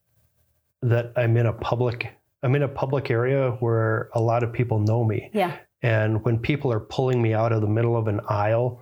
that 0.81 1.13
I'm 1.15 1.37
in 1.37 1.45
a 1.45 1.53
public 1.53 2.13
I'm 2.43 2.55
in 2.55 2.63
a 2.63 2.67
public 2.67 3.09
area 3.09 3.51
where 3.59 4.09
a 4.13 4.21
lot 4.21 4.43
of 4.43 4.53
people 4.53 4.79
know 4.79 5.03
me. 5.03 5.29
Yeah. 5.33 5.57
And 5.81 6.23
when 6.23 6.39
people 6.39 6.71
are 6.71 6.79
pulling 6.79 7.21
me 7.21 7.33
out 7.33 7.51
of 7.51 7.61
the 7.61 7.67
middle 7.67 7.97
of 7.97 8.07
an 8.07 8.21
aisle 8.27 8.81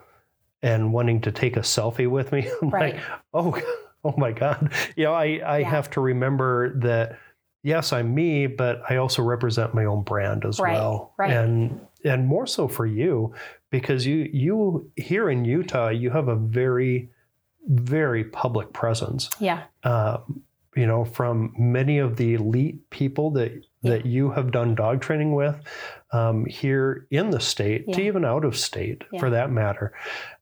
and 0.65 0.91
wanting 0.91 1.21
to 1.21 1.31
take 1.31 1.55
a 1.57 1.61
selfie 1.61 2.09
with 2.09 2.31
me, 2.31 2.49
I'm 2.61 2.69
Right. 2.69 2.95
like, 2.95 3.03
oh, 3.33 3.57
oh 4.03 4.13
my 4.17 4.31
God. 4.31 4.73
You 4.97 5.05
know, 5.05 5.13
I, 5.13 5.39
I 5.45 5.57
Yeah. 5.59 5.69
have 5.69 5.89
to 5.91 6.01
remember 6.01 6.77
that 6.79 7.17
yes, 7.63 7.93
I'm 7.93 8.13
me, 8.13 8.47
but 8.47 8.81
I 8.89 8.97
also 8.97 9.23
represent 9.23 9.73
my 9.73 9.85
own 9.85 10.03
brand 10.03 10.45
as 10.45 10.59
Right, 10.59 10.73
well. 10.73 11.13
right. 11.17 11.31
And 11.31 11.79
and 12.03 12.27
more 12.27 12.45
so 12.47 12.67
for 12.67 12.85
you, 12.85 13.33
because 13.71 14.05
you 14.05 14.29
you 14.31 14.91
here 14.95 15.29
in 15.29 15.45
Utah, 15.45 15.89
you 15.89 16.09
have 16.11 16.27
a 16.27 16.35
very, 16.35 17.09
very 17.67 18.23
public 18.25 18.73
presence 18.73 19.29
Yeah. 19.39 19.63
um, 19.83 20.43
you 20.75 20.85
know, 20.85 21.05
from 21.05 21.53
many 21.57 21.97
of 21.99 22.17
the 22.17 22.33
elite 22.35 22.89
people 22.89 23.31
that 23.31 23.51
Yeah. 23.81 23.91
that 23.91 24.05
you 24.05 24.31
have 24.31 24.51
done 24.51 24.75
dog 24.75 25.01
training 25.01 25.33
with 25.35 25.55
um, 26.15 26.45
here 26.45 27.07
in 27.11 27.29
the 27.29 27.39
state, 27.39 27.91
to 27.93 28.01
even 28.01 28.23
out 28.25 28.45
of 28.45 28.55
state 28.55 29.03
Yeah. 29.11 29.19
for 29.19 29.29
that 29.31 29.49
matter. 29.51 29.91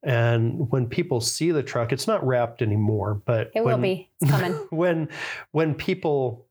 And 0.03 0.69
when 0.71 0.87
people 0.87 1.19
see 1.21 1.51
the 1.51 1.63
truck, 1.63 1.91
it's 1.91 2.07
not 2.07 2.25
wrapped 2.25 2.61
anymore, 2.61 3.21
but 3.25 3.49
It 3.55 3.63
when, 3.63 3.75
will 3.75 3.81
be. 3.81 4.09
It's 4.21 4.31
coming. 4.31 4.51
when 4.69 5.09
when 5.51 5.73
people 5.75 6.45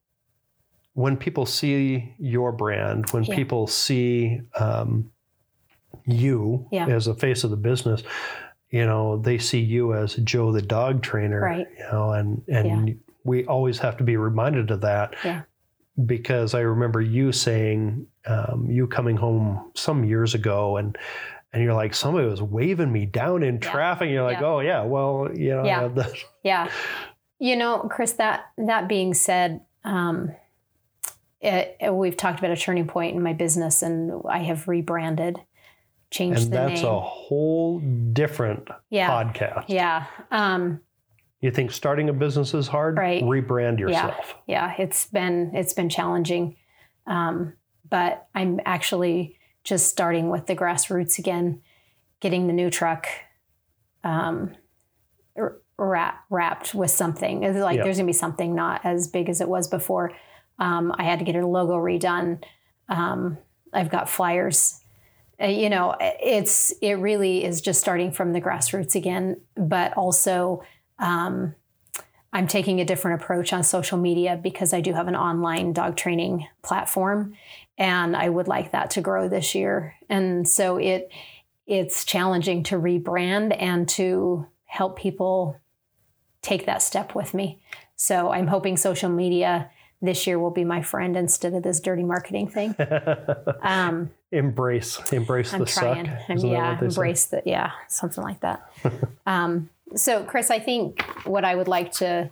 when 0.95 1.17
people 1.17 1.47
see 1.47 2.15
your 2.19 2.53
brand, 2.53 3.09
when 3.13 3.25
Yeah. 3.25 3.35
people 3.37 3.67
see 3.67 4.41
um, 4.59 5.11
you 6.05 6.67
Yeah. 6.71 6.87
as 6.89 7.05
the 7.07 7.15
face 7.15 7.45
of 7.45 7.51
the 7.51 7.57
business, 7.57 8.03
you 8.71 8.85
know, 8.87 9.19
they 9.19 9.39
see 9.39 9.61
you 9.61 9.95
as 9.95 10.15
Joe 10.17 10.53
the 10.53 10.63
dog 10.63 11.03
trainer, 11.03 11.41
Right. 11.41 11.67
You 11.79 11.85
know, 11.93 12.13
and 12.13 12.43
and 12.49 13.01
we 13.25 13.45
always 13.47 13.79
have 13.79 13.97
to 13.99 14.05
be 14.05 14.17
reminded 14.17 14.71
of 14.71 14.81
that. 14.83 15.15
Yeah. 15.25 15.43
Because 16.07 16.55
I 16.55 16.61
remember 16.61 17.01
you 17.01 17.33
saying, 17.33 18.07
um, 18.27 18.67
you 18.71 18.87
coming 18.87 19.17
home 19.17 19.71
some 19.75 20.05
years 20.05 20.35
ago, 20.35 20.77
and 20.79 20.97
and 21.53 21.63
you're 21.63 21.75
like, 21.75 21.95
somebody 21.95 22.27
was 22.27 22.41
waving 22.41 22.91
me 22.91 23.05
down 23.05 23.43
in 23.43 23.57
Yeah. 23.57 23.61
traffic. 23.71 24.07
And 24.07 24.13
you're 24.13 24.23
like, 24.25 24.41
Yeah. 24.41 24.47
oh 24.47 24.61
yeah, 24.61 24.83
well, 24.85 25.29
you 25.35 25.51
know, 25.55 25.65
Yeah. 25.65 25.89
the, 25.89 26.19
Yeah. 26.43 26.71
You 27.39 27.57
know, 27.57 27.81
Chris, 27.91 28.13
that 28.13 28.47
that 28.57 28.89
being 28.89 29.13
said, 29.13 29.61
um, 29.85 30.31
it, 31.43 31.77
it- 31.81 31.93
we've 31.95 32.17
talked 32.17 32.39
about 32.39 32.53
a 32.53 32.57
turning 32.57 32.87
point 32.87 33.15
in 33.17 33.23
my 33.23 33.33
business 33.35 33.83
and 33.83 34.23
I 34.29 34.39
have 34.39 34.67
rebranded, 34.69 35.41
changed 36.11 36.45
and 36.45 36.53
the 36.53 36.57
that's 36.57 36.83
name. 36.83 36.91
a 36.93 37.01
whole 37.01 37.81
different 37.81 38.69
yeah. 38.91 39.11
podcast. 39.11 39.65
Yeah. 39.69 40.07
Um, 40.31 40.81
You 41.43 41.51
think 41.51 41.73
starting 41.73 42.09
a 42.09 42.13
business 42.13 42.55
is 42.55 42.69
hard? 42.69 42.97
Right. 42.97 43.23
Rebrand 43.23 43.81
yourself. 43.81 44.37
yeah, 44.47 44.75
yeah. 44.79 44.83
it's 44.85 45.07
been 45.07 45.51
it's 45.55 45.75
been 45.75 45.89
challenging. 45.89 46.57
Um, 47.07 47.55
but 47.91 48.29
I'm 48.35 48.61
actually 48.65 49.39
just 49.65 49.89
starting 49.89 50.31
with 50.31 50.47
the 50.47 50.55
grassroots 50.55 51.19
again, 51.19 51.61
getting 52.21 52.47
the 52.47 52.53
new 52.53 52.71
truck 52.71 53.07
um, 54.05 54.55
wrap, 55.77 56.25
wrapped 56.31 56.75
with 56.75 56.93
something. 56.93 57.43
It's 57.43 57.59
like 57.59 57.77
Yeah. 57.77 57.83
there's 57.85 57.97
gonna 57.97 58.07
be 58.07 58.13
something 58.13 58.55
not 58.55 58.81
as 58.85 59.09
big 59.09 59.29
as 59.29 59.41
it 59.41 59.49
was 59.49 59.67
before. 59.67 60.13
Um, 60.61 60.95
I 60.97 61.03
had 61.03 61.19
to 61.19 61.25
get 61.25 61.35
a 61.35 61.45
logo 61.47 61.75
redone. 61.75 62.43
Um, 62.89 63.37
I've 63.73 63.91
got 63.91 64.09
flyers. 64.09 64.81
Uh, 65.43 65.47
you 65.47 65.69
know, 65.69 65.97
it's 66.01 66.71
it 66.81 66.95
really 66.95 67.45
is 67.45 67.61
just 67.61 67.81
starting 67.81 68.13
from 68.13 68.33
the 68.33 68.41
grassroots 68.41 68.95
again, 68.95 69.41
but 69.57 69.93
also. 69.95 70.63
Um, 70.99 71.55
I'm 72.33 72.47
taking 72.47 72.81
a 72.81 72.85
different 72.85 73.23
approach 73.23 73.53
on 73.53 73.63
social 73.63 73.99
media 73.99 74.39
because 74.43 74.73
I 74.73 74.81
do 74.81 74.95
have 74.95 75.09
an 75.09 75.17
online 75.17 75.73
dog 75.73 75.97
training 75.97 76.47
platform 76.63 77.35
and 77.77 78.17
I 78.17 78.29
would 78.29 78.49
like 78.49 78.73
that 78.73 78.91
to 78.93 79.01
grow 79.01 79.29
this 79.29 79.55
year. 79.55 79.97
And 80.09 80.49
so 80.49 80.77
it 80.79 81.11
it's 81.67 82.05
challenging 82.05 82.65
to 82.65 82.77
rebrand 82.77 83.57
and 83.59 83.89
to 83.91 84.47
help 84.65 84.99
people 84.99 85.61
take 86.43 86.67
that 86.67 86.83
step 86.83 87.15
with 87.15 87.35
me. 87.35 87.63
So 87.97 88.33
I'm 88.33 88.49
hoping 88.49 88.77
social 88.77 89.09
media 89.09 89.71
this 90.01 90.27
year 90.27 90.39
will 90.39 90.51
be 90.51 90.65
my 90.65 90.83
friend 90.83 91.17
instead 91.17 91.55
of 91.55 91.63
this 91.63 91.79
dirty 91.81 92.03
marketing 92.03 92.49
thing. 92.49 92.75
Um, 93.63 94.11
embrace, 94.33 94.99
embrace 95.13 95.55
I'm 95.55 95.61
the 95.61 95.67
trying. 95.67 96.07
suck. 96.07 96.31
I'm, 96.31 96.39
yeah, 96.39 96.75
they 96.75 96.81
say? 96.81 96.87
embrace 96.87 97.27
that. 97.27 97.47
Yeah, 97.47 97.71
something 97.87 98.25
like 98.25 98.41
that. 98.41 98.69
um, 99.27 99.71
so, 99.97 100.25
Chris, 100.25 100.51
I 100.51 100.59
think 100.59 101.03
what 101.25 101.45
I 101.45 101.55
would 101.55 101.69
like 101.69 101.93
to 101.93 102.31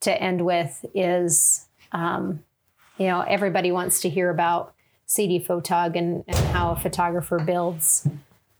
to 0.00 0.22
end 0.22 0.44
with 0.44 0.84
is, 0.94 1.66
um, 1.92 2.44
you 2.98 3.06
know, 3.06 3.22
everybody 3.22 3.72
wants 3.72 4.00
to 4.02 4.10
hear 4.10 4.28
about 4.28 4.74
CD 5.06 5.40
Photog 5.40 5.96
and, 5.96 6.24
and 6.26 6.36
how 6.48 6.72
a 6.72 6.76
photographer 6.76 7.38
builds, 7.38 8.06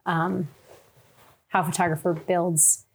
um, 0.07 0.49
how 1.49 1.61
a 1.61 1.65
photographer 1.65 2.15
builds 2.15 2.87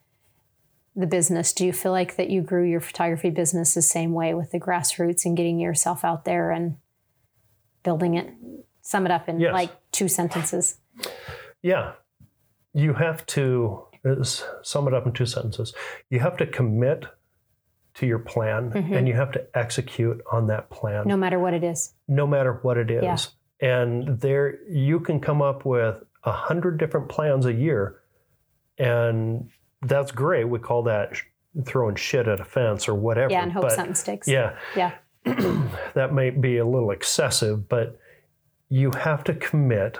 the 0.96 1.06
business. 1.06 1.54
Do 1.54 1.66
you 1.66 1.72
feel 1.72 1.92
like 1.92 2.16
that 2.16 2.30
you 2.32 2.42
grew 2.42 2.64
your 2.64 2.80
photography 2.80 3.30
business 3.30 3.74
the 3.76 3.82
same 3.84 4.14
way 4.14 4.34
with 4.34 4.52
the 4.52 4.60
grassroots 4.60 5.26
and 5.26 5.38
getting 5.38 5.60
yourself 5.60 6.04
out 6.04 6.26
there 6.26 6.50
and 6.52 6.78
building 7.84 8.16
it? 8.16 8.34
Sum 8.82 9.06
it 9.06 9.12
up 9.12 9.30
in 9.30 9.40
Yes. 9.40 9.54
like 9.54 9.70
two 9.92 10.08
sentences. 10.08 10.78
Yeah. 11.62 11.94
You 12.74 12.94
have 12.96 13.26
to 13.28 13.84
sum 14.24 14.88
it 14.88 14.94
up 14.94 15.06
in 15.06 15.12
two 15.14 15.26
sentences. 15.26 15.74
You 16.10 16.20
have 16.20 16.38
to 16.38 16.46
commit 16.46 17.06
to 17.96 18.06
your 18.06 18.20
plan 18.20 18.72
Mhm. 18.72 18.96
and 18.96 19.08
you 19.08 19.14
have 19.16 19.32
to 19.34 19.46
execute 19.54 20.22
on 20.32 20.48
that 20.48 20.70
plan 20.70 21.08
no 21.08 21.18
matter 21.18 21.40
what 21.40 21.54
it 21.54 21.64
is. 21.64 21.94
no 22.08 22.26
matter 22.28 22.54
what 22.62 22.78
it 22.78 22.90
is. 22.92 23.04
Yeah. 23.04 23.18
And 23.62 24.20
there 24.22 24.62
you 24.70 25.00
can 25.02 25.20
come 25.20 25.42
up 25.42 25.66
with 25.66 26.02
a 26.24 26.32
hundred 26.32 26.78
different 26.78 27.10
plans 27.10 27.46
a 27.46 27.54
year. 27.54 28.00
And 28.78 29.50
that's 29.82 30.12
great. 30.12 30.46
We 30.46 30.60
call 30.60 30.84
that 30.84 31.16
sh- 31.18 31.24
throwing 31.66 31.96
shit 31.96 32.28
at 32.28 32.40
a 32.40 32.46
fence 32.46 32.88
or 32.88 32.96
whatever. 32.96 33.32
Yeah, 33.34 33.44
and 33.44 33.52
hope 33.52 33.64
but- 33.64 33.72
something 33.74 33.96
sticks. 33.96 34.28
Yeah. 34.28 34.56
Yeah. 34.76 34.94
that 35.26 36.14
might 36.14 36.40
be 36.40 36.58
a 36.58 36.66
little 36.66 36.92
excessive, 36.92 37.68
but 37.68 38.00
you 38.70 38.92
have 38.92 39.24
to 39.26 39.34
commit 39.34 39.98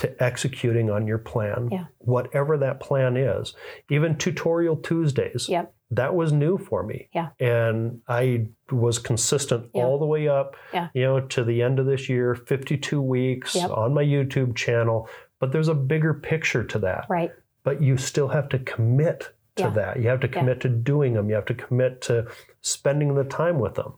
to 0.00 0.22
executing 0.22 0.90
on 0.90 1.06
your 1.06 1.18
plan, 1.18 1.68
Yeah. 1.70 1.84
whatever 1.98 2.56
that 2.58 2.80
plan 2.80 3.16
is. 3.16 3.54
Even 3.90 4.16
tutorial 4.16 4.76
Tuesdays, 4.76 5.48
Yep. 5.48 5.72
that 5.90 6.14
was 6.14 6.32
new 6.32 6.56
for 6.56 6.82
me. 6.82 7.08
Yeah. 7.12 7.28
And 7.38 8.00
I 8.08 8.48
was 8.70 8.98
consistent 8.98 9.68
Yeah. 9.74 9.84
all 9.84 9.98
the 9.98 10.06
way 10.06 10.26
up, 10.26 10.56
Yeah. 10.72 10.88
you 10.94 11.02
know, 11.02 11.20
to 11.20 11.44
the 11.44 11.62
end 11.62 11.78
of 11.78 11.86
this 11.86 12.08
year, 12.08 12.34
52 12.34 13.02
weeks 13.02 13.54
Yep. 13.54 13.70
on 13.70 13.92
my 13.94 14.02
YouTube 14.04 14.56
channel. 14.56 15.08
But 15.38 15.52
there's 15.52 15.68
a 15.68 15.74
bigger 15.74 16.14
picture 16.14 16.64
to 16.64 16.78
that 16.80 17.04
Right. 17.08 17.32
but 17.62 17.82
you 17.82 17.96
still 17.98 18.28
have 18.28 18.48
to 18.50 18.58
commit 18.58 19.32
to 19.56 19.64
Yeah. 19.64 19.70
that. 19.70 19.96
You 19.98 20.08
have 20.08 20.20
to 20.20 20.28
commit 20.28 20.60
to 20.62 20.68
doing 20.70 21.12
them. 21.12 21.28
You 21.28 21.34
have 21.34 21.44
to 21.46 21.54
commit 21.54 22.00
to 22.02 22.26
spending 22.62 23.14
the 23.14 23.24
time 23.24 23.58
with 23.58 23.74
them. 23.74 23.94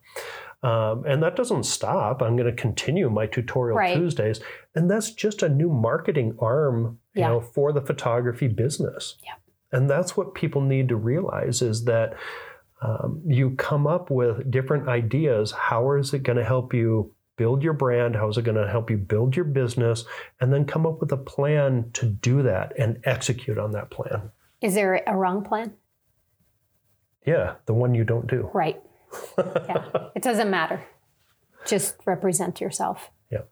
Um, 0.63 1.05
and 1.07 1.23
that 1.23 1.35
doesn't 1.35 1.65
stop. 1.65 2.23
I'm 2.23 2.37
going 2.37 2.49
to 2.49 2.61
continue 2.61 3.11
my 3.11 3.27
tutorial 3.27 3.77
Right. 3.79 3.97
Tuesdays, 3.97 4.41
and 4.77 4.89
that's 4.91 5.11
just 5.11 5.43
a 5.43 5.49
new 5.49 5.69
marketing 5.69 6.37
arm, 6.39 6.99
you 7.15 7.21
Yeah. 7.23 7.29
know, 7.29 7.41
for 7.41 7.73
the 7.73 7.81
photography 7.81 8.47
business. 8.49 9.17
Yeah. 9.25 9.33
And 9.73 9.91
that's 9.91 10.17
what 10.17 10.35
people 10.35 10.61
need 10.61 10.89
to 10.91 10.97
realize 10.97 11.63
is 11.63 11.85
that 11.87 12.15
um, 12.81 13.23
you 13.25 13.51
come 13.57 13.87
up 13.87 14.11
with 14.11 14.51
different 14.51 14.89
ideas. 14.89 15.53
How 15.53 15.93
is 15.93 16.13
it 16.15 16.23
going 16.25 16.37
to 16.39 16.45
help 16.45 16.75
you 16.75 17.15
build 17.37 17.63
your 17.63 17.73
brand? 17.73 18.15
How 18.17 18.29
is 18.29 18.37
it 18.39 18.43
going 18.45 18.57
to 18.57 18.69
help 18.69 18.91
you 18.91 18.99
build 18.99 19.35
your 19.37 19.45
business? 19.45 20.05
And 20.41 20.53
then 20.53 20.65
come 20.65 20.85
up 20.87 21.01
with 21.01 21.11
a 21.13 21.17
plan 21.17 21.91
to 21.95 22.07
do 22.07 22.43
that 22.43 22.73
and 22.79 22.99
execute 23.05 23.57
on 23.59 23.71
that 23.73 23.91
plan. 23.91 24.31
Is 24.61 24.75
there 24.75 25.01
a 25.07 25.17
wrong 25.17 25.43
plan? 25.43 25.73
Yeah, 27.27 27.55
the 27.67 27.75
one 27.75 27.95
you 27.95 28.05
don't 28.05 28.27
do. 28.27 28.51
Right. 28.53 28.81
Yeah. 29.39 30.09
It 30.15 30.23
doesn't 30.23 30.51
matter. 30.51 30.85
Just 31.67 31.97
represent 32.07 32.61
yourself. 32.61 33.11
Yeah. 33.31 33.43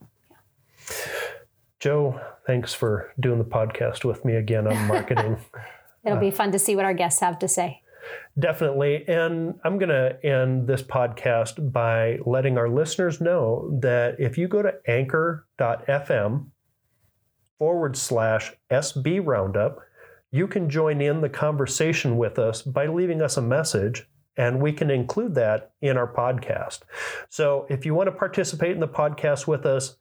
Joe, 1.78 2.20
thanks 2.46 2.74
for 2.74 3.12
doing 3.18 3.38
the 3.38 3.44
podcast 3.44 4.04
with 4.04 4.24
me 4.24 4.34
again 4.34 4.66
on 4.66 4.86
marketing. 4.86 5.38
It'll 6.04 6.18
be 6.18 6.30
fun 6.30 6.52
to 6.52 6.58
see 6.58 6.76
what 6.76 6.84
our 6.84 6.94
guests 6.94 7.20
have 7.20 7.38
to 7.40 7.48
say. 7.48 7.82
Definitely. 8.38 9.06
And 9.08 9.54
I'm 9.64 9.78
going 9.78 9.90
to 9.90 10.18
end 10.24 10.66
this 10.66 10.82
podcast 10.82 11.72
by 11.72 12.18
letting 12.24 12.58
our 12.58 12.68
listeners 12.68 13.20
know 13.20 13.78
that 13.80 14.16
if 14.18 14.38
you 14.38 14.48
go 14.48 14.62
to 14.62 14.74
anchor.fm 14.86 16.46
forward 17.58 17.96
slash 17.96 18.52
SB 18.70 19.24
Roundup, 19.24 19.80
you 20.30 20.46
can 20.46 20.70
join 20.70 21.00
in 21.00 21.20
the 21.20 21.28
conversation 21.28 22.16
with 22.16 22.38
us 22.38 22.62
by 22.62 22.86
leaving 22.86 23.20
us 23.20 23.36
a 23.36 23.42
message, 23.42 24.08
and 24.40 24.58
we 24.58 24.72
can 24.72 24.90
include 24.90 25.34
that 25.34 25.72
in 25.82 25.98
our 25.98 26.10
podcast. 26.10 26.80
So 27.28 27.66
if 27.68 27.84
you 27.84 27.92
want 27.92 28.06
to 28.06 28.12
participate 28.12 28.70
in 28.70 28.80
the 28.80 28.88
podcast 28.88 29.46
with 29.46 29.66
us, 29.66 29.98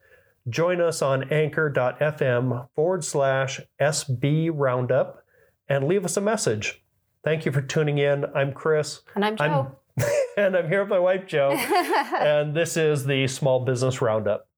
join 0.47 0.79
us 0.79 1.01
on 1.01 1.29
anchor.fm 1.29 2.69
forward 2.73 3.03
slash 3.03 3.59
SB 3.81 4.49
Roundup 4.53 5.25
and 5.67 5.89
leave 5.89 6.05
us 6.05 6.15
a 6.15 6.21
message. 6.21 6.81
Thank 7.21 7.45
you 7.45 7.51
for 7.51 7.61
tuning 7.61 7.97
in. 7.97 8.23
I'm 8.33 8.53
Chris. 8.53 9.01
And 9.13 9.25
I'm 9.25 9.35
Joe. 9.35 9.75
I'm, 9.97 10.05
and 10.37 10.55
I'm 10.55 10.69
here 10.69 10.83
with 10.83 10.89
my 10.89 10.99
wife, 10.99 11.27
Joe. 11.27 11.51
and 12.17 12.55
this 12.55 12.77
is 12.77 13.05
the 13.05 13.27
Small 13.27 13.65
Business 13.65 14.01
Roundup. 14.01 14.48